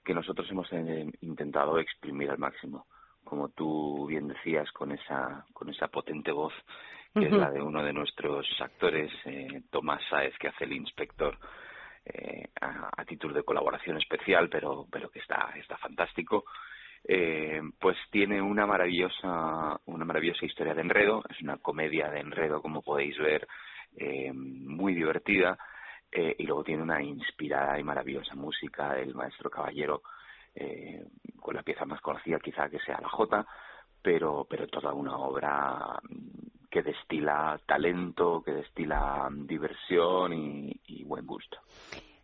que 0.04 0.16
nosotros 0.16 0.50
hemos 0.50 0.68
eh, 0.74 1.06
intentado 1.22 1.78
exprimir 1.78 2.32
al 2.32 2.40
máximo. 2.40 2.88
Como 3.24 3.50
tú 3.50 4.08
bien 4.08 4.28
decías, 4.28 4.72
con 4.72 4.92
esa, 4.92 5.46
con 5.54 5.70
esa 5.70 5.90
potente 5.90 6.32
voz, 6.32 6.54
que 7.14 7.28
es 7.28 7.32
la 7.34 7.52
de 7.52 7.62
uno 7.62 7.84
de 7.84 7.94
nuestros 7.94 8.48
actores, 8.60 9.12
eh, 9.26 9.62
Tomás 9.70 10.02
Saez, 10.10 10.36
que 10.40 10.48
hace 10.48 10.64
el 10.64 10.74
inspector, 10.74 11.38
eh, 12.04 12.48
a, 12.60 12.90
a, 12.98 13.06
título 13.06 13.36
de 13.36 13.44
colaboración 13.44 13.98
especial, 13.98 14.50
pero, 14.50 14.88
pero 14.92 15.12
que 15.12 15.20
está, 15.20 15.54
está 15.56 15.78
fantástico. 15.78 16.46
Eh, 17.08 17.62
pues 17.80 17.96
tiene 18.10 18.42
una 18.42 18.66
maravillosa, 18.66 19.80
una 19.86 20.04
maravillosa 20.04 20.48
historia 20.48 20.74
de 20.74 20.82
enredo, 20.82 21.24
es 21.30 21.40
una 21.42 21.58
comedia 21.58 22.10
de 22.10 22.22
enredo, 22.22 22.60
como 22.60 22.82
podéis 22.82 23.16
ver, 23.20 23.48
eh, 23.96 24.32
muy 24.34 24.94
divertida, 24.94 25.58
eh, 26.12 26.36
y 26.38 26.44
luego 26.44 26.64
tiene 26.64 26.84
una 26.84 27.02
inspirada 27.02 27.80
y 27.80 27.84
maravillosa 27.84 28.36
música 28.36 28.94
del 28.94 29.16
maestro 29.16 29.50
Caballero, 29.50 30.02
eh, 30.54 31.06
con 31.40 31.56
la 31.56 31.64
pieza 31.64 31.86
más 31.86 32.02
conocida 32.02 32.40
quizá 32.40 32.70
que 32.70 32.80
sea 32.80 33.00
la 33.02 33.10
Jota, 33.10 33.46
pero, 34.02 34.46
pero 34.50 34.68
toda 34.68 34.94
una 34.94 35.18
obra 35.18 36.00
que 36.70 36.82
destila 36.82 37.60
talento, 37.66 38.42
que 38.44 38.52
destila 38.52 39.30
diversión 39.32 40.34
y, 40.34 40.80
y 40.88 41.04
buen 41.04 41.26
gusto. 41.26 41.58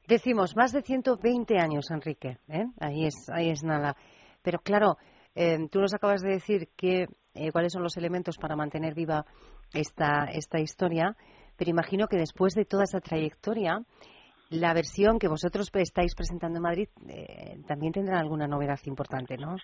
Decimos, 0.07 0.55
más 0.55 0.71
de 0.71 0.81
120 0.81 1.59
años, 1.59 1.91
Enrique. 1.91 2.37
¿eh? 2.47 2.65
Ahí, 2.79 3.05
es, 3.05 3.29
ahí 3.29 3.49
es 3.49 3.61
nada. 3.63 3.97
Pero 4.41 4.59
claro, 4.59 4.97
eh, 5.35 5.67
tú 5.69 5.81
nos 5.81 5.93
acabas 5.93 6.21
de 6.21 6.29
decir 6.29 6.69
que 6.77 7.07
eh, 7.33 7.51
cuáles 7.51 7.73
son 7.73 7.83
los 7.83 7.97
elementos 7.97 8.37
para 8.37 8.55
mantener 8.55 8.93
viva 8.93 9.25
esta, 9.73 10.23
esta 10.31 10.59
historia, 10.59 11.17
pero 11.57 11.71
imagino 11.71 12.07
que 12.07 12.17
después 12.17 12.53
de 12.53 12.65
toda 12.65 12.83
esa 12.83 12.99
trayectoria, 12.99 13.81
la 14.49 14.73
versión 14.73 15.19
que 15.19 15.27
vosotros 15.27 15.69
estáis 15.73 16.15
presentando 16.15 16.57
en 16.57 16.63
Madrid 16.63 16.89
eh, 17.09 17.57
también 17.67 17.91
tendrá 17.91 18.19
alguna 18.19 18.47
novedad 18.47 18.79
importante, 18.85 19.37
¿no? 19.37 19.57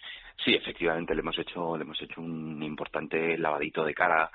Sí, 0.44 0.54
efectivamente, 0.54 1.14
le 1.14 1.22
hemos 1.22 1.38
hecho, 1.40 1.78
le 1.78 1.84
hemos 1.84 2.02
hecho 2.02 2.22
un 2.22 2.62
importante 2.64 3.38
lavadito 3.38 3.86
de 3.86 3.94
cara, 3.94 4.30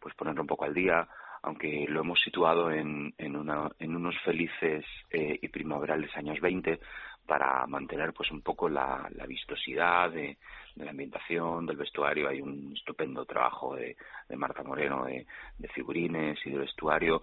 pues 0.00 0.14
ponerlo 0.16 0.40
un 0.40 0.48
poco 0.48 0.64
al 0.64 0.74
día, 0.74 1.06
aunque 1.42 1.86
lo 1.88 2.00
hemos 2.00 2.20
situado 2.20 2.70
en, 2.70 3.14
en, 3.18 3.36
una, 3.36 3.70
en 3.78 3.94
unos 3.94 4.16
felices 4.24 4.84
y 5.12 5.48
primaverales 5.48 6.10
años 6.16 6.40
20, 6.40 6.80
para 7.26 7.66
mantener 7.66 8.12
pues 8.12 8.30
un 8.30 8.42
poco 8.42 8.68
la, 8.68 9.08
la 9.14 9.26
vistosidad 9.26 10.10
de, 10.10 10.38
la 10.76 10.90
ambientación, 10.90 11.66
del 11.66 11.76
vestuario. 11.76 12.28
Hay 12.28 12.40
un 12.40 12.72
estupendo 12.76 13.24
trabajo 13.24 13.76
de, 13.76 13.96
de 14.28 14.36
Marta 14.36 14.62
Moreno 14.62 15.04
de, 15.04 15.26
de, 15.58 15.68
figurines 15.68 16.38
y 16.44 16.50
de 16.50 16.58
vestuario, 16.58 17.22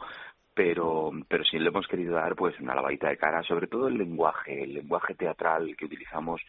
pero, 0.54 1.12
pero 1.28 1.44
sí 1.44 1.60
le 1.60 1.70
hemos 1.70 1.88
querido 1.88 2.16
dar 2.16 2.36
pues 2.36 2.60
una 2.60 2.76
lavadita 2.76 3.10
de 3.10 3.18
cara, 3.18 3.44
sobre 3.44 3.68
todo 3.68 3.88
el 3.88 3.98
lenguaje, 3.98 4.64
el 4.64 4.74
lenguaje 4.74 5.16
teatral 5.16 5.76
que 5.76 5.86
utilizamos, 5.86 6.42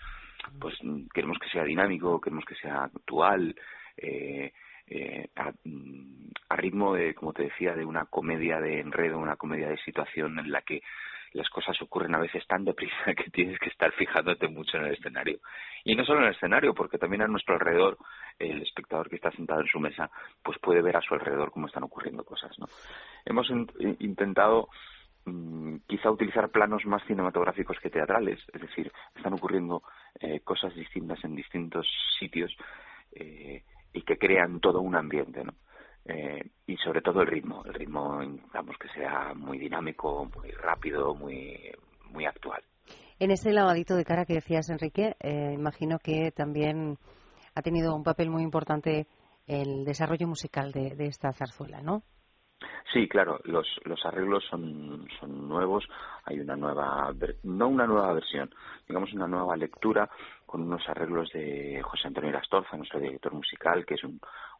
pues 0.60 0.74
queremos 1.12 1.38
que 1.38 1.50
sea 1.50 1.64
dinámico, 1.64 2.20
queremos 2.20 2.44
que 2.44 2.54
sea 2.54 2.84
actual, 2.84 3.54
eh, 3.96 4.52
eh, 4.86 5.28
a, 5.36 5.52
a, 6.48 6.56
ritmo 6.56 6.94
de, 6.94 7.14
como 7.14 7.32
te 7.32 7.42
decía, 7.44 7.74
de 7.74 7.84
una 7.84 8.06
comedia 8.06 8.60
de 8.60 8.80
enredo, 8.80 9.18
una 9.18 9.36
comedia 9.36 9.68
de 9.68 9.76
situación 9.78 10.38
en 10.38 10.50
la 10.50 10.62
que 10.62 10.80
las 11.32 11.48
cosas 11.50 11.80
ocurren 11.82 12.14
a 12.14 12.20
veces 12.20 12.46
tan 12.46 12.64
deprisa 12.64 12.94
que 13.16 13.30
tienes 13.30 13.58
que 13.58 13.68
estar 13.68 13.92
fijándote 13.92 14.48
mucho 14.48 14.76
en 14.78 14.86
el 14.86 14.94
escenario. 14.94 15.38
Y 15.84 15.94
no 15.94 16.04
solo 16.04 16.20
en 16.20 16.26
el 16.26 16.34
escenario, 16.34 16.74
porque 16.74 16.98
también 16.98 17.22
a 17.22 17.28
nuestro 17.28 17.54
alrededor, 17.54 17.98
el 18.38 18.62
espectador 18.62 19.08
que 19.08 19.16
está 19.16 19.30
sentado 19.32 19.60
en 19.60 19.68
su 19.68 19.80
mesa, 19.80 20.10
pues 20.42 20.58
puede 20.58 20.82
ver 20.82 20.96
a 20.96 21.02
su 21.02 21.14
alrededor 21.14 21.50
cómo 21.50 21.66
están 21.66 21.84
ocurriendo 21.84 22.24
cosas, 22.24 22.58
¿no? 22.58 22.66
Hemos 23.24 23.50
in 23.50 23.68
intentado 24.00 24.68
mm, 25.24 25.76
quizá 25.86 26.10
utilizar 26.10 26.50
planos 26.50 26.84
más 26.86 27.02
cinematográficos 27.06 27.78
que 27.80 27.90
teatrales, 27.90 28.40
es 28.52 28.60
decir, 28.60 28.92
están 29.14 29.34
ocurriendo 29.34 29.82
eh, 30.20 30.40
cosas 30.40 30.74
distintas 30.74 31.22
en 31.24 31.34
distintos 31.34 31.86
sitios 32.18 32.54
eh, 33.12 33.62
y 33.92 34.02
que 34.02 34.18
crean 34.18 34.60
todo 34.60 34.80
un 34.80 34.96
ambiente, 34.96 35.44
¿no? 35.44 35.52
Eh, 36.08 36.50
y 36.66 36.76
sobre 36.78 37.02
todo 37.02 37.20
el 37.20 37.26
ritmo, 37.26 37.62
el 37.66 37.74
ritmo, 37.74 38.20
digamos, 38.20 38.76
que 38.78 38.88
sea 38.88 39.34
muy 39.34 39.58
dinámico, 39.58 40.28
muy 40.34 40.50
rápido, 40.52 41.14
muy, 41.14 41.70
muy 42.10 42.24
actual. 42.24 42.62
En 43.18 43.30
ese 43.30 43.52
lavadito 43.52 43.94
de 43.94 44.04
cara 44.04 44.24
que 44.24 44.34
decías, 44.34 44.70
Enrique, 44.70 45.16
eh, 45.20 45.52
imagino 45.52 45.98
que 45.98 46.30
también 46.30 46.96
ha 47.54 47.62
tenido 47.62 47.94
un 47.94 48.04
papel 48.04 48.30
muy 48.30 48.42
importante 48.42 49.06
el 49.46 49.84
desarrollo 49.84 50.26
musical 50.26 50.72
de, 50.72 50.94
de 50.94 51.06
esta 51.06 51.32
zarzuela, 51.32 51.82
¿no? 51.82 52.02
Sí, 52.92 53.06
claro, 53.06 53.38
los, 53.44 53.66
los 53.84 54.04
arreglos 54.04 54.44
son, 54.50 55.06
son 55.20 55.48
nuevos, 55.48 55.84
hay 56.24 56.40
una 56.40 56.56
nueva, 56.56 57.12
no 57.44 57.68
una 57.68 57.86
nueva 57.86 58.12
versión, 58.14 58.50
digamos 58.88 59.12
una 59.12 59.28
nueva 59.28 59.56
lectura 59.56 60.08
con 60.46 60.62
unos 60.62 60.82
arreglos 60.88 61.30
de 61.32 61.80
José 61.82 62.08
Antonio 62.08 62.32
Lastorza, 62.32 62.76
nuestro 62.76 62.98
director 62.98 63.32
musical, 63.34 63.84
que 63.84 63.94
es 63.94 64.04
un, 64.04 64.18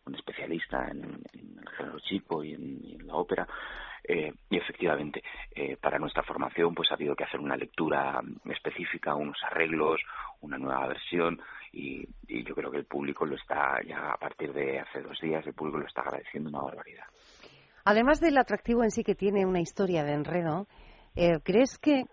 un 0.09 0.15
especialista 0.17 0.89
en, 0.89 1.23
el 1.33 1.69
género 1.77 2.01
chico 2.01 2.43
y 2.43 2.55
en, 2.55 3.07
la 3.07 3.15
ópera. 3.15 3.47
Eh, 4.05 4.33
y 4.51 4.57
efectivamente, 4.57 5.23
eh, 5.55 5.77
para 5.77 5.99
nuestra 5.99 6.23
formación, 6.23 6.75
pues 6.75 6.91
ha 6.91 6.95
habido 6.95 7.15
que 7.15 7.25
hacer 7.25 7.41
una 7.41 7.57
lectura 7.57 8.21
específica, 8.47 9.15
unos 9.15 9.39
arreglos, 9.45 10.01
una 10.41 10.57
nueva 10.57 10.87
versión, 10.87 11.41
y, 11.73 12.09
y 12.27 12.45
yo 12.45 12.55
creo 12.55 12.71
que 12.71 12.79
el 12.79 12.87
público 12.87 13.27
lo 13.27 13.37
está, 13.37 13.79
ya 13.87 14.13
a 14.13 14.17
partir 14.17 14.53
de 14.53 14.81
hace 14.81 15.03
dos 15.03 15.21
días, 15.21 15.47
el 15.47 15.55
público 15.55 15.79
lo 15.79 15.87
está 15.87 16.01
agradeciendo 16.01 16.49
una 16.49 16.63
barbaridad. 16.63 17.05
Además 17.85 18.21
del 18.21 18.37
atractivo 18.39 18.83
en 18.85 18.91
sí 18.91 19.03
que 19.03 19.15
tiene 19.15 19.47
una 19.47 19.61
historia 19.61 20.05
de 20.05 20.13
enredo, 20.13 20.67
eh, 21.17 21.41
¿crees 21.43 21.79
que, 21.79 22.05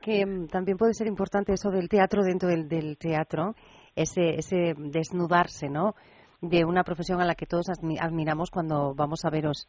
también 0.50 0.78
puede 0.78 0.94
ser 0.94 1.08
importante 1.08 1.54
eso 1.54 1.70
del 1.70 1.90
teatro 1.90 2.24
dentro 2.24 2.50
del, 2.50 2.98
teatro, 2.98 3.56
ese, 3.96 4.36
ese 4.36 4.74
desnudarse, 4.78 5.70
¿no? 5.70 5.96
De 6.42 6.66
una 6.66 6.84
profesión 6.84 7.22
a 7.22 7.26
la 7.26 7.36
que 7.36 7.46
todos 7.46 7.68
admiramos 7.70 8.52
cuando 8.52 8.94
vamos 8.94 9.26
a 9.26 9.30
veros 9.30 9.68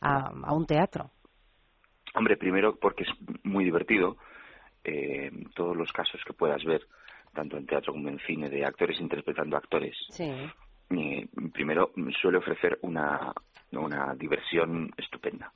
a, 0.00 0.52
un 0.52 0.66
teatro. 0.66 1.10
Hombre, 2.14 2.36
primero 2.36 2.76
porque 2.76 3.04
es 3.04 3.44
muy 3.44 3.64
divertido. 3.64 4.16
Eh, 4.84 5.30
todos 5.54 5.76
los 5.76 5.90
casos 5.92 6.20
que 6.24 6.32
puedas 6.32 6.64
ver, 6.64 6.86
tanto 7.34 7.56
en 7.56 7.66
teatro 7.66 7.92
como 7.92 8.08
en 8.08 8.18
cine, 8.20 8.48
de 8.48 8.64
actores 8.64 9.00
interpretando 9.00 9.56
actores. 9.56 9.96
Sí. 10.10 10.32
Eh, 10.90 11.28
primero 11.52 11.90
suele 12.20 12.38
ofrecer 12.38 12.78
una, 12.82 13.32
una 13.72 14.14
diversión 14.14 14.90
estupenda. 14.96 15.52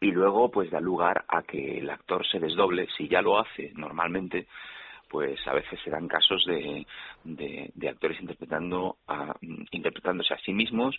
Y 0.00 0.12
luego, 0.12 0.50
pues 0.50 0.70
da 0.70 0.80
lugar 0.80 1.24
a 1.28 1.42
que 1.42 1.78
el 1.78 1.90
actor 1.90 2.24
se 2.26 2.38
desdoble, 2.38 2.86
si 2.96 3.08
ya 3.08 3.20
lo 3.20 3.38
hace 3.40 3.72
normalmente, 3.74 4.46
pues 5.08 5.38
a 5.46 5.54
veces 5.54 5.78
se 5.82 5.90
dan 5.90 6.08
casos 6.08 6.44
de, 6.46 6.86
de, 7.24 7.88
actores 7.88 8.20
interpretando 8.20 8.98
interpretándose 9.70 10.34
a 10.34 10.38
sí 10.38 10.52
mismos 10.52 10.98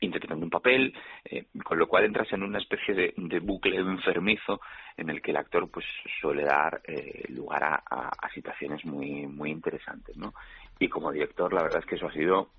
interpretando 0.00 0.44
un 0.44 0.50
papel, 0.50 0.94
eh, 1.24 1.46
con 1.64 1.78
lo 1.78 1.88
cual 1.88 2.04
entras 2.04 2.32
en 2.32 2.42
una 2.42 2.58
especie 2.58 2.94
de, 2.94 3.14
de, 3.16 3.40
bucle 3.40 3.76
enfermizo 3.76 4.60
en 4.96 5.10
el 5.10 5.20
que 5.20 5.32
el 5.32 5.36
actor 5.36 5.68
pues 5.70 5.84
suele 6.20 6.44
dar 6.44 6.80
eh, 6.84 7.24
lugar 7.30 7.64
a, 7.64 7.82
a, 7.90 8.30
situaciones 8.32 8.84
muy 8.84 9.26
muy 9.26 9.50
interesantes, 9.50 10.16
¿no? 10.16 10.34
Y 10.78 10.88
como 10.88 11.10
director 11.10 11.52
la 11.52 11.62
verdad 11.64 11.80
es 11.80 11.86
que 11.86 11.96
eso 11.96 12.06
ha 12.06 12.12
sido 12.12 12.50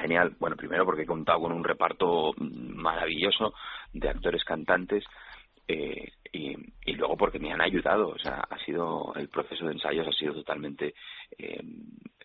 genial. 0.00 0.34
Bueno, 0.38 0.56
primero 0.56 0.84
porque 0.84 1.02
he 1.02 1.06
contado 1.06 1.40
con 1.40 1.52
un 1.52 1.64
reparto 1.64 2.32
maravilloso 2.38 3.54
de 3.92 4.08
actores 4.08 4.44
cantantes 4.44 5.04
eh, 5.68 6.12
y, 6.32 6.56
y, 6.84 6.92
luego 6.94 7.16
porque 7.16 7.38
me 7.38 7.52
han 7.52 7.60
ayudado. 7.60 8.08
O 8.08 8.18
sea, 8.18 8.44
ha 8.48 8.58
sido 8.64 9.12
el 9.16 9.28
proceso 9.28 9.66
de 9.66 9.72
ensayos 9.72 10.08
ha 10.08 10.12
sido 10.12 10.34
totalmente 10.34 10.94
eh, 11.38 11.62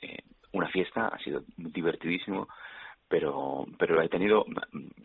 eh, 0.02 0.24
una 0.54 0.68
fiesta, 0.70 1.08
ha 1.08 1.20
sido 1.20 1.44
divertidísimo. 1.58 2.48
Pero, 3.08 3.66
pero 3.80 4.00
he 4.04 4.08
tenido, 4.08 4.46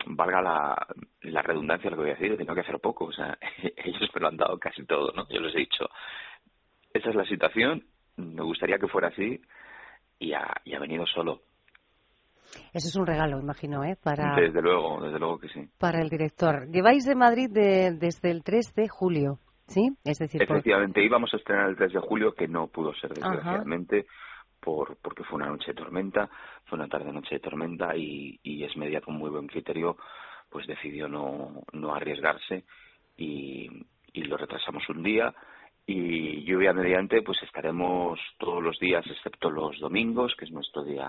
valga 0.05 0.39
la, 0.39 1.41
redundancia 1.41 1.89
lo 1.89 1.95
que 1.95 2.03
voy 2.03 2.11
a 2.11 2.13
decir, 2.13 2.33
he 2.33 2.37
tenido 2.37 2.53
que 2.53 2.61
hacer 2.61 2.79
poco. 2.79 3.05
O 3.05 3.11
sea, 3.11 3.37
ellos 3.77 4.09
me 4.13 4.21
lo 4.21 4.27
han 4.27 4.37
dado 4.37 4.59
casi 4.59 4.85
todo, 4.85 5.11
¿no? 5.13 5.27
Yo 5.29 5.41
les 5.41 5.55
he 5.55 5.59
dicho, 5.59 5.89
esa 6.93 7.09
es 7.09 7.15
la 7.15 7.25
situación, 7.25 7.83
me 8.17 8.43
gustaría 8.43 8.77
que 8.77 8.87
fuera 8.87 9.07
así 9.07 9.41
y 10.19 10.33
ha, 10.33 10.61
y 10.63 10.75
ha 10.75 10.79
venido 10.79 11.05
solo 11.07 11.41
eso 12.73 12.87
es 12.87 12.95
un 12.95 13.05
regalo, 13.05 13.39
imagino, 13.39 13.83
¿eh? 13.83 13.97
Para, 14.01 14.35
desde 14.35 14.61
luego, 14.61 15.01
desde 15.01 15.19
luego 15.19 15.39
que 15.39 15.49
sí. 15.49 15.67
Para 15.77 16.01
el 16.01 16.09
director. 16.09 16.67
Lleváis 16.67 17.05
de 17.05 17.15
Madrid 17.15 17.49
desde 17.51 18.31
el 18.31 18.43
3 18.43 18.73
de 18.75 18.87
julio, 18.87 19.39
¿sí? 19.67 19.89
Es 20.03 20.19
decir, 20.19 20.41
Efectivamente, 20.41 21.03
íbamos 21.03 21.33
a 21.33 21.37
estrenar 21.37 21.69
el 21.69 21.75
3 21.75 21.93
de 21.93 21.99
julio, 21.99 22.33
que 22.33 22.47
no 22.47 22.67
pudo 22.67 22.93
ser, 22.93 23.13
desgraciadamente, 23.13 24.05
por, 24.59 24.97
porque 24.97 25.23
fue 25.23 25.37
una 25.37 25.47
noche 25.47 25.71
de 25.71 25.75
tormenta, 25.75 26.29
fue 26.65 26.77
una 26.77 26.87
tarde-noche 26.87 27.35
de 27.35 27.39
tormenta 27.39 27.95
y, 27.95 28.39
y 28.43 28.63
es 28.63 28.75
media 28.77 29.01
con 29.01 29.15
muy 29.15 29.29
buen 29.29 29.47
criterio, 29.47 29.97
pues 30.49 30.67
decidió 30.67 31.07
no, 31.07 31.63
no 31.73 31.93
arriesgarse 31.93 32.63
y, 33.17 33.69
y 34.13 34.23
lo 34.23 34.37
retrasamos 34.37 34.87
un 34.89 35.03
día 35.03 35.33
y 35.87 36.43
lluvia 36.45 36.73
mediante 36.73 37.21
pues 37.21 37.37
estaremos 37.43 38.19
todos 38.39 38.63
los 38.63 38.79
días 38.79 39.05
excepto 39.05 39.51
los 39.51 39.79
domingos 39.79 40.35
que 40.37 40.45
es 40.45 40.51
nuestro 40.51 40.83
día 40.83 41.07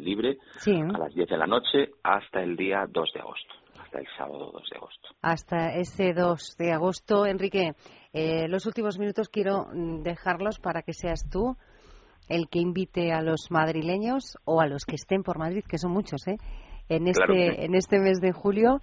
libre 0.00 0.36
a 0.66 0.98
las 0.98 1.14
10 1.14 1.28
de 1.28 1.36
la 1.36 1.46
noche 1.46 1.90
hasta 2.02 2.42
el 2.42 2.56
día 2.56 2.86
2 2.88 3.12
de 3.14 3.20
agosto 3.20 3.54
hasta 3.88 4.00
el 4.00 4.06
sábado 4.18 4.50
2 4.52 4.62
de 4.70 4.76
agosto. 4.76 5.08
Hasta 5.22 5.74
ese 5.76 6.12
2 6.12 6.56
de 6.58 6.72
agosto. 6.72 7.24
Enrique 7.24 7.72
eh, 8.12 8.46
los 8.48 8.66
últimos 8.66 8.98
minutos 8.98 9.28
quiero 9.28 9.66
mm, 9.72 10.02
dejarlos 10.02 10.58
para 10.58 10.82
que 10.82 10.92
seas 10.92 11.28
tú 11.30 11.56
el 12.28 12.48
que 12.50 12.58
invite 12.58 13.12
a 13.12 13.22
los 13.22 13.50
madrileños 13.50 14.36
o 14.44 14.60
a 14.60 14.66
los 14.66 14.84
que 14.84 14.96
estén 14.96 15.22
por 15.22 15.38
Madrid 15.38 15.64
que 15.66 15.78
son 15.78 15.92
muchos 15.92 16.26
¿eh? 16.28 16.36
en 16.90 17.08
este 17.08 17.64
en 17.64 17.74
este 17.74 17.98
mes 17.98 18.20
de 18.20 18.32
julio 18.32 18.80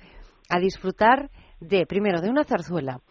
a 0.50 0.60
disfrutar 0.60 1.30
de 1.60 1.86
primero 1.86 2.22
de 2.22 2.30
una 2.30 2.44
zarzuela 2.44 3.02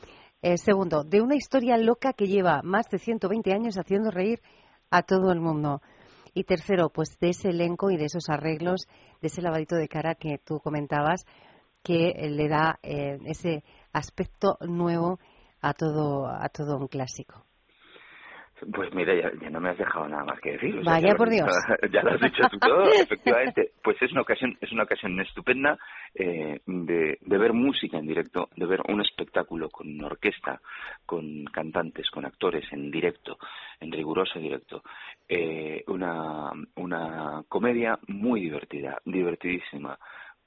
eh, 0.45 0.59
segundo, 0.59 1.05
de 1.05 1.23
una 1.23 1.37
historia 1.37 1.79
loca 1.79 2.13
que 2.13 2.27
lleva 2.27 2.61
más 2.63 2.91
de 2.91 2.99
120 2.99 3.51
años 3.51 3.79
haciendo 3.79 4.11
reír 4.11 4.43
a 4.91 5.03
todo 5.03 5.33
el 5.33 5.41
mundo. 5.41 5.81
Y 6.35 6.45
tercero, 6.45 6.91
pues 6.91 7.19
de 7.19 7.31
ese 7.31 7.49
elenco 7.49 7.91
y 7.91 7.97
de 7.97 8.05
esos 8.05 8.29
arreglos, 8.29 8.87
de 9.23 9.29
ese 9.29 9.41
lavadito 9.41 9.75
de 9.75 9.89
cara 9.89 10.15
que 10.17 10.37
tú 10.37 10.61
comentabas, 10.61 11.25
que 11.83 12.13
le 12.29 12.49
da 12.49 12.79
eh, 12.83 13.21
ese 13.25 13.65
aspecto 13.95 14.59
nuevo 14.61 15.19
a 15.63 15.73
todo, 15.73 16.27
a 16.27 16.47
todo 16.51 16.77
un 16.77 16.89
clásico. 16.89 17.47
Pues 18.73 18.95
mira, 18.95 19.15
ya, 19.15 19.51
no 19.51 19.61
me 19.61 19.71
has 19.71 19.79
dejado 19.79 20.09
nada 20.09 20.25
más 20.25 20.41
que 20.41 20.53
decir. 20.53 20.81
Vaya 20.85 21.15
por 21.17 21.29
Dios. 21.29 21.49
Ya 21.93 22.03
lo 22.03 22.13
has 22.13 22.21
dicho 22.21 22.43
tú 22.51 22.59
todo, 22.59 22.85
efectivamente. 23.03 23.73
Pues 23.83 24.01
es 24.01 24.13
una 24.13 24.23
ocasión, 24.23 24.57
es 24.61 24.71
una 24.73 24.85
ocasión 24.85 25.19
estupenda 25.21 25.77
eh, 26.15 26.61
de, 26.67 27.19
de 27.21 27.39
ver 27.39 27.53
música 27.53 27.99
en 27.99 28.07
directo, 28.07 28.49
de 28.57 28.67
ver 28.67 28.81
un 28.89 29.01
espectáculo 29.01 29.69
con 29.71 30.03
orquesta, 30.03 30.61
con 31.05 31.45
cantantes, 31.47 32.11
con 32.11 32.25
actores 32.25 32.65
en 32.73 32.91
directo, 32.91 33.39
en 33.81 33.91
riguroso 33.93 34.39
directo. 34.39 34.83
Eh, 35.29 35.83
una, 35.89 36.53
una 36.77 37.43
comedia 37.49 37.99
muy 38.07 38.41
divertida, 38.41 39.01
divertidísima 39.05 39.99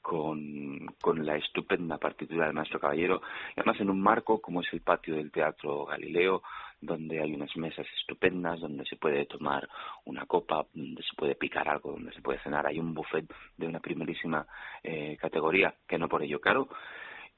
con, 0.01 0.87
con 1.01 1.25
la 1.25 1.35
estupenda 1.35 1.97
partitura 1.97 2.45
del 2.45 2.53
maestro 2.53 2.79
Caballero, 2.79 3.21
y 3.49 3.59
además 3.59 3.81
en 3.81 3.89
un 3.89 4.01
marco 4.01 4.39
como 4.39 4.61
es 4.61 4.67
el 4.71 4.79
patio 4.79 5.15
del 5.15 5.31
Teatro 5.31 5.85
Galileo, 5.85 6.43
donde 6.81 7.21
hay 7.21 7.33
unas 7.33 7.55
mesas 7.57 7.85
estupendas, 7.99 8.59
donde 8.59 8.85
se 8.85 8.95
puede 8.97 9.25
tomar 9.25 9.67
una 10.05 10.25
copa, 10.25 10.65
donde 10.73 11.01
se 11.01 11.15
puede 11.15 11.35
picar 11.35 11.67
algo, 11.67 11.91
donde 11.91 12.13
se 12.13 12.21
puede 12.21 12.39
cenar. 12.43 12.67
Hay 12.67 12.79
un 12.79 12.93
buffet 12.93 13.25
de 13.57 13.67
una 13.67 13.79
primerísima 13.79 14.45
eh, 14.83 15.17
categoría, 15.17 15.73
que 15.87 15.97
no 15.97 16.07
por 16.07 16.23
ello 16.23 16.39
caro. 16.39 16.67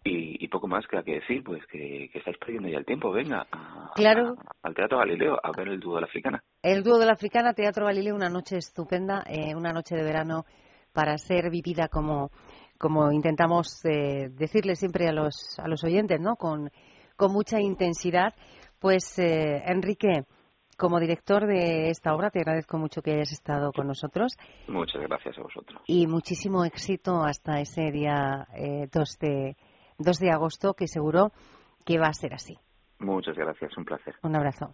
Y, 0.02 0.44
y, 0.44 0.48
poco 0.48 0.66
más 0.66 0.88
que 0.88 1.04
que 1.04 1.16
decir, 1.16 1.44
pues 1.44 1.62
que, 1.68 2.10
que 2.12 2.20
estáis 2.20 2.38
perdiendo 2.38 2.70
ya 2.70 2.78
el 2.78 2.86
tiempo. 2.86 3.12
Venga 3.12 3.46
claro. 3.96 4.38
al 4.64 4.74
Teatro 4.74 5.00
Galileo 5.00 5.38
a 5.44 5.52
ver 5.52 5.68
el 5.68 5.80
dúo 5.82 5.96
de 5.96 6.02
la 6.02 6.08
Africana. 6.08 6.42
El 6.64 6.84
dúo 6.84 6.98
de 6.98 7.06
la 7.06 7.14
Africana, 7.14 7.54
Teatro 7.54 7.86
Galileo, 7.86 8.16
una 8.16 8.30
noche 8.30 8.56
estupenda, 8.58 9.24
eh, 9.28 9.54
una 9.56 9.74
noche 9.74 9.98
de 9.98 10.04
verano 10.04 10.46
para 10.94 11.18
ser 11.18 11.50
vivida 11.50 11.90
como, 11.90 12.32
como 12.78 13.12
intentamos 13.12 13.84
eh, 13.84 14.30
decirle 14.30 14.76
siempre 14.76 15.08
a 15.08 15.12
los, 15.12 15.60
a 15.60 15.68
los 15.68 15.84
oyentes, 15.84 16.20
¿no? 16.22 16.38
Con, 16.38 16.72
con 17.18 17.34
mucha 17.34 17.60
intensidad. 17.60 18.34
Pues, 18.80 19.20
eh, 19.20 19.62
Enrique, 19.66 20.24
como 20.78 21.00
director 21.00 21.46
de 21.46 21.90
esta 21.90 22.16
obra, 22.16 22.30
te 22.30 22.40
agradezco 22.40 22.78
mucho 22.78 23.02
que 23.02 23.12
hayas 23.12 23.32
estado 23.32 23.72
con 23.74 23.88
nosotros. 23.88 24.38
Muchas 24.68 25.02
gracias 25.02 25.38
a 25.38 25.42
vosotros. 25.42 25.82
Y 25.86 26.08
muchísimo 26.08 26.64
éxito 26.64 27.22
hasta 27.22 27.60
ese 27.60 27.92
día 27.92 28.48
eh, 28.56 28.88
2, 28.92 29.20
de, 29.20 29.58
2 29.98 30.20
de 30.20 30.32
agosto, 30.32 30.74
que 30.74 30.88
seguro 30.88 31.32
que 31.86 32.00
va 32.00 32.08
a 32.08 32.14
ser 32.14 32.34
así. 32.34 32.58
Muchas 33.00 33.36
gracias, 33.36 33.78
un 33.78 33.86
placer. 33.86 34.16
Un 34.24 34.36
abrazo. 34.36 34.74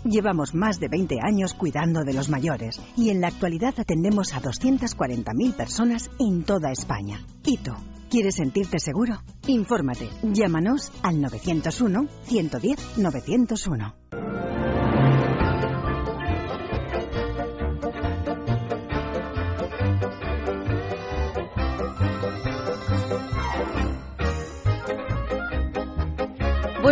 Llevamos 0.03 0.55
más 0.55 0.79
de 0.79 0.87
20 0.87 1.19
años 1.21 1.53
cuidando 1.53 2.03
de 2.03 2.13
los 2.13 2.27
mayores 2.29 2.81
y 2.97 3.09
en 3.09 3.21
la 3.21 3.27
actualidad 3.27 3.75
atendemos 3.77 4.33
a 4.33 4.41
240.000 4.41 5.53
personas 5.53 6.09
en 6.19 6.43
toda 6.43 6.71
España. 6.71 7.19
¿Y 7.45 7.57
tú? 7.57 7.73
¿Quieres 8.09 8.35
sentirte 8.35 8.79
seguro? 8.79 9.21
Infórmate. 9.47 10.09
Llámanos 10.23 10.91
al 11.03 11.21
901 11.21 12.07
110 12.23 12.97
901. 12.97 14.20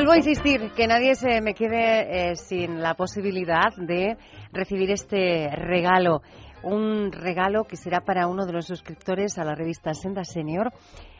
Vuelvo 0.10 0.26
a 0.26 0.28
insistir, 0.28 0.72
que 0.72 0.88
nadie 0.88 1.14
se 1.14 1.40
me 1.40 1.54
quede 1.54 2.32
eh, 2.32 2.36
sin 2.36 2.82
la 2.82 2.96
posibilidad 2.96 3.72
de 3.78 4.18
recibir 4.52 4.90
este 4.90 5.52
regalo. 5.56 6.24
Un 6.64 7.12
regalo 7.12 7.66
que 7.66 7.76
será 7.76 8.02
para 8.02 8.26
uno 8.26 8.48
de 8.48 8.54
los 8.54 8.66
suscriptores 8.66 9.38
a 9.38 9.44
la 9.44 9.54
revista 9.54 9.94
Senda 9.94 10.24
Senior 10.24 10.74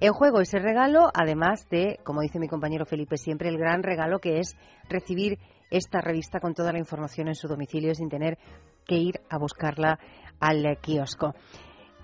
En 0.03 0.15
juego 0.15 0.41
ese 0.41 0.59
regalo, 0.59 1.11
además 1.13 1.69
de, 1.69 2.01
como 2.05 2.23
dice 2.23 2.39
mi 2.39 2.49
compañero 2.49 2.87
Felipe 2.87 3.19
siempre, 3.19 3.51
el 3.51 3.59
gran 3.59 3.83
regalo 3.83 4.19
que 4.19 4.39
es 4.39 4.57
recibir 4.89 5.39
esta 5.71 6.01
revista 6.01 6.41
con 6.41 6.55
toda 6.55 6.73
la 6.73 6.79
información 6.79 7.29
en 7.29 7.35
su 7.35 7.49
domicilio 7.49 7.95
sin 7.95 8.09
tener 8.09 8.39
que 8.87 8.97
ir 8.97 9.21
a 9.29 9.39
buscarla 9.39 9.99
al 10.41 10.79
kiosco. 10.81 11.35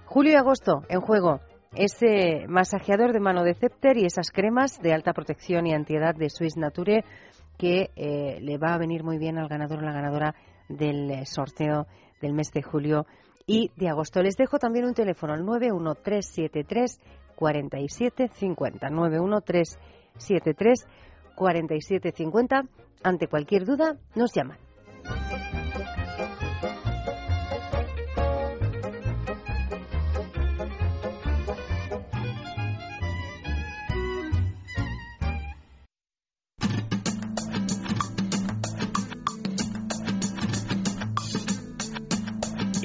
Julio 0.04 0.32
y 0.32 0.36
agosto, 0.36 0.82
en 0.88 1.00
juego, 1.00 1.40
ese 1.74 2.46
masajeador 2.48 3.12
de 3.12 3.20
mano 3.20 3.44
de 3.44 3.54
Cepter 3.54 3.96
y 3.96 4.04
esas 4.04 4.30
cremas 4.30 4.80
de 4.80 4.92
alta 4.92 5.12
protección 5.12 5.66
y 5.66 5.72
antiedad 5.72 6.14
de 6.14 6.30
Swiss 6.30 6.56
Nature 6.56 7.04
que 7.58 7.90
eh, 7.96 8.38
le 8.40 8.58
va 8.58 8.74
a 8.74 8.78
venir 8.78 9.02
muy 9.02 9.18
bien 9.18 9.38
al 9.38 9.48
ganador 9.48 9.78
o 9.78 9.82
la 9.82 9.92
ganadora 9.92 10.34
del 10.68 11.10
eh, 11.10 11.26
sorteo 11.26 11.86
del 12.20 12.32
mes 12.32 12.50
de 12.52 12.62
julio 12.62 13.06
y 13.46 13.70
de 13.76 13.88
agosto. 13.88 14.22
Les 14.22 14.36
dejo 14.36 14.58
también 14.58 14.84
un 14.86 14.94
teléfono 14.94 15.32
al 15.32 15.44
91373 15.44 17.00
4750 17.36 18.88
91373 18.90 20.86
4750 21.34 22.62
ante 23.02 23.28
cualquier 23.28 23.64
duda 23.64 23.96
nos 24.14 24.32
llaman. 24.34 24.65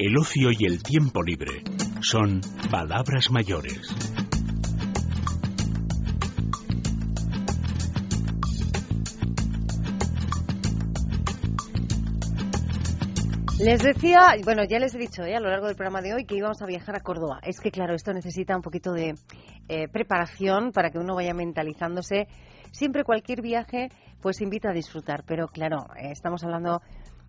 El 0.04 0.18
ocio 0.18 0.50
y 0.50 0.66
el 0.66 0.82
tiempo 0.82 1.22
libre 1.22 1.62
son 2.00 2.40
palabras 2.72 3.30
mayores. 3.30 3.88
Les 13.60 13.80
decía, 13.80 14.34
bueno, 14.42 14.64
ya 14.68 14.80
les 14.80 14.92
he 14.96 14.98
dicho 14.98 15.22
eh, 15.22 15.36
a 15.36 15.40
lo 15.40 15.48
largo 15.48 15.68
del 15.68 15.76
programa 15.76 16.02
de 16.02 16.14
hoy 16.14 16.24
que 16.24 16.34
íbamos 16.34 16.60
a 16.62 16.66
viajar 16.66 16.96
a 16.96 17.00
Córdoba. 17.00 17.38
Es 17.44 17.60
que, 17.60 17.70
claro, 17.70 17.94
esto 17.94 18.12
necesita 18.12 18.56
un 18.56 18.62
poquito 18.62 18.92
de 18.92 19.14
eh, 19.68 19.86
preparación 19.86 20.72
para 20.72 20.90
que 20.90 20.98
uno 20.98 21.14
vaya 21.14 21.32
mentalizándose. 21.32 22.26
Siempre 22.72 23.04
cualquier 23.04 23.40
viaje, 23.40 23.90
pues 24.20 24.40
invita 24.40 24.70
a 24.70 24.74
disfrutar. 24.74 25.22
Pero, 25.28 25.46
claro, 25.46 25.86
eh, 25.96 26.10
estamos 26.10 26.42
hablando 26.42 26.82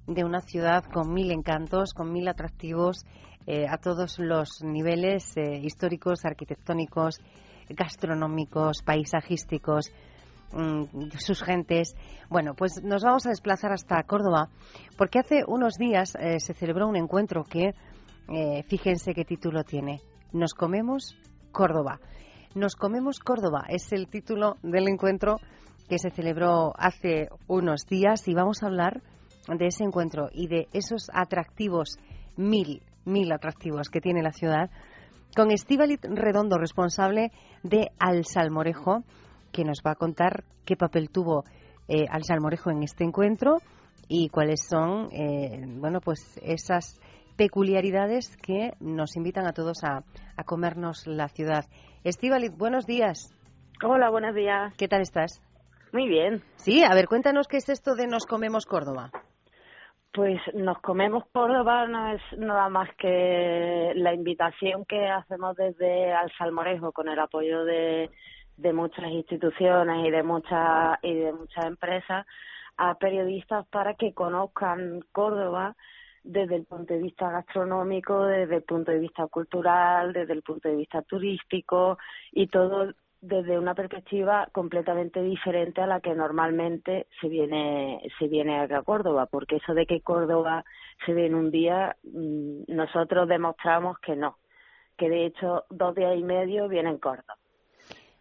de 0.08 0.24
una 0.24 0.41
ciudad 0.41 0.84
con 0.84 1.14
mil 1.14 1.32
encantos, 1.32 1.93
con 1.93 2.12
mil 2.12 2.28
atractivos 2.28 3.06
eh, 3.45 3.68
a 3.68 3.78
todos 3.78 4.20
los 4.20 4.64
niveles 4.64 5.36
eh, 5.36 5.60
históricos, 5.62 6.24
arquitectónicos, 6.24 7.20
gastronómicos, 7.70 8.82
paisajísticos, 8.84 9.91
mm, 10.54 11.12
sus 11.18 11.43
gentes. 11.43 11.95
Bueno, 12.30 12.54
pues 12.56 12.82
nos 12.84 13.04
vamos 13.04 13.26
a 13.26 13.30
desplazar 13.30 13.74
hasta 13.74 14.01
Córdoba, 14.04 14.49
porque 14.97 15.20
hace 15.20 15.43
unos 15.45 15.76
días 15.76 16.16
eh, 16.16 16.39
se 16.39 16.54
celebró 16.54 16.88
un 16.88 16.95
encuentro 16.95 17.43
que, 17.43 17.74
fíjense 18.70 19.14
qué 19.14 19.26
título 19.26 19.66
tiene, 19.66 19.99
Nos 20.32 20.54
comemos 20.54 21.18
Córdoba. 21.51 21.99
Nos 22.56 22.76
comemos 22.78 23.20
Córdoba 23.20 23.66
es 23.68 23.91
el 23.91 24.08
título 24.08 24.56
del 24.64 24.88
encuentro 24.88 25.39
que 25.89 25.99
se 25.99 26.12
celebró 26.12 26.72
hace 26.78 27.28
unos 27.47 27.86
días 27.86 28.28
y 28.30 28.34
vamos 28.34 28.64
a 28.64 28.68
hablar 28.68 29.01
de 29.47 29.67
ese 29.67 29.83
encuentro 29.83 30.29
y 30.31 30.47
de 30.47 30.67
esos 30.73 31.09
atractivos, 31.13 31.97
mil, 32.35 32.81
mil 33.05 33.31
atractivos 33.31 33.89
que 33.89 34.01
tiene 34.01 34.21
la 34.21 34.31
ciudad, 34.31 34.69
con 35.35 35.51
Estivalit 35.51 36.03
Redondo, 36.05 36.57
responsable 36.57 37.31
de 37.63 37.89
Al 37.99 38.25
Salmorejo, 38.25 39.03
que 39.51 39.63
nos 39.63 39.79
va 39.85 39.91
a 39.91 39.95
contar 39.95 40.43
qué 40.65 40.75
papel 40.75 41.09
tuvo 41.09 41.43
eh, 41.87 42.05
Al 42.09 42.23
Salmorejo 42.23 42.69
en 42.69 42.83
este 42.83 43.03
encuentro 43.03 43.57
y 44.07 44.29
cuáles 44.29 44.61
son, 44.69 45.09
eh, 45.11 45.65
bueno, 45.79 45.99
pues 46.01 46.39
esas 46.43 46.99
peculiaridades 47.35 48.37
que 48.37 48.73
nos 48.79 49.15
invitan 49.15 49.47
a 49.47 49.53
todos 49.53 49.83
a, 49.83 50.03
a 50.37 50.43
comernos 50.43 51.07
la 51.07 51.29
ciudad. 51.29 51.65
Estivalit, 52.03 52.55
buenos 52.55 52.85
días. 52.85 53.33
Hola, 53.83 54.09
buenos 54.11 54.35
días. 54.35 54.73
¿Qué 54.77 54.87
tal 54.87 55.01
estás? 55.01 55.41
Muy 55.91 56.07
bien. 56.07 56.43
Sí, 56.57 56.83
a 56.83 56.93
ver, 56.93 57.07
cuéntanos 57.07 57.47
qué 57.47 57.57
es 57.57 57.69
esto 57.69 57.95
de 57.95 58.07
Nos 58.07 58.25
Comemos 58.25 58.65
Córdoba. 58.65 59.11
Pues 60.14 60.39
nos 60.53 60.80
comemos 60.80 61.24
Córdoba 61.32 61.88
no 61.88 62.09
es 62.09 62.22
nada 62.38 62.70
más 62.70 62.88
que 62.97 63.93
la 63.95 64.14
invitación 64.14 64.86
que 64.86 65.07
hacemos 65.07 65.55
desde 65.55 66.14
Al 66.14 66.32
Salmorejo 66.38 66.91
con 66.91 67.09
el 67.09 67.18
apoyo 67.18 67.66
de, 67.66 68.11
de 68.57 68.74
muchas 68.74 69.07
instituciones 69.07 70.05
y 70.05 70.11
de 70.11 70.22
muchas 70.22 70.99
y 71.01 71.16
de 71.16 71.34
muchas 71.34 71.66
empresas 71.66 72.28
a 72.78 72.93
periodistas 72.99 73.66
para 73.70 73.95
que 73.95 74.14
conozcan 74.14 75.03
Córdoba 75.11 75.76
desde 76.24 76.57
el 76.57 76.66
punto 76.66 76.93
de 76.93 77.01
vista 77.01 77.32
gastronómico, 77.32 78.26
desde 78.26 78.57
el 78.57 78.64
punto 78.64 78.91
de 78.91 78.99
vista 78.99 79.26
cultural, 79.28 80.14
desde 80.14 80.34
el 80.34 80.43
punto 80.43 80.70
de 80.70 80.76
vista 80.76 81.01
turístico 81.01 81.97
y 82.32 82.47
todo 82.47 82.93
desde 83.24 83.57
una 83.57 83.74
perspectiva 83.74 84.49
completamente 84.51 85.21
diferente 85.21 85.82
a 85.82 85.88
la 85.88 86.01
que 86.01 86.13
normalmente 86.13 87.07
se 87.21 87.30
viene 87.30 88.01
se 88.19 88.28
viene 88.28 88.59
a 88.59 88.82
Córdoba, 88.84 89.28
porque 89.28 89.55
eso 89.55 89.74
de 89.74 89.86
que 89.86 90.01
Córdoba 90.01 90.65
se 91.05 91.13
ve 91.13 91.28
en 91.28 91.36
un 91.36 91.49
día, 91.49 91.95
mm, 92.03 92.63
nosotros 92.67 93.30
demostramos 93.30 93.97
que 93.99 94.17
no, 94.17 94.38
que 94.97 95.09
de 95.09 95.26
hecho 95.28 95.63
dos 95.69 95.95
días 95.95 96.17
y 96.17 96.24
medio 96.24 96.67
vienen 96.67 96.97
cortos. 96.97 97.38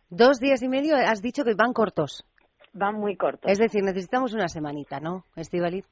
Dos 0.09 0.39
días 0.39 0.63
y 0.63 0.69
medio, 0.69 0.95
has 0.95 1.21
dicho 1.21 1.43
que 1.43 1.55
van 1.55 1.73
cortos. 1.73 2.25
Van 2.73 2.95
muy 2.95 3.17
cortos. 3.17 3.51
Es 3.51 3.59
decir, 3.59 3.83
necesitamos 3.83 4.35
una 4.35 4.47
semanita, 4.47 5.01
¿no, 5.01 5.25
Estivaliz? 5.35 5.85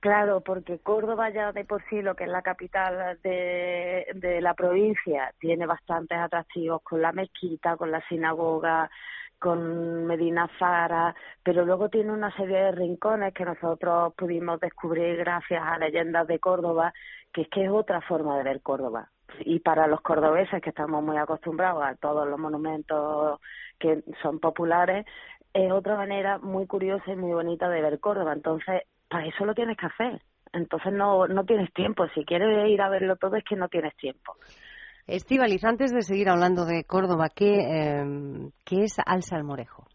Claro, 0.00 0.40
porque 0.42 0.78
Córdoba 0.78 1.30
ya 1.30 1.50
de 1.50 1.64
por 1.64 1.82
sí, 1.88 2.02
lo 2.02 2.14
que 2.14 2.24
es 2.24 2.30
la 2.30 2.42
capital 2.42 3.18
de, 3.22 4.38
la 4.40 4.54
provincia, 4.54 5.34
tiene 5.40 5.66
bastantes 5.66 6.16
atractivos 6.18 6.82
con 6.82 7.02
la 7.02 7.10
mezquita, 7.10 7.76
con 7.76 7.90
la 7.90 8.00
sinagoga, 8.08 8.88
con 9.40 10.06
Medina 10.06 10.48
Zara, 10.58 11.14
pero 11.42 11.64
luego 11.64 11.88
tiene 11.88 12.12
una 12.12 12.34
serie 12.36 12.58
de 12.58 12.72
rincones 12.72 13.34
que 13.34 13.44
nosotros 13.44 14.14
pudimos 14.14 14.60
descubrir 14.60 15.16
gracias 15.16 15.62
a 15.64 15.78
leyendas 15.78 16.28
de 16.28 16.38
Córdoba, 16.38 16.92
que 17.32 17.42
es 17.42 17.48
que 17.48 17.64
es 17.64 17.70
otra 17.70 18.00
forma 18.00 18.36
de 18.38 18.44
ver 18.44 18.62
Córdoba. 18.62 19.10
Y 19.40 19.58
para 19.60 19.88
los 19.88 20.00
cordobeses 20.00 20.62
que 20.62 20.70
estamos 20.70 21.02
muy 21.02 21.16
acostumbrados 21.16 21.82
a 21.84 21.96
todos 21.96 22.26
los 22.28 22.38
monumentos 22.38 23.40
que 23.80 24.04
son 24.22 24.38
populares, 24.38 25.06
es 25.52 25.72
otra 25.72 25.96
manera 25.96 26.38
muy 26.38 26.66
curiosa 26.68 27.10
y 27.10 27.16
muy 27.16 27.32
bonita 27.32 27.68
de 27.68 27.82
ver 27.82 27.98
Córdoba. 28.00 28.32
Entonces, 28.32 28.82
para 29.08 29.26
eso 29.26 29.44
lo 29.44 29.54
tienes 29.54 29.76
que 29.76 29.86
hacer. 29.86 30.20
Entonces 30.52 30.92
no, 30.92 31.26
no 31.26 31.44
tienes 31.44 31.72
tiempo. 31.72 32.06
Si 32.14 32.24
quieres 32.24 32.68
ir 32.68 32.80
a 32.80 32.88
verlo 32.88 33.16
todo 33.16 33.36
es 33.36 33.44
que 33.44 33.56
no 33.56 33.68
tienes 33.68 33.94
tiempo. 33.96 34.36
Estivaliz, 35.06 35.64
antes 35.64 35.92
de 35.92 36.02
seguir 36.02 36.28
hablando 36.28 36.66
de 36.66 36.84
Córdoba, 36.84 37.28
¿qué, 37.34 37.60
eh, 37.60 38.50
¿qué 38.64 38.82
es 38.82 38.98
Al 39.04 39.22
Salmorejo? 39.22 39.86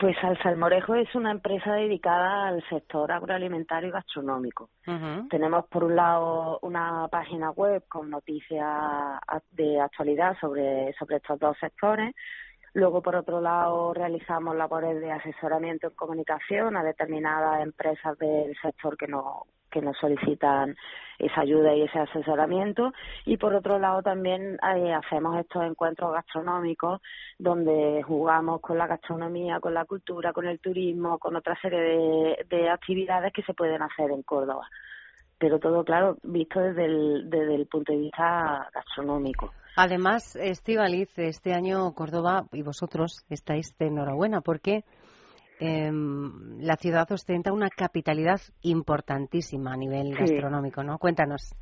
Pues 0.00 0.16
Al 0.22 0.36
Salmorejo 0.42 0.94
es 0.94 1.14
una 1.14 1.30
empresa 1.30 1.74
dedicada 1.74 2.48
al 2.48 2.64
sector 2.70 3.12
agroalimentario 3.12 3.90
y 3.90 3.92
gastronómico. 3.92 4.70
Tenemos 5.28 5.66
por 5.66 5.84
un 5.84 5.94
lado 5.94 6.58
una 6.62 7.06
página 7.08 7.50
web 7.50 7.84
con 7.86 8.08
noticias 8.08 9.20
de 9.50 9.78
actualidad 9.78 10.36
sobre, 10.40 10.94
sobre 10.98 11.16
estos 11.16 11.38
dos 11.38 11.56
sectores. 11.60 12.14
Luego, 12.74 13.02
por 13.02 13.16
otro 13.16 13.40
lado, 13.40 13.92
realizamos 13.94 14.56
labores 14.56 15.00
de 15.00 15.10
asesoramiento 15.10 15.88
en 15.88 15.94
comunicación 15.94 16.76
a 16.76 16.84
determinadas 16.84 17.62
empresas 17.62 18.16
del 18.18 18.56
sector 18.62 18.96
que 18.96 19.08
nos 19.08 19.44
que 19.70 19.80
nos 19.80 19.96
solicitan 19.98 20.76
esa 21.18 21.42
ayuda 21.42 21.74
y 21.74 21.82
ese 21.82 22.00
asesoramiento. 22.00 22.92
Y 23.24 23.36
por 23.36 23.54
otro 23.54 23.78
lado 23.78 24.02
también 24.02 24.58
eh, 24.76 24.92
hacemos 24.92 25.38
estos 25.38 25.64
encuentros 25.64 26.12
gastronómicos 26.12 27.00
donde 27.38 28.02
jugamos 28.02 28.60
con 28.60 28.78
la 28.78 28.86
gastronomía, 28.88 29.60
con 29.60 29.74
la 29.74 29.84
cultura, 29.84 30.32
con 30.32 30.46
el 30.46 30.58
turismo, 30.58 31.18
con 31.18 31.36
otra 31.36 31.56
serie 31.60 31.80
de, 31.80 32.46
de 32.48 32.68
actividades 32.68 33.32
que 33.32 33.42
se 33.42 33.54
pueden 33.54 33.82
hacer 33.82 34.10
en 34.10 34.22
Córdoba 34.22 34.68
pero 35.40 35.58
todo 35.58 35.82
claro 35.84 36.18
visto 36.22 36.60
desde 36.60 36.84
el, 36.84 37.30
desde 37.30 37.54
el 37.54 37.66
punto 37.66 37.92
de 37.92 37.98
vista 37.98 38.68
gastronómico. 38.72 39.50
Además, 39.76 40.36
Estivaliz, 40.36 41.08
este 41.18 41.54
año 41.54 41.92
Córdoba 41.94 42.44
y 42.52 42.62
vosotros 42.62 43.24
estáis 43.30 43.76
de 43.78 43.86
enhorabuena 43.86 44.42
porque 44.42 44.84
eh, 45.58 45.90
la 46.58 46.76
ciudad 46.76 47.10
ostenta 47.10 47.52
una 47.52 47.70
capitalidad 47.70 48.40
importantísima 48.62 49.72
a 49.72 49.76
nivel 49.76 50.14
gastronómico, 50.14 50.84
¿no? 50.84 50.98
Cuéntanos. 50.98 51.54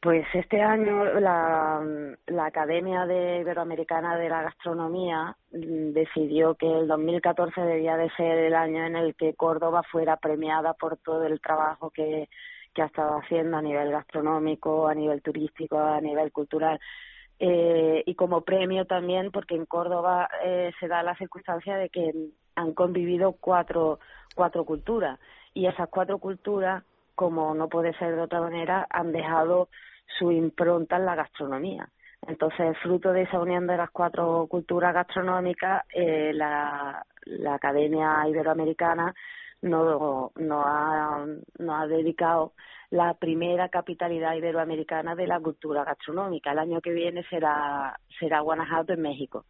Pues 0.00 0.24
este 0.32 0.62
año 0.62 1.04
la, 1.20 1.82
la 2.26 2.46
Academia 2.46 3.04
de 3.04 3.40
Iberoamericana 3.40 4.16
de 4.16 4.30
la 4.30 4.42
Gastronomía 4.42 5.36
mm, 5.52 5.92
decidió 5.92 6.54
que 6.54 6.66
el 6.66 6.88
2014 6.88 7.60
debía 7.60 7.96
de 7.96 8.08
ser 8.16 8.38
el 8.38 8.54
año 8.54 8.86
en 8.86 8.96
el 8.96 9.14
que 9.14 9.34
Córdoba 9.34 9.82
fuera 9.82 10.16
premiada 10.16 10.72
por 10.74 10.96
todo 10.96 11.24
el 11.24 11.40
trabajo 11.40 11.90
que, 11.90 12.28
que 12.74 12.82
ha 12.82 12.86
estado 12.86 13.18
haciendo 13.18 13.56
a 13.56 13.62
nivel 13.62 13.90
gastronómico, 13.90 14.88
a 14.88 14.94
nivel 14.94 15.22
turístico, 15.22 15.78
a 15.78 16.00
nivel 16.00 16.32
cultural 16.32 16.80
eh, 17.42 18.02
y 18.04 18.14
como 18.16 18.42
premio 18.42 18.84
también 18.84 19.30
porque 19.30 19.54
en 19.54 19.64
Córdoba 19.64 20.28
eh, 20.44 20.72
se 20.78 20.88
da 20.88 21.02
la 21.02 21.16
circunstancia 21.16 21.76
de 21.76 21.88
que 21.88 22.12
han 22.54 22.74
convivido 22.74 23.32
cuatro, 23.32 23.98
cuatro 24.34 24.66
culturas 24.66 25.18
y 25.54 25.66
esas 25.66 25.88
cuatro 25.88 26.18
culturas, 26.18 26.84
como 27.14 27.54
no 27.54 27.68
puede 27.70 27.94
ser 27.94 28.14
de 28.14 28.20
otra 28.20 28.42
manera, 28.42 28.86
han 28.90 29.10
dejado 29.10 29.70
su 30.18 30.30
impronta 30.30 30.96
en 30.96 31.06
la 31.06 31.14
gastronomía. 31.14 31.88
Entonces, 32.26 32.76
fruto 32.82 33.10
de 33.12 33.22
esa 33.22 33.40
unión 33.40 33.66
de 33.66 33.78
las 33.78 33.90
cuatro 33.90 34.46
culturas 34.46 34.92
gastronómicas, 34.92 35.84
eh, 35.94 36.32
la, 36.34 37.06
la 37.24 37.54
Academia 37.54 38.28
Iberoamericana 38.28 39.14
no, 39.62 40.32
no, 40.36 40.62
ha, 40.64 41.26
no 41.58 41.76
ha 41.76 41.86
dedicado 41.86 42.52
la 42.90 43.14
primera 43.14 43.68
capitalidad 43.68 44.34
iberoamericana 44.34 45.14
de 45.14 45.26
la 45.26 45.40
cultura 45.40 45.84
gastronómica. 45.84 46.52
El 46.52 46.58
año 46.58 46.80
que 46.80 46.92
viene 46.92 47.22
será, 47.28 47.98
será 48.18 48.40
Guanajuato 48.40 48.92
en 48.92 49.02
México, 49.02 49.44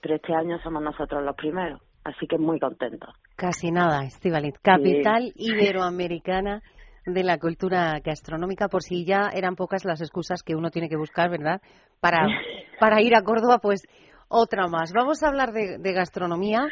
pero 0.00 0.16
este 0.16 0.34
año 0.34 0.58
somos 0.62 0.82
nosotros 0.82 1.24
los 1.24 1.34
primeros, 1.34 1.80
así 2.04 2.26
que 2.26 2.38
muy 2.38 2.60
contentos. 2.60 3.10
Casi 3.34 3.70
nada, 3.70 4.04
Estivalit. 4.04 4.56
Capital 4.62 5.32
iberoamericana 5.36 6.62
de 7.06 7.22
la 7.22 7.38
cultura 7.38 8.00
gastronómica, 8.04 8.68
por 8.68 8.82
si 8.82 9.04
ya 9.04 9.30
eran 9.32 9.56
pocas 9.56 9.84
las 9.84 10.00
excusas 10.00 10.42
que 10.42 10.56
uno 10.56 10.70
tiene 10.70 10.88
que 10.88 10.96
buscar, 10.96 11.30
¿verdad? 11.30 11.60
Para, 12.00 12.26
para 12.80 13.00
ir 13.00 13.14
a 13.16 13.22
Córdoba, 13.22 13.58
pues 13.58 13.82
otra 14.28 14.66
más. 14.66 14.92
Vamos 14.92 15.22
a 15.22 15.28
hablar 15.28 15.52
de, 15.52 15.92
gastronomía. 15.92 16.66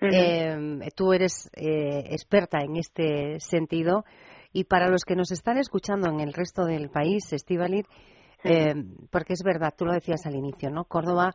Eh, 0.00 0.88
tú 0.94 1.12
eres 1.12 1.50
eh, 1.54 2.04
experta 2.10 2.60
en 2.62 2.76
este 2.76 3.40
sentido. 3.40 4.04
Y 4.52 4.64
para 4.64 4.88
los 4.88 5.04
que 5.04 5.14
nos 5.14 5.30
están 5.30 5.58
escuchando 5.58 6.10
en 6.10 6.20
el 6.20 6.32
resto 6.32 6.64
del 6.64 6.90
país, 6.90 7.32
Estivalit, 7.32 7.86
eh, 8.42 8.74
porque 9.10 9.34
es 9.34 9.42
verdad, 9.44 9.74
tú 9.76 9.84
lo 9.84 9.92
decías 9.92 10.26
al 10.26 10.34
inicio, 10.34 10.70
¿no? 10.70 10.84
Córdoba 10.84 11.34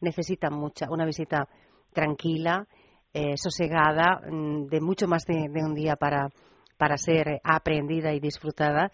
necesita 0.00 0.50
mucha, 0.50 0.86
una 0.90 1.04
visita 1.04 1.48
tranquila, 1.92 2.66
eh, 3.12 3.36
sosegada, 3.36 4.20
mm, 4.30 4.66
de 4.66 4.80
mucho 4.80 5.06
más 5.06 5.24
de, 5.24 5.48
un 5.64 5.74
día 5.74 5.96
para, 5.96 6.28
para 6.76 6.96
ser 6.96 7.40
aprendida 7.44 8.12
y 8.12 8.20
disfrutada. 8.20 8.90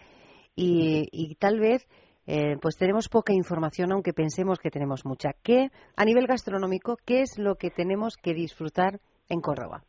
Y, 0.55 1.35
tal 1.37 1.59
vez 1.59 1.87
eh, 2.27 2.57
pues 2.61 2.77
tenemos 2.77 3.09
poca 3.09 3.33
información, 3.33 3.91
aunque 3.91 4.13
pensemos 4.13 4.59
que 4.59 4.71
tenemos 4.71 5.05
mucha. 5.05 5.31
¿Qué, 5.43 5.71
a 5.97 6.05
nivel 6.05 6.27
gastronómico, 6.27 6.99
qué 7.05 7.23
es 7.23 7.39
lo 7.39 7.57
que 7.57 7.71
tenemos 7.71 8.17
que 8.17 8.35
disfrutar 8.35 9.01
en 9.29 9.41
Córdoba? 9.41 9.83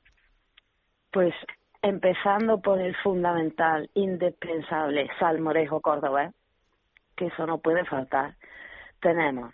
Pues 1.12 1.34
empezando 1.82 2.62
por 2.62 2.80
el 2.80 2.96
fundamental, 2.98 3.90
indispensable, 3.94 5.10
salmorejo 5.20 5.82
cordobés, 5.82 6.34
que 7.16 7.28
eso 7.28 7.46
no 7.46 7.60
puede 7.60 7.86
faltar. 7.86 8.36
Tenemos 9.02 9.54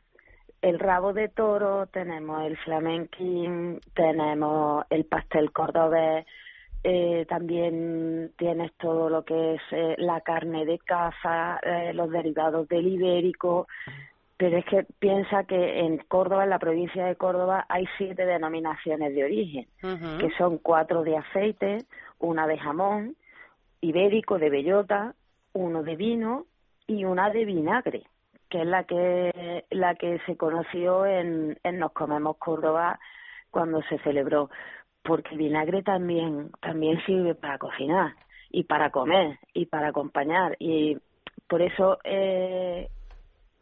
el 0.61 0.79
rabo 0.79 1.13
de 1.13 1.29
toro, 1.29 1.87
tenemos 1.87 2.43
el 2.43 2.57
flamenquín, 2.57 3.79
tenemos 3.93 4.85
el 4.89 5.05
pastel 5.05 5.51
cordobés, 5.51 6.25
eh, 6.83 7.25
también 7.27 8.31
tienes 8.37 8.73
todo 8.77 9.09
lo 9.09 9.25
que 9.25 9.55
es 9.55 9.61
eh, 9.71 9.95
la 9.97 10.21
carne 10.21 10.65
de 10.65 10.79
caza, 10.79 11.59
eh, 11.61 11.93
los 11.93 12.09
derivados 12.09 12.67
del 12.69 12.87
ibérico, 12.87 13.67
pero 14.39 14.57
es 14.57 14.63
que 14.63 14.85
piensa 14.99 15.43
que 15.43 15.81
en 15.81 15.97
Córdoba, 15.97 16.45
en 16.45 16.49
la 16.49 16.59
provincia 16.59 17.05
de 17.05 17.17
Córdoba, 17.17 17.65
hay 17.67 17.85
siete 17.97 18.25
denominaciones 18.25 19.13
de 19.13 19.25
origen, 19.25 19.67
que 19.81 20.29
son 20.37 20.59
cuatro 20.59 21.03
de 21.03 21.17
aceite, 21.17 21.79
una 22.19 22.47
de 22.47 22.57
jamón, 22.57 23.17
ibérico 23.81 24.39
de 24.39 24.49
bellota, 24.49 25.13
uno 25.51 25.83
de 25.83 25.97
vino 25.97 26.45
y 26.87 27.03
una 27.03 27.29
de 27.31 27.43
vinagre, 27.43 28.03
que 28.49 28.61
es 28.61 28.65
la 28.65 28.85
que 28.85 29.65
la 29.71 29.95
que 29.95 30.19
se 30.25 30.37
conoció 30.37 31.05
en, 31.05 31.59
en 31.61 31.77
Nos 31.77 31.91
Comemos 31.91 32.37
Córdoba 32.37 32.97
cuando 33.51 33.81
se 33.89 33.97
celebró, 33.99 34.49
porque 35.03 35.35
vinagre 35.35 35.83
también 35.83 36.51
también 36.61 37.03
sirve 37.05 37.35
para 37.35 37.57
cocinar 37.57 38.15
y 38.49 38.63
para 38.63 38.89
comer 38.89 39.37
y 39.53 39.65
para 39.65 39.89
acompañar. 39.89 40.55
Y 40.59 40.97
por 41.45 41.61
eso 41.61 41.99
eh, 42.05 42.87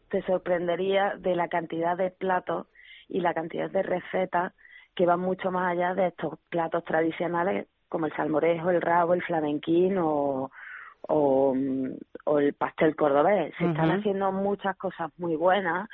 te 0.09 0.21
sorprendería 0.23 1.15
de 1.17 1.35
la 1.35 1.47
cantidad 1.47 1.97
de 1.97 2.11
platos 2.11 2.67
y 3.07 3.21
la 3.21 3.33
cantidad 3.33 3.69
de 3.69 3.83
recetas 3.83 4.53
que 4.95 5.05
van 5.05 5.19
mucho 5.19 5.51
más 5.51 5.71
allá 5.71 5.93
de 5.93 6.07
estos 6.07 6.39
platos 6.49 6.83
tradicionales 6.83 7.67
como 7.89 8.05
el 8.05 8.15
salmorejo, 8.15 8.69
el 8.69 8.81
rabo, 8.81 9.13
el 9.13 9.21
flamenquín 9.21 9.97
o, 9.97 10.51
o, 11.03 11.55
el 12.39 12.53
pastel 12.53 12.95
cordobés. 12.95 13.53
Se 13.57 13.65
están 13.65 13.91
haciendo 13.91 14.31
muchas 14.31 14.75
cosas 14.77 15.11
muy 15.17 15.35
buenas, 15.35 15.87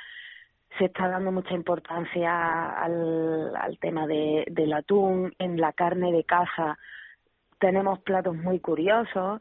se 0.78 0.86
está 0.86 1.08
dando 1.08 1.30
mucha 1.30 1.54
importancia 1.54 2.70
al, 2.70 3.54
al 3.54 3.78
tema 3.78 4.06
de, 4.06 4.44
del 4.50 4.72
atún, 4.72 5.32
en 5.38 5.60
la 5.60 5.72
carne 5.72 6.10
de 6.10 6.24
caza 6.24 6.78
tenemos 7.60 8.00
platos 8.00 8.34
muy 8.36 8.58
curiosos 8.60 9.40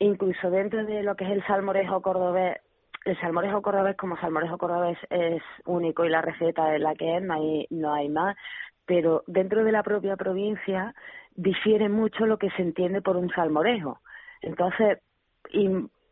incluso 0.00 0.50
dentro 0.50 0.84
de 0.84 1.02
lo 1.02 1.14
que 1.14 1.24
es 1.24 1.30
el 1.30 1.46
salmorejo 1.46 2.00
cordobés, 2.00 2.56
el 3.04 3.18
salmorejo 3.20 3.62
cordobés 3.62 3.96
como 3.96 4.16
salmorejo 4.18 4.58
cordobés 4.58 4.98
es 5.08 5.42
único 5.64 6.04
y 6.04 6.08
la 6.08 6.22
receta 6.22 6.74
es 6.74 6.80
la 6.80 6.94
que 6.94 7.16
es, 7.16 7.22
no 7.22 7.34
hay, 7.34 7.66
no 7.70 7.92
hay 7.92 8.08
más, 8.08 8.36
pero 8.84 9.22
dentro 9.26 9.64
de 9.64 9.72
la 9.72 9.82
propia 9.82 10.16
provincia 10.16 10.94
difiere 11.34 11.88
mucho 11.88 12.26
lo 12.26 12.38
que 12.38 12.50
se 12.50 12.62
entiende 12.62 13.00
por 13.02 13.16
un 13.16 13.30
salmorejo. 13.30 14.00
Entonces, 14.42 14.98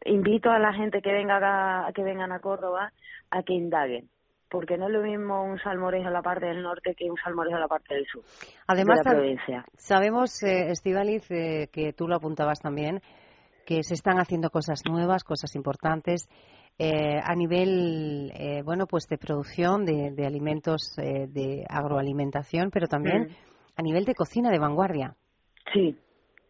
invito 0.04 0.50
a 0.50 0.58
la 0.58 0.72
gente 0.72 1.02
que 1.02 1.12
venga 1.12 1.86
a, 1.86 1.92
que 1.92 2.02
vengan 2.02 2.32
a 2.32 2.40
Córdoba 2.40 2.92
a 3.30 3.42
que 3.42 3.52
indaguen 3.52 4.08
porque 4.50 4.78
no 4.78 4.86
es 4.86 4.92
lo 4.92 5.02
mismo 5.02 5.44
un 5.44 5.58
salmorejo 5.58 6.06
en 6.06 6.12
la 6.14 6.22
parte 6.22 6.46
del 6.46 6.62
norte 6.62 6.94
que 6.94 7.10
un 7.10 7.18
salmorejo 7.18 7.56
en 7.56 7.60
la 7.60 7.68
parte 7.68 7.94
del 7.94 8.06
sur 8.06 8.22
Además, 8.66 9.00
de 9.00 9.04
la 9.04 9.10
provincia. 9.10 9.64
sabemos, 9.76 10.42
eh, 10.42 10.70
Estivaliz, 10.70 11.30
eh, 11.30 11.68
que 11.70 11.92
tú 11.92 12.08
lo 12.08 12.16
apuntabas 12.16 12.60
también, 12.60 13.02
que 13.68 13.82
se 13.82 13.92
están 13.92 14.18
haciendo 14.18 14.48
cosas 14.48 14.80
nuevas, 14.88 15.24
cosas 15.24 15.54
importantes 15.54 16.26
eh, 16.78 17.20
a 17.22 17.34
nivel, 17.34 18.32
eh, 18.34 18.62
bueno, 18.64 18.86
pues 18.86 19.06
de 19.08 19.18
producción 19.18 19.84
de, 19.84 20.10
de 20.12 20.26
alimentos 20.26 20.96
eh, 20.96 21.26
de 21.28 21.66
agroalimentación, 21.68 22.70
pero 22.70 22.86
también 22.86 23.24
Mm. 23.24 23.34
a 23.76 23.82
nivel 23.82 24.06
de 24.06 24.14
cocina 24.14 24.50
de 24.50 24.58
vanguardia. 24.58 25.16
Sí, 25.74 25.94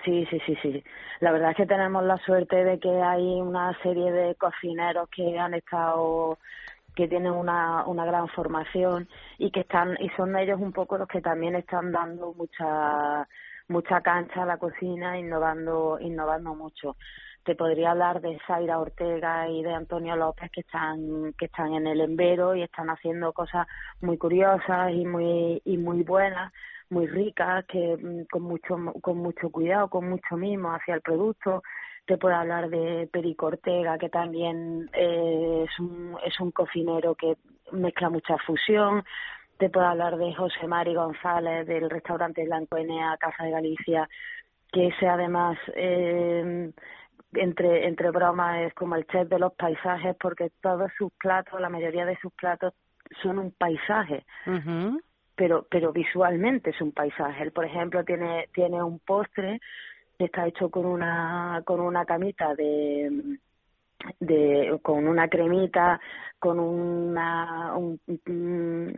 sí, 0.04 0.26
sí, 0.30 0.38
sí, 0.46 0.54
sí. 0.62 0.84
La 1.18 1.32
verdad 1.32 1.50
es 1.50 1.56
que 1.56 1.66
tenemos 1.66 2.04
la 2.04 2.18
suerte 2.18 2.62
de 2.62 2.78
que 2.78 3.02
hay 3.02 3.40
una 3.40 3.76
serie 3.82 4.12
de 4.12 4.36
cocineros 4.36 5.08
que 5.10 5.36
han 5.36 5.54
estado 5.54 6.38
que 6.94 7.08
tienen 7.08 7.32
una, 7.32 7.84
una 7.86 8.04
gran 8.04 8.28
formación 8.28 9.08
y 9.38 9.50
que 9.50 9.60
están 9.60 9.96
y 9.98 10.08
son 10.10 10.36
ellos 10.36 10.60
un 10.60 10.72
poco 10.72 10.98
los 10.98 11.08
que 11.08 11.20
también 11.20 11.56
están 11.56 11.90
dando 11.90 12.32
mucha 12.34 13.26
mucha 13.68 14.00
cancha 14.00 14.42
a 14.42 14.46
la 14.46 14.58
cocina 14.58 15.18
innovando 15.18 15.98
innovando 16.00 16.54
mucho. 16.54 16.96
Te 17.44 17.54
podría 17.54 17.92
hablar 17.92 18.20
de 18.20 18.38
Zaira 18.46 18.78
Ortega 18.78 19.48
y 19.48 19.62
de 19.62 19.72
Antonio 19.72 20.16
López 20.16 20.50
que 20.50 20.60
están 20.60 21.32
que 21.38 21.46
están 21.46 21.74
en 21.74 21.86
el 21.86 22.00
Embero 22.00 22.54
y 22.54 22.62
están 22.62 22.88
haciendo 22.90 23.32
cosas 23.32 23.66
muy 24.00 24.18
curiosas 24.18 24.92
y 24.92 25.04
muy 25.04 25.62
y 25.64 25.76
muy 25.78 26.02
buenas 26.02 26.52
muy 26.90 27.06
ricas 27.06 27.64
que 27.66 27.96
mm, 27.96 28.26
con 28.30 28.42
mucho 28.42 28.76
con 29.00 29.18
mucho 29.18 29.50
cuidado 29.50 29.88
con 29.88 30.08
mucho 30.08 30.36
mimo 30.36 30.74
hacia 30.74 30.94
el 30.94 31.02
producto. 31.02 31.62
Te 32.06 32.16
puedo 32.16 32.34
hablar 32.34 32.70
de 32.70 33.08
Perico 33.12 33.46
Ortega 33.46 33.98
que 33.98 34.08
también 34.08 34.88
eh, 34.94 35.66
es 35.68 35.78
un 35.78 36.16
es 36.24 36.40
un 36.40 36.50
cocinero 36.52 37.14
que 37.14 37.36
mezcla 37.72 38.08
mucha 38.08 38.36
fusión 38.46 39.04
te 39.58 39.68
puedo 39.70 39.86
hablar 39.86 40.16
de 40.16 40.34
José 40.34 40.66
Mari 40.66 40.94
González 40.94 41.66
del 41.66 41.90
restaurante 41.90 42.44
Blanco 42.44 42.76
Enea 42.76 43.16
Casa 43.18 43.44
de 43.44 43.50
Galicia 43.50 44.08
que 44.72 44.88
ese 44.88 45.08
además 45.08 45.58
eh, 45.74 46.70
entre 47.34 47.86
entre 47.88 48.10
bromas 48.10 48.60
es 48.66 48.74
como 48.74 48.94
el 48.94 49.06
chef 49.06 49.28
de 49.28 49.38
los 49.38 49.52
paisajes 49.54 50.16
porque 50.20 50.50
todos 50.60 50.90
sus 50.96 51.12
platos 51.14 51.60
la 51.60 51.68
mayoría 51.68 52.06
de 52.06 52.16
sus 52.18 52.32
platos 52.34 52.72
son 53.22 53.38
un 53.38 53.50
paisaje 53.52 54.24
Ujú. 54.46 55.00
pero 55.34 55.66
pero 55.70 55.92
visualmente 55.92 56.70
es 56.70 56.80
un 56.80 56.92
paisaje 56.92 57.42
él 57.42 57.52
por 57.52 57.64
ejemplo 57.64 58.04
tiene 58.04 58.48
tiene 58.54 58.82
un 58.82 58.98
postre 59.00 59.60
que 60.18 60.26
está 60.26 60.46
hecho 60.46 60.70
con 60.70 60.86
una 60.86 61.62
con 61.64 61.80
una 61.80 62.04
camita 62.04 62.54
de 62.54 63.38
de 64.20 64.78
con 64.82 65.08
una 65.08 65.28
cremita 65.28 66.00
con 66.38 66.60
una 66.60 67.74
un- 67.76 68.00
un- 68.06 68.94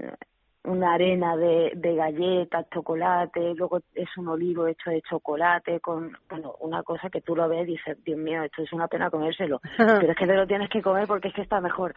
una 0.64 0.92
arena 0.92 1.36
de, 1.36 1.72
de 1.74 1.94
galletas, 1.94 2.66
chocolate, 2.72 3.54
luego 3.54 3.80
es 3.94 4.08
un 4.18 4.28
olivo 4.28 4.66
hecho 4.66 4.90
de 4.90 5.00
chocolate, 5.02 5.80
con 5.80 6.16
bueno, 6.28 6.54
una 6.60 6.82
cosa 6.82 7.08
que 7.08 7.22
tú 7.22 7.34
lo 7.34 7.48
ves 7.48 7.66
y 7.66 7.72
dices, 7.72 7.96
Dios 8.04 8.18
mío, 8.18 8.42
esto 8.42 8.62
es 8.62 8.72
una 8.72 8.86
pena 8.86 9.10
comérselo, 9.10 9.60
pero 9.78 10.12
es 10.12 10.16
que 10.16 10.26
te 10.26 10.34
lo 10.34 10.46
tienes 10.46 10.68
que 10.68 10.82
comer 10.82 11.06
porque 11.06 11.28
es 11.28 11.34
que 11.34 11.42
está 11.42 11.60
mejor. 11.60 11.94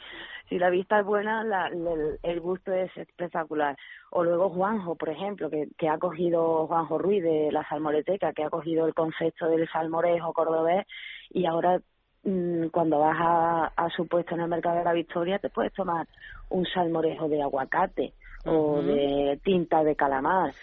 Si 0.47 0.57
la 0.57 0.69
vista 0.69 0.99
es 0.99 1.05
buena, 1.05 1.43
la, 1.43 1.67
el, 1.67 2.19
el 2.23 2.39
gusto 2.39 2.71
es 2.71 2.95
espectacular. 2.95 3.75
O 4.11 4.23
luego 4.23 4.49
Juanjo, 4.49 4.95
por 4.95 5.09
ejemplo, 5.09 5.49
que, 5.49 5.67
que 5.77 5.89
ha 5.89 5.97
cogido 5.97 6.65
Juanjo 6.67 6.97
Ruiz 6.97 7.21
de 7.21 7.51
la 7.51 7.67
Salmoreteca, 7.67 8.31
que 8.31 8.43
ha 8.43 8.49
cogido 8.49 8.87
el 8.87 8.93
concepto 8.93 9.47
del 9.47 9.67
salmorejo 9.69 10.31
cordobés 10.31 10.85
y 11.31 11.45
ahora 11.45 11.81
mm, 12.23 12.67
cuando 12.67 12.99
vas 12.99 13.17
a, 13.19 13.73
a 13.75 13.89
su 13.89 14.07
puesto 14.07 14.35
en 14.35 14.41
el 14.41 14.47
mercado 14.47 14.77
de 14.77 14.83
la 14.85 14.93
Victoria 14.93 15.39
te 15.39 15.49
puedes 15.49 15.73
tomar 15.73 16.07
un 16.49 16.65
salmorejo 16.65 17.27
de 17.27 17.41
aguacate 17.41 18.13
o 18.45 18.81
de 18.81 19.39
tinta 19.43 19.83
de 19.83 19.95
calamar 19.95 20.53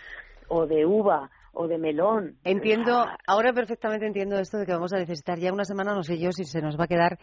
o 0.49 0.67
de 0.67 0.85
uva 0.85 1.31
o 1.53 1.67
de 1.67 1.79
melón. 1.79 2.37
Entiendo, 2.45 3.05
ahora 3.27 3.53
perfectamente 3.53 4.07
entiendo 4.07 4.39
esto 4.39 4.59
de 4.59 4.67
que 4.67 4.73
vamos 4.73 4.93
a 4.93 4.99
necesitar 4.99 5.39
ya 5.39 5.53
una 5.53 5.65
semana, 5.65 5.95
no 5.95 6.03
sé 6.03 6.19
yo 6.19 6.33
si 6.33 6.45
se 6.45 6.61
nos 6.61 6.79
va 6.79 6.85
a 6.85 6.89
quedar 6.89 7.19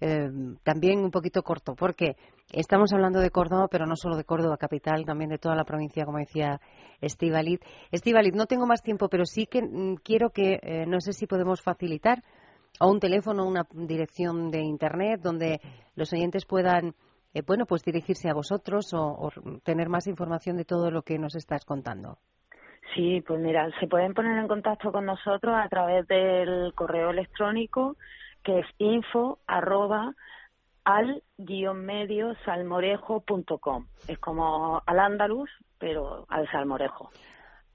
eh, 0.00 0.30
también 0.62 1.00
un 1.00 1.10
poquito 1.10 1.42
corto, 1.42 1.74
porque 1.74 2.16
estamos 2.52 2.92
hablando 2.92 3.20
de 3.20 3.30
Córdoba, 3.30 3.68
pero 3.70 3.86
no 3.86 3.96
solo 3.96 4.16
de 4.16 4.24
Córdoba 4.24 4.56
capital, 4.56 5.04
también 5.04 5.30
de 5.30 5.38
toda 5.38 5.54
la 5.54 5.64
provincia, 5.64 6.04
como 6.04 6.18
decía 6.18 6.60
Estivalit. 7.00 7.62
Estivalit, 7.90 8.34
no 8.34 8.46
tengo 8.46 8.66
más 8.66 8.82
tiempo, 8.82 9.08
pero 9.08 9.24
sí 9.26 9.46
que 9.46 9.62
mm, 9.62 9.96
quiero 9.96 10.30
que, 10.30 10.58
eh, 10.62 10.86
no 10.86 11.00
sé 11.00 11.12
si 11.12 11.26
podemos 11.26 11.60
facilitar 11.62 12.22
o 12.80 12.90
un 12.90 12.98
teléfono, 12.98 13.46
una 13.46 13.66
dirección 13.72 14.50
de 14.50 14.60
internet 14.60 15.20
donde 15.22 15.60
los 15.96 16.12
oyentes 16.14 16.46
puedan, 16.46 16.94
eh, 17.34 17.42
bueno, 17.46 17.66
pues 17.66 17.82
dirigirse 17.82 18.28
a 18.28 18.34
vosotros 18.34 18.92
o, 18.94 19.02
o 19.02 19.30
tener 19.62 19.88
más 19.88 20.06
información 20.06 20.56
de 20.56 20.64
todo 20.64 20.90
lo 20.90 21.02
que 21.02 21.18
nos 21.18 21.34
estás 21.34 21.64
contando. 21.64 22.18
Sí, 22.94 23.22
pues 23.26 23.40
mira, 23.40 23.68
se 23.78 23.86
pueden 23.86 24.14
poner 24.14 24.36
en 24.38 24.48
contacto 24.48 24.90
con 24.90 25.06
nosotros 25.06 25.54
a 25.56 25.68
través 25.68 26.06
del 26.08 26.72
correo 26.74 27.10
electrónico 27.10 27.96
que 28.42 28.60
es 28.60 28.66
info 28.78 29.38
arroba 29.46 30.14
al 30.84 31.22
guion 31.36 31.84
medio 31.84 32.34
salmorejo.com. 32.44 33.86
Es 34.08 34.18
como 34.18 34.82
al 34.86 34.98
andaluz, 34.98 35.50
pero 35.78 36.24
al 36.28 36.50
salmorejo. 36.50 37.10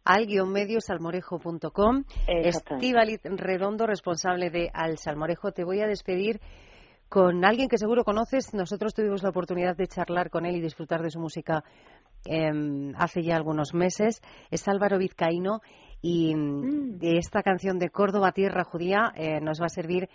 al-medio-salmorejo.com. 0.04 2.04
Exactamente. 2.28 2.86
Estíbaliz 2.86 3.22
Redondo, 3.24 3.88
responsable 3.88 4.50
de 4.50 4.70
Al 4.74 4.98
Salmorejo. 4.98 5.52
Te 5.52 5.64
voy 5.64 5.82
a 5.82 5.88
despedir 5.88 6.40
con 7.16 7.46
alguien 7.46 7.70
que 7.70 7.78
seguro 7.78 8.04
conoces. 8.04 8.54
Nosotros 8.54 8.94
tuvimos 8.94 9.24
la 9.24 9.30
oportunidad 9.30 9.78
de 9.78 9.88
charlar 9.88 10.30
con 10.30 10.46
él 10.46 10.58
y 10.58 10.62
disfrutar 10.62 11.02
de 11.02 11.10
su 11.10 11.18
música 11.18 11.64
em, 12.26 12.92
hace 12.98 13.24
ya 13.24 13.38
algunos 13.38 13.74
meses. 13.74 14.22
Es 14.52 14.68
Álvaro 14.68 14.98
Vizcaíno 14.98 15.62
y 16.02 16.36
mm, 16.36 16.98
de 16.98 17.18
esta 17.18 17.42
canción 17.42 17.80
de 17.80 17.90
Córdoba, 17.90 18.34
Tierra 18.34 18.66
Judía, 18.66 19.14
eh, 19.16 19.40
nos 19.40 19.62
va 19.62 19.68
a 19.68 19.70
servir 19.70 20.10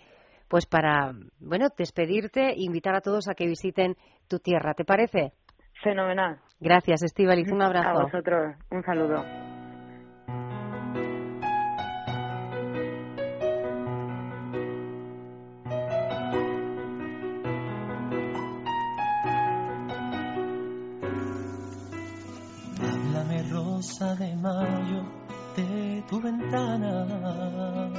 pues 0.47 0.67
para, 0.67 1.13
bueno, 1.39 1.69
despedirte 1.75 2.49
e 2.51 2.61
invitar 2.61 2.93
a 2.93 3.01
todos 3.01 3.27
a 3.29 3.33
que 3.33 3.47
visiten 3.47 3.95
tu 4.27 4.37
tierra. 4.37 4.75
¿Te 4.75 4.85
parece? 4.85 5.33
Fenomenal. 5.81 6.37
Gracias, 6.59 7.01
Estíbaliz. 7.01 7.51
Un 7.51 7.63
A 7.63 7.65
abrazo. 7.65 8.03
vosotros, 8.03 8.57
un 8.69 8.83
saludo. 8.83 9.50
De 23.81 24.35
mayo 24.35 25.01
de 25.57 26.03
tu 26.07 26.21
ventana 26.21 27.89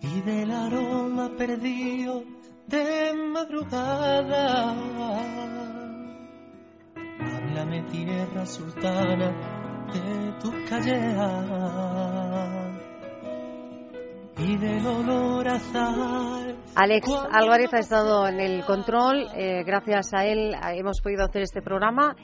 y 0.00 0.20
del 0.22 0.50
aroma 0.50 1.30
perdido 1.38 2.24
de 2.66 3.12
madrugada. 3.32 4.74
Háblame 7.20 7.82
tierra 7.92 8.44
sultana 8.44 9.30
de 9.92 10.32
tus 10.40 10.54
callejas 10.68 11.46
y 14.38 14.56
del 14.56 14.84
olor 14.84 15.48
a 15.48 15.54
azar. 15.54 16.56
Alex 16.74 17.08
Álvarez 17.30 17.72
ha 17.72 17.78
estado 17.78 18.26
en 18.26 18.40
el 18.40 18.64
control. 18.64 19.28
eh, 19.36 19.62
gracias 19.64 20.12
a 20.12 20.26
él 20.26 20.54
eh, 20.54 20.78
hemos 20.78 21.00
podido 21.00 21.24
hacer 21.24 21.42
este 21.42 21.62
programa 21.62 22.16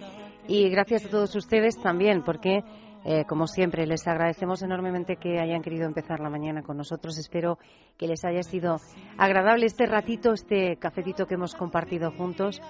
y 0.48 0.68
gracias 0.70 1.04
a 1.06 1.08
todos 1.08 1.34
ustedes 1.34 1.80
también, 1.80 2.22
porque, 2.22 2.64
eh, 3.04 3.24
como 3.28 3.46
siempre, 3.46 3.86
les 3.86 4.06
agradecemos 4.06 4.62
enormemente 4.62 5.16
que 5.16 5.38
hayan 5.38 5.62
querido 5.62 5.86
empezar 5.86 6.20
la 6.20 6.30
mañana 6.30 6.62
con 6.62 6.76
nosotros. 6.76 7.18
Espero 7.18 7.58
que 7.96 8.06
les 8.06 8.24
haya 8.24 8.42
sido 8.42 8.76
agradable 9.18 9.66
este 9.66 9.86
ratito, 9.86 10.32
este 10.32 10.76
cafetito 10.76 11.26
que 11.26 11.34
hemos 11.34 11.54
compartido 11.54 12.10
juntos. 12.10 12.60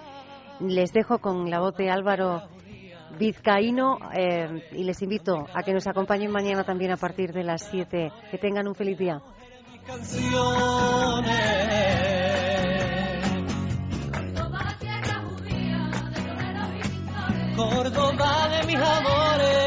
Les 0.60 0.92
dejo 0.92 1.18
con 1.18 1.50
la 1.50 1.60
voz 1.60 1.76
de 1.76 1.90
Álvaro 1.90 2.42
Vizcaíno 3.18 3.98
eh, 4.14 4.68
y 4.72 4.84
les 4.84 5.02
invito 5.02 5.46
a 5.54 5.62
que 5.62 5.72
nos 5.72 5.86
acompañen 5.86 6.30
mañana 6.30 6.64
también 6.64 6.92
a 6.92 6.96
partir 6.96 7.32
de 7.32 7.44
las 7.44 7.68
7. 7.70 8.10
Que 8.30 8.38
tengan 8.38 8.68
un 8.68 8.74
feliz 8.74 8.98
día. 8.98 9.20
Córdoba 17.56 18.48
de 18.48 18.66
mis 18.66 18.76
amores. 18.76 19.61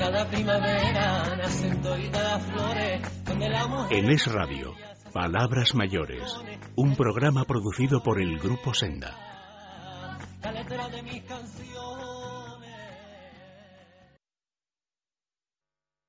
Cada 0.00 0.26
primavera 0.30 1.36
nacen 1.36 1.82
las 2.10 2.42
flores, 2.46 3.24
donde 3.24 3.50
la 3.50 3.66
mujer... 3.66 3.98
En 3.98 4.10
Es 4.10 4.32
Radio, 4.32 4.74
Palabras 5.12 5.74
Mayores, 5.74 6.40
un 6.74 6.96
programa 6.96 7.44
producido 7.44 8.02
por 8.02 8.18
el 8.18 8.38
Grupo 8.38 8.72
Senda. 8.72 9.14
La 10.42 10.52
letra 10.52 10.88
de 10.88 11.02
mis 11.02 11.22
canciones 11.24 12.09